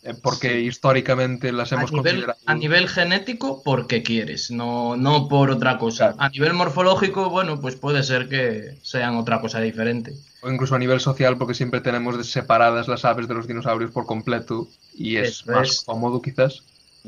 [0.07, 2.39] Eh, Porque históricamente las A hemos nivel, considerado...
[2.45, 6.15] a nivel genético, porque quieres, no, no por otra cosa.
[6.17, 10.13] A nivel morfológico, bueno, pues puede ser que sean otra cosa diferente.
[10.41, 14.05] O incluso a nivel social, porque siempre tenemos separadas las aves de los dinosaurios por
[14.05, 15.81] completo y es Eso más es.
[15.85, 16.63] cómodo quizás.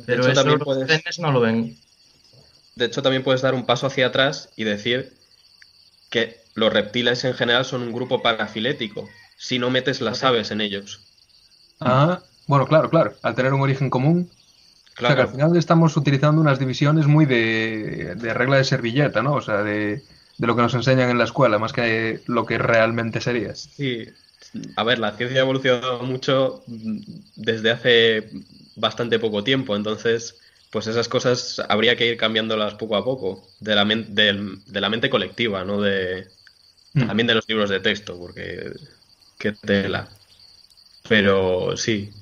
[0.06, 1.78] Pero hecho, eso también los puedes- genes no lo ven.
[2.76, 5.14] De hecho, también puedes dar un paso hacia atrás y decir
[6.10, 9.08] que los reptiles en general son un grupo parafilético,
[9.38, 11.02] si no metes las aves en ellos.
[11.80, 13.20] Ah, bueno, claro, claro.
[13.24, 14.32] Al tener un origen común,
[15.02, 15.32] o sea que al Claro.
[15.32, 19.36] final estamos utilizando unas divisiones muy de, de regla de servilleta, ¿no?
[19.36, 20.06] O sea, de,
[20.38, 23.54] de lo que nos enseñan en la escuela, más que lo que realmente sería.
[23.54, 24.06] Sí,
[24.76, 28.32] a ver, la ciencia ha evolucionado mucho desde hace
[28.76, 30.40] bastante poco tiempo, entonces,
[30.72, 34.82] pues esas cosas habría que ir cambiándolas poco a poco, de la, men- del- de
[34.82, 36.34] la mente colectiva, no de
[36.96, 37.06] Mm.
[37.08, 38.74] también de los libros de texto, porque
[39.38, 40.20] qué tela.
[41.08, 42.14] Pero sí.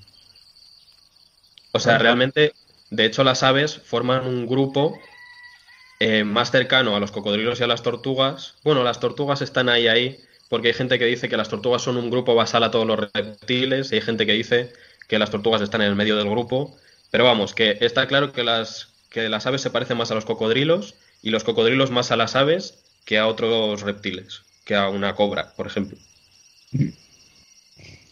[1.77, 2.53] O sea, realmente,
[2.89, 4.99] de hecho, las aves forman un grupo
[5.99, 8.55] eh, más cercano a los cocodrilos y a las tortugas.
[8.63, 11.97] Bueno, las tortugas están ahí, ahí, porque hay gente que dice que las tortugas son
[11.97, 14.73] un grupo basal a todos los reptiles, y hay gente que dice
[15.07, 16.75] que las tortugas están en el medio del grupo.
[17.11, 20.25] Pero vamos, que está claro que las, que las aves se parecen más a los
[20.25, 25.15] cocodrilos y los cocodrilos más a las aves que a otros reptiles, que a una
[25.15, 25.97] cobra, por ejemplo.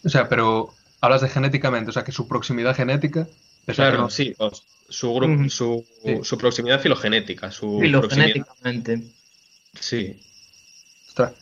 [0.04, 3.28] O sea, pero hablas de genéticamente, o sea, que su proximidad genética...
[3.68, 4.36] a Claro, no- sí,
[4.90, 5.50] su, gru- Ujú.
[5.50, 6.20] su, Sí.
[6.24, 8.02] su proximidad filogenética, su proximidad.
[8.34, 9.02] Filogenéticamente.
[9.80, 10.20] Sí.
[11.08, 11.34] Ostras,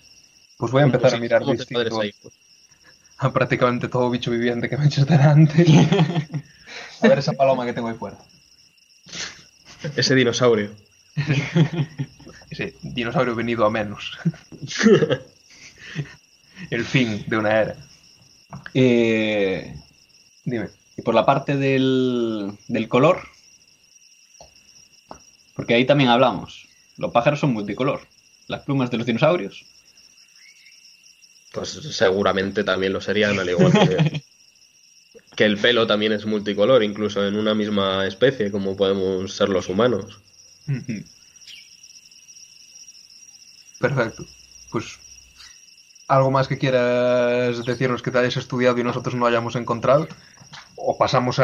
[0.58, 4.68] pues voy a empezar a Como si- mirar distinto a a prácticamente todo bicho viviente
[4.70, 5.66] que me eches delante.
[7.02, 8.18] a ver esa paloma que tengo ahí fuera.
[9.96, 10.72] Ese dinosaurio.
[12.50, 14.18] Ese dinosaurio venido a menos.
[16.70, 17.76] El fin de una era.
[18.74, 19.76] Eh,
[20.46, 20.70] Dime.
[20.98, 23.22] Y por la parte del, del color,
[25.56, 26.68] porque ahí también hablamos.
[26.98, 28.02] Los pájaros son multicolor.
[28.48, 29.66] Las plumas de los dinosaurios.
[31.52, 34.24] Pues seguramente también lo serían, al igual que,
[35.36, 39.70] que el pelo también es multicolor, incluso en una misma especie, como podemos ser los
[39.70, 40.20] humanos.
[43.80, 44.26] Perfecto.
[44.72, 44.98] Pues
[46.08, 50.08] algo más que quieras decirnos que te hayas estudiado y nosotros no hayamos encontrado.
[50.76, 51.44] O pasamos a.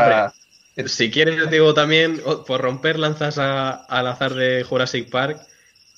[0.85, 5.41] Si quieres, digo también, por romper lanzas a- al azar de Jurassic Park,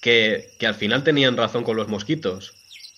[0.01, 2.53] que, que al final tenían razón con los mosquitos.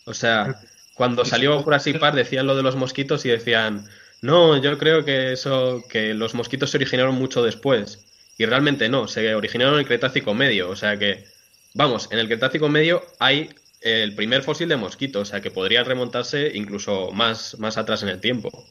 [0.05, 0.59] O sea,
[0.93, 3.85] cuando salió Jurassic Park decían lo de los mosquitos y decían,
[4.21, 8.05] no, yo creo que eso, que los mosquitos se originaron mucho después.
[8.37, 10.69] Y realmente no, se originaron en el Cretácico Medio.
[10.69, 11.25] O sea que,
[11.73, 13.49] vamos, en el Cretácico Medio hay
[13.81, 18.09] el primer fósil de mosquito, o sea que podría remontarse incluso más, más atrás en
[18.09, 18.65] el tiempo.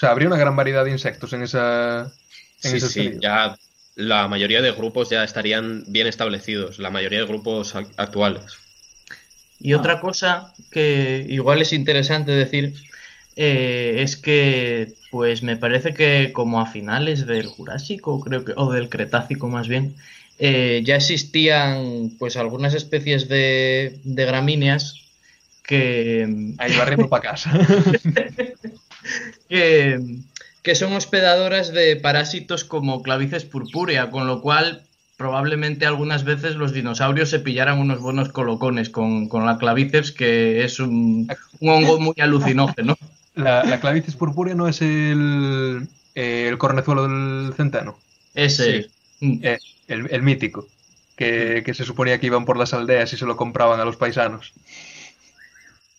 [0.00, 2.16] O sea, habría una gran variedad de insectos en esa.
[2.62, 3.58] En Sí, ese sí, ya
[3.94, 8.62] la mayoría de grupos ya estarían bien establecidos, la mayoría de grupos ac- actuales.
[9.58, 12.74] Y otra cosa que igual es interesante decir
[13.36, 18.72] eh, es que, pues me parece que como a finales del Jurásico, creo que, o
[18.72, 19.96] del Cretácico más bien,
[20.38, 25.04] eh, ya existían pues algunas especies de, de gramíneas
[25.62, 27.50] que, Ahí barriendo para casa.
[29.48, 30.00] que,
[30.62, 34.82] que son hospedadoras de parásitos como clavices purpúrea, con lo cual
[35.16, 40.64] probablemente algunas veces los dinosaurios se pillaran unos buenos colocones con, con la claviceps, que
[40.64, 42.96] es un, un hongo muy alucinógeno.
[43.34, 47.98] La, la clavicis purpúrea no es el, eh, el cornezuelo del centeno.
[48.34, 48.88] Ese.
[49.20, 49.58] Eh,
[49.88, 50.66] el, el mítico.
[51.16, 53.96] Que, que se suponía que iban por las aldeas y se lo compraban a los
[53.96, 54.54] paisanos.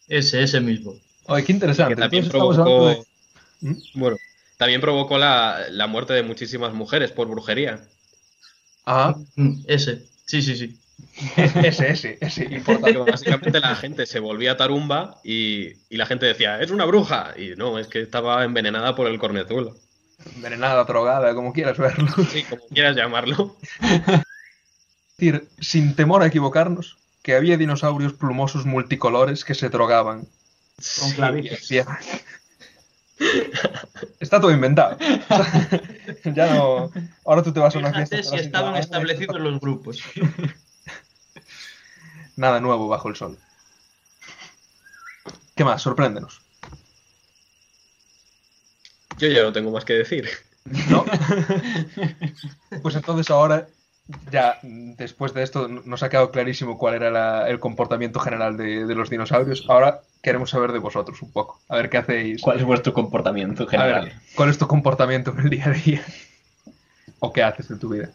[0.08, 0.96] Ese, ese mismo.
[1.28, 1.96] Ay, qué interesante.
[1.96, 3.04] Que también provocó, de-
[3.62, 3.74] ¿Mm?
[3.96, 4.18] bueno,
[4.58, 7.82] también provocó la, la muerte de muchísimas mujeres por brujería.
[8.86, 10.04] Ah, Mm, Ese.
[10.26, 10.78] Sí, sí, sí.
[11.38, 12.62] ese, ese, ese.
[12.66, 17.34] Porque básicamente la gente se volvía tarumba y, y la gente decía, es una bruja.
[17.38, 19.76] Y no, es que estaba envenenada por el cornezuelo.
[20.36, 22.08] Envenenada, drogada, como quieras verlo.
[22.32, 23.56] Sí, como quieras llamarlo.
[25.18, 30.28] decir, sin temor a equivocarnos, que había dinosaurios plumosos multicolores que se drogaban.
[31.00, 31.70] Con clavices.
[31.70, 31.86] Bien.
[34.20, 34.98] Está todo inventado.
[36.26, 36.92] ya no.
[37.26, 38.24] Ahora tú te vas a una fiesta.
[38.24, 40.02] Si estaban establecidos los grupos.
[42.36, 43.38] Nada nuevo bajo el sol.
[45.56, 45.82] ¿Qué más?
[45.82, 46.42] Sorpréndenos.
[49.18, 50.30] Yo ya no tengo más que decir.
[50.90, 51.06] ¿No?
[52.82, 53.68] Pues entonces ahora,
[54.32, 58.86] ya después de esto, nos ha quedado clarísimo cuál era la- el comportamiento general de,
[58.86, 59.66] de los dinosaurios.
[59.70, 61.60] Ahora queremos saber de vosotros un poco.
[61.70, 62.42] A ver qué hacéis.
[62.42, 64.06] ¿Cuál es vuestro comportamiento A general?
[64.06, 66.04] ver, ¿cuál es tu comportamiento en el día a día?
[67.20, 68.10] ¿O qué haces en tu vida?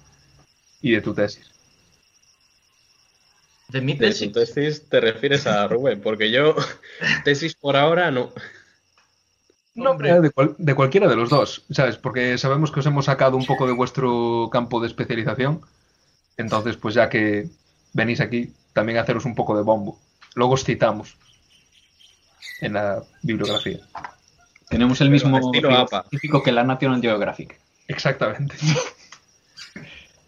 [0.83, 1.51] Y de tu tesis.
[3.69, 4.33] De mi De tesis.
[4.33, 6.55] tu tesis te refieres a Rubén, porque yo
[7.25, 8.31] tesis por ahora no.
[9.75, 11.99] No, de, cual- de cualquiera de los dos, ¿sabes?
[11.99, 15.61] Porque sabemos que os hemos sacado un poco de vuestro campo de especialización.
[16.37, 17.49] Entonces, pues ya que
[17.93, 19.99] venís aquí, también haceros un poco de bombo.
[20.35, 21.17] Luego os citamos
[22.61, 23.81] en la bibliografía.
[24.69, 27.59] Tenemos el mismo estilo científico que la National Geographic.
[27.89, 28.57] Exactamente.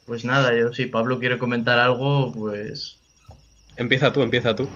[0.07, 2.99] Pues nada, yo si Pablo quiere comentar algo, pues
[3.79, 4.69] Empieza tú, empieza tú.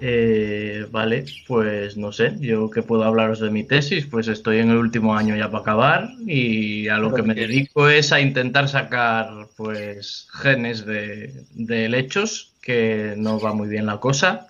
[0.00, 4.70] Eh, vale, pues no sé, yo que puedo hablaros de mi tesis, pues estoy en
[4.70, 8.68] el último año ya para acabar y a lo que me dedico es a intentar
[8.68, 14.48] sacar pues genes de, de helechos, que no va muy bien la cosa.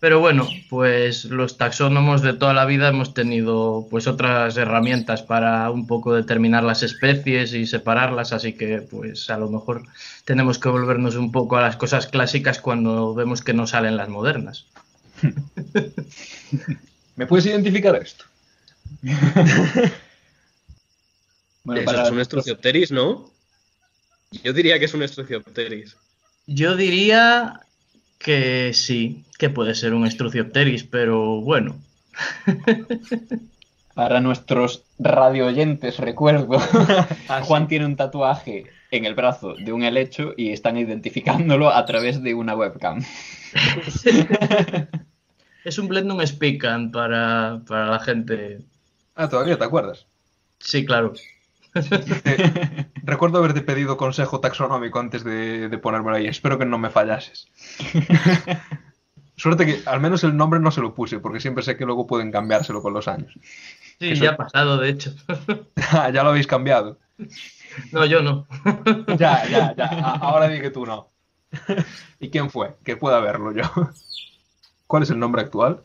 [0.00, 5.68] Pero bueno, pues los taxónomos de toda la vida hemos tenido pues otras herramientas para
[5.72, 9.82] un poco determinar las especies y separarlas, así que pues a lo mejor
[10.24, 14.08] tenemos que volvernos un poco a las cosas clásicas cuando vemos que no salen las
[14.08, 14.68] modernas.
[17.16, 18.24] ¿Me puedes identificar esto?
[21.64, 23.30] Bueno, Eso para es un Struciopteris, ¿no?
[24.42, 25.98] Yo diría que es un Struciopteris.
[26.46, 27.60] Yo diría
[28.16, 31.78] que sí, que puede ser un Struciopteris, pero bueno.
[33.94, 36.58] Para nuestros radio oyentes, recuerdo,
[37.42, 42.22] Juan tiene un tatuaje en el brazo de un helecho y están identificándolo a través
[42.22, 43.04] de una webcam.
[45.68, 48.64] Es un Blendung Spican para, para la gente.
[49.14, 50.06] Ah, todavía te acuerdas.
[50.58, 51.12] Sí, claro.
[53.02, 56.26] Recuerdo haberte pedido consejo taxonómico antes de, de ponérmelo ahí.
[56.26, 57.48] Espero que no me fallases.
[59.36, 62.06] Suerte que al menos el nombre no se lo puse, porque siempre sé que luego
[62.06, 63.30] pueden cambiárselo con los años.
[63.98, 65.14] Sí, Eso- ya ha pasado, de hecho.
[65.92, 66.98] Ah, ya lo habéis cambiado.
[67.92, 68.46] No, yo no.
[69.18, 69.84] Ya, ya, ya.
[70.20, 71.10] Ahora di que tú no.
[72.20, 72.76] ¿Y quién fue?
[72.84, 73.64] Que pueda verlo yo.
[74.88, 75.82] ¿Cuál es el nombre actual?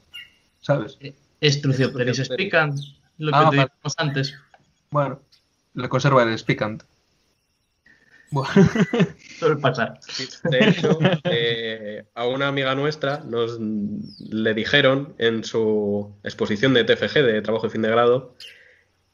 [0.61, 0.97] ¿Sabes?
[1.43, 2.73] Struciopteris Spican,
[3.17, 4.35] lo que Ah, te dijimos antes.
[4.89, 5.21] Bueno,
[5.73, 6.83] le conserva el Spicant.
[8.31, 8.49] Bueno,
[9.39, 9.99] Suele pasar.
[10.45, 17.23] De hecho, eh, a una amiga nuestra nos le dijeron en su exposición de TFG,
[17.23, 18.35] de trabajo de fin de grado,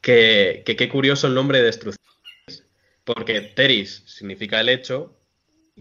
[0.00, 2.64] que que qué curioso el nombre de Struciopteris,
[3.04, 5.16] porque Teris significa helecho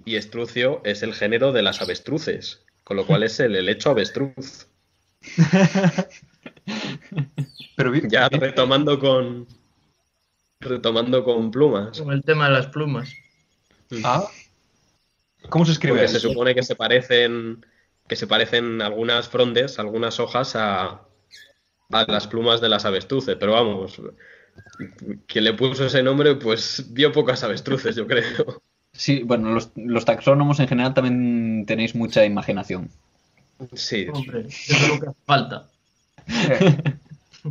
[0.04, 4.68] y estrucio es el género de las avestruces, con lo cual es el helecho avestruz.
[7.76, 9.48] pero Ya retomando con
[10.60, 12.02] retomando con plumas.
[12.02, 13.14] Con el tema de las plumas.
[14.04, 14.28] Ah,
[15.50, 16.20] ¿cómo se escribe Porque eso?
[16.20, 17.64] se supone que se parecen
[18.08, 21.06] que se parecen algunas frondes, algunas hojas a,
[21.92, 24.02] a las plumas de las avestruces, pero vamos,
[25.28, 28.64] quien le puso ese nombre, pues vio pocas avestruces, yo creo.
[28.94, 32.90] Sí, bueno, los, los taxónomos en general también tenéis mucha imaginación.
[33.74, 34.08] Sí.
[34.12, 35.70] Hombre, eso es lo que hace falta.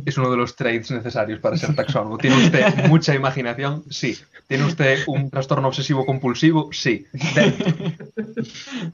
[0.05, 2.17] Es uno de los traits necesarios para ser taxónomo.
[2.17, 3.83] ¿Tiene usted mucha imaginación?
[3.89, 4.17] Sí.
[4.47, 6.69] ¿Tiene usted un trastorno obsesivo compulsivo?
[6.71, 7.05] Sí.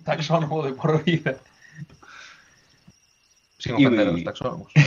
[0.03, 1.38] Taxónomo de por vida.
[3.57, 4.72] Sin ofender a los taxónomos.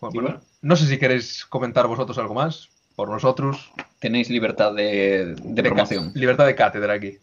[0.00, 2.68] Bueno, bueno, no sé si queréis comentar vosotros algo más.
[2.94, 3.72] Por nosotros.
[4.04, 6.12] Tenéis libertad de, de promoción.
[6.14, 7.16] Libertad de cátedra aquí.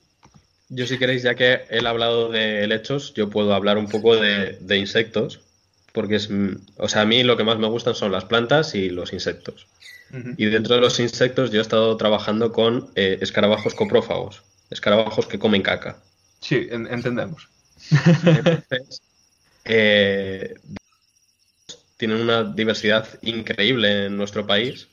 [0.70, 4.16] Yo si queréis, ya que él ha hablado de helechos, yo puedo hablar un poco
[4.16, 5.42] de, de insectos,
[5.94, 8.74] porque es, mm, o sea, a mí lo que más me gustan son las plantas
[8.74, 9.68] y los insectos.
[10.38, 14.42] Y dentro de los insectos yo he estado trabajando con eh, escarabajos coprófagos,
[14.72, 16.00] escarabajos que comen caca.
[16.40, 17.48] Sí, en- entendemos.
[18.26, 19.02] Entonces,
[19.66, 20.56] eh,
[21.98, 24.88] tienen una diversidad increíble en nuestro país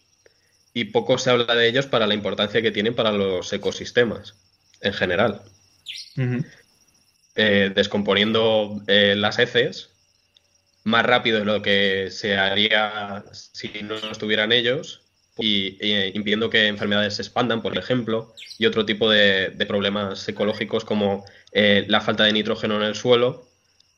[0.80, 4.34] y poco se habla de ellos para la importancia que tienen para los ecosistemas
[4.80, 5.42] en general.
[7.34, 9.90] Eh, descomponiendo eh, las heces
[10.84, 15.02] más rápido de lo que se haría si no estuvieran ellos
[15.36, 20.28] y e impidiendo que enfermedades se expandan, por ejemplo, y otro tipo de, de problemas
[20.28, 23.46] ecológicos como eh, la falta de nitrógeno en el suelo.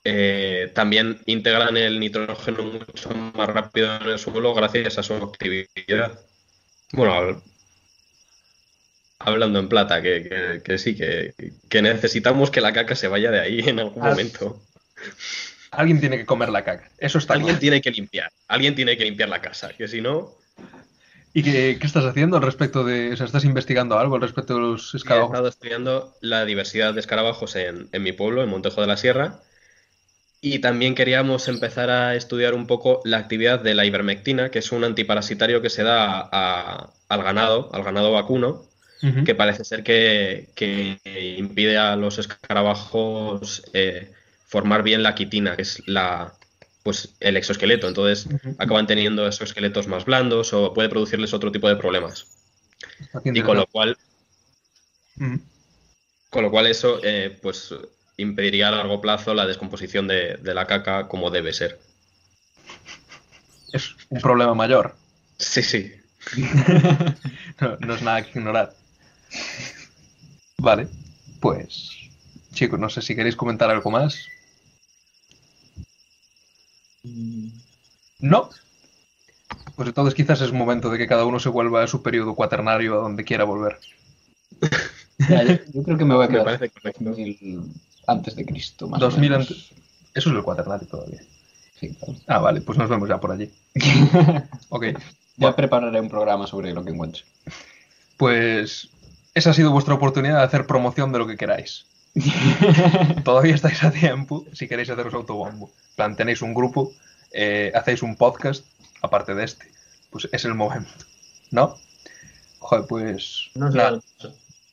[0.04, 6.20] eh, también integran el nitrógeno mucho más rápido en el suelo gracias a su actividad.
[6.92, 7.42] Bueno,
[9.18, 11.34] hablando en plata, que, que- que sí, que,
[11.68, 14.60] que necesitamos que la caca se vaya de ahí en algún momento.
[15.72, 16.90] Alguien tiene que comer la caca.
[16.98, 17.60] Eso está Alguien claro.
[17.60, 20.36] tiene que limpiar, alguien tiene que limpiar la casa, que si no,
[21.32, 23.12] ¿Y qué, qué estás haciendo al respecto de...
[23.12, 25.34] O sea, ¿estás investigando algo al respecto de los he escarabajos?
[25.34, 29.40] estado estudiando la diversidad de escarabajos en, en mi pueblo, en Montejo de la Sierra,
[30.40, 34.72] y también queríamos empezar a estudiar un poco la actividad de la ivermectina, que es
[34.72, 38.66] un antiparasitario que se da a- al ganado, al ganado vacuno,
[39.24, 40.98] que parece ser que, que
[41.38, 44.12] impide a los escarabajos eh,
[44.46, 46.34] formar bien la quitina, que es la
[46.82, 47.88] pues el exoesqueleto.
[47.88, 52.26] Entonces acaban teniendo exoesqueletos más blandos o puede producirles otro tipo de problemas.
[53.32, 53.96] Y con lo cual,
[56.30, 57.74] con lo cual eso eh, pues
[58.20, 61.78] impediría a largo plazo la descomposición de, de la caca como debe ser.
[63.72, 64.94] Es un problema mayor.
[65.38, 65.92] Sí, sí.
[67.60, 68.72] No, no es nada que ignorar.
[70.58, 70.88] Vale,
[71.40, 71.90] pues
[72.52, 74.26] chicos, no sé si queréis comentar algo más.
[78.20, 78.50] No.
[79.74, 82.94] Pues entonces quizás es momento de que cada uno se vuelva a su periodo cuaternario
[82.94, 83.78] a donde quiera volver.
[85.28, 87.04] Ya, yo, yo creo que me voy a Me quedar parece correcto.
[87.04, 87.70] 2000
[88.10, 89.50] antes de Cristo, más 2000 o menos.
[89.50, 89.70] antes.
[90.14, 91.20] Eso es el cuaternario todavía.
[91.78, 92.14] Sí, claro.
[92.26, 93.50] Ah, vale, pues nos vemos ya por allí.
[94.68, 94.84] Ok,
[95.36, 97.22] Ya prepararé un programa sobre lo que encuentre.
[98.16, 98.88] pues
[99.34, 101.86] esa ha sido vuestra oportunidad de hacer promoción de lo que queráis.
[103.24, 105.70] Todavía estáis a tiempo si queréis haceros autobombo.
[105.96, 106.92] Plan, tenéis un grupo,
[107.32, 108.64] eh, hacéis un podcast,
[109.02, 109.66] aparte de este.
[110.10, 110.90] Pues es el momento.
[111.52, 111.76] ¿No?
[112.58, 113.50] Joder, pues.
[113.54, 113.78] No sé.
[113.78, 114.00] nada,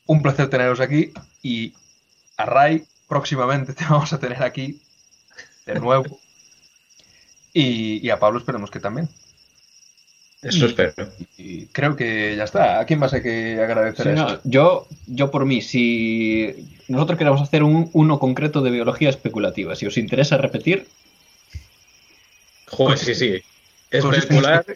[0.07, 1.11] un placer teneros aquí
[1.43, 1.73] y
[2.37, 4.79] a Ray próximamente te vamos a tener aquí
[5.65, 6.19] de nuevo.
[7.53, 9.09] Y, y a Pablo esperemos que también.
[10.43, 10.93] Eso Y- espero.
[11.37, 12.79] Y creo que ya está.
[12.79, 14.41] ¿A quién más hay que agradecer Sí, no, esto?
[14.43, 19.87] yo, yo por mí, si nosotros queremos hacer un, uno concreto de biología especulativa, si
[19.87, 20.87] os interesa repetir,
[22.69, 23.41] Joder, sí, sí.
[23.91, 24.65] Consiste- Especular.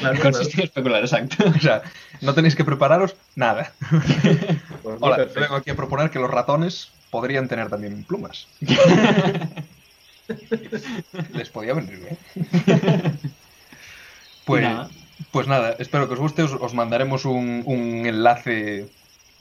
[0.00, 1.44] Claro, consiste en especular, exacto.
[1.48, 1.80] O sea,
[2.20, 3.72] no tenéis que prepararos nada.
[3.90, 3.98] Mí,
[5.00, 5.40] Hola, perfecto.
[5.40, 8.46] vengo aquí a proponer que los ratones podrían tener también plumas.
[11.32, 13.18] Les podía venir bien.
[14.44, 14.88] Pues Nada.
[15.30, 16.42] pues nada espero que os guste.
[16.42, 18.86] Os, os mandaremos un, un enlace.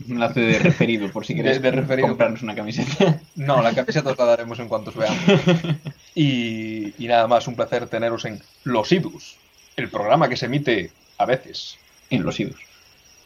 [0.06, 2.10] Un enlace de referido, por si queréis de referido.
[2.10, 3.18] comprarnos una camiseta.
[3.35, 5.18] No, la camiseta os la daremos en cuanto os veamos.
[6.14, 9.38] Y, y nada más, un placer teneros en Los Idus,
[9.77, 11.77] el programa que se emite a veces,
[12.10, 12.60] En los idos.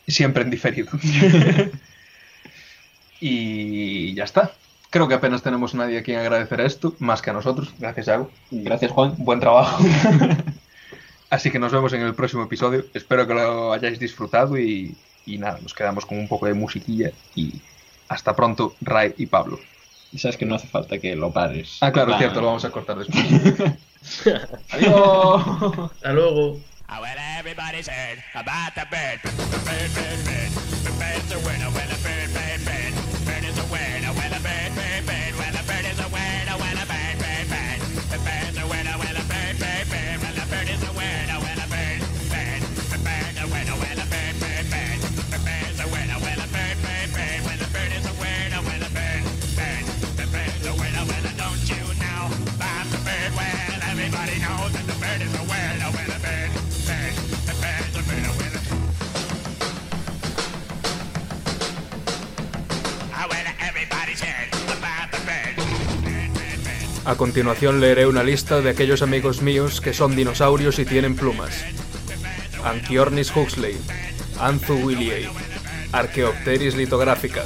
[0.08, 0.90] siempre en diferido.
[3.22, 4.52] Y ya está.
[4.90, 7.74] Creo que apenas tenemos nadie a quien agradecer esto, más que a nosotros.
[7.80, 8.30] Gracias, Yago.
[8.52, 9.16] Gracias, Juan.
[9.20, 9.82] Buen trabajo.
[11.30, 12.84] Así que nos vemos en el próximo episodio.
[12.94, 17.12] Espero que lo hayáis disfrutado y, y nada, nos quedamos con un poco de musiquilla
[17.36, 17.62] y
[18.10, 19.58] hasta pronto, Ray y Pablo.
[20.12, 21.78] Y sabes que no hace falta que lo pares.
[21.80, 23.24] Ah, claro, es cierto, lo vamos a cortar después.
[24.72, 25.90] Adiós.
[25.94, 26.60] Hasta luego.
[26.90, 29.22] Ah, well, everybody's heard about the bird.
[29.64, 30.52] Bird, bird, bird.
[30.84, 31.70] The bird's a winner.
[31.70, 33.01] Well, a bird, bird, bird.
[33.72, 34.11] Bird
[67.04, 71.66] A continuación leeré una lista de aquellos amigos míos que son dinosaurios y tienen plumas.
[72.64, 73.76] Anchiornis huxley,
[74.40, 75.28] Anthu williei,
[75.94, 77.44] Archaeopteris litográfica,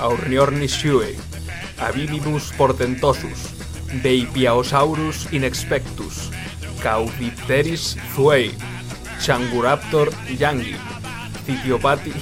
[0.00, 1.16] Aurniornis shuei,
[1.78, 3.54] Aviminus portentosus,
[4.02, 6.32] Beipiaosaurus inexpectus,
[6.82, 8.52] Caudipteris zuei,
[9.20, 10.74] Changuraptor yangi,
[11.46, 12.12] Citiopati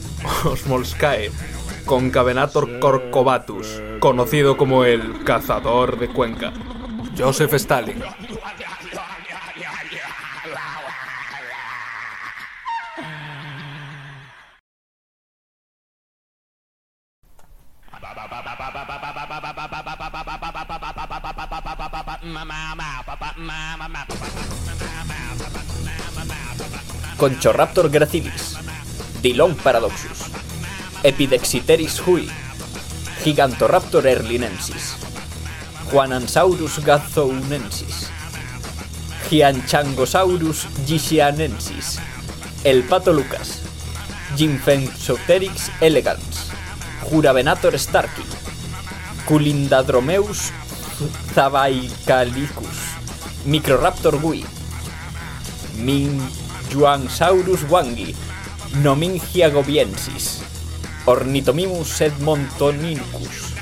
[0.44, 1.32] osmolskae,
[1.88, 6.52] Concavenator corcovatus, conocido como el cazador de Cuenca,
[7.16, 8.02] Joseph Stalin.
[27.16, 28.58] Conchoraptor gracilis,
[29.22, 30.37] Dilon paradoxus,
[31.08, 32.28] Epidexiteris hui,
[33.24, 34.90] Gigantoraptor erlinensis,
[35.88, 38.10] Juanansaurus gazounensis,
[39.30, 41.96] Gianchangosaurus gisianensis,
[42.62, 43.62] El pato Lucas,
[44.36, 46.50] Gymphensopteryx elegans,
[47.08, 48.26] Juravenator starki,
[49.24, 50.52] Culindadromeus
[51.34, 52.82] zabaicalicus,
[53.46, 54.44] Microraptor gui,
[55.78, 58.14] Minjuansaurus wangi,
[58.84, 60.44] Nomingia gobiensis,
[61.08, 63.54] Ornithomimus edmontonicus,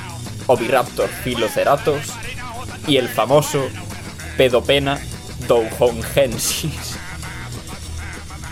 [0.49, 2.13] Oviraptor philoceratos
[2.89, 3.69] y el famoso
[4.37, 4.99] Pedopena
[5.47, 6.97] doujongensis.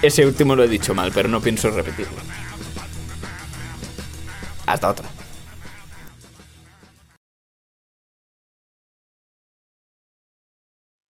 [0.01, 2.19] Ese último lo he dicho mal, pero no pienso repetirlo.
[4.65, 5.14] Hasta otra.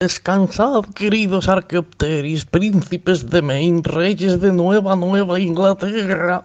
[0.00, 6.42] Descansad, queridos Arqueopteris, príncipes de Maine, reyes de Nueva Nueva Inglaterra.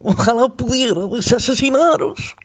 [0.00, 2.36] Ojalá pudiera desasesinaros.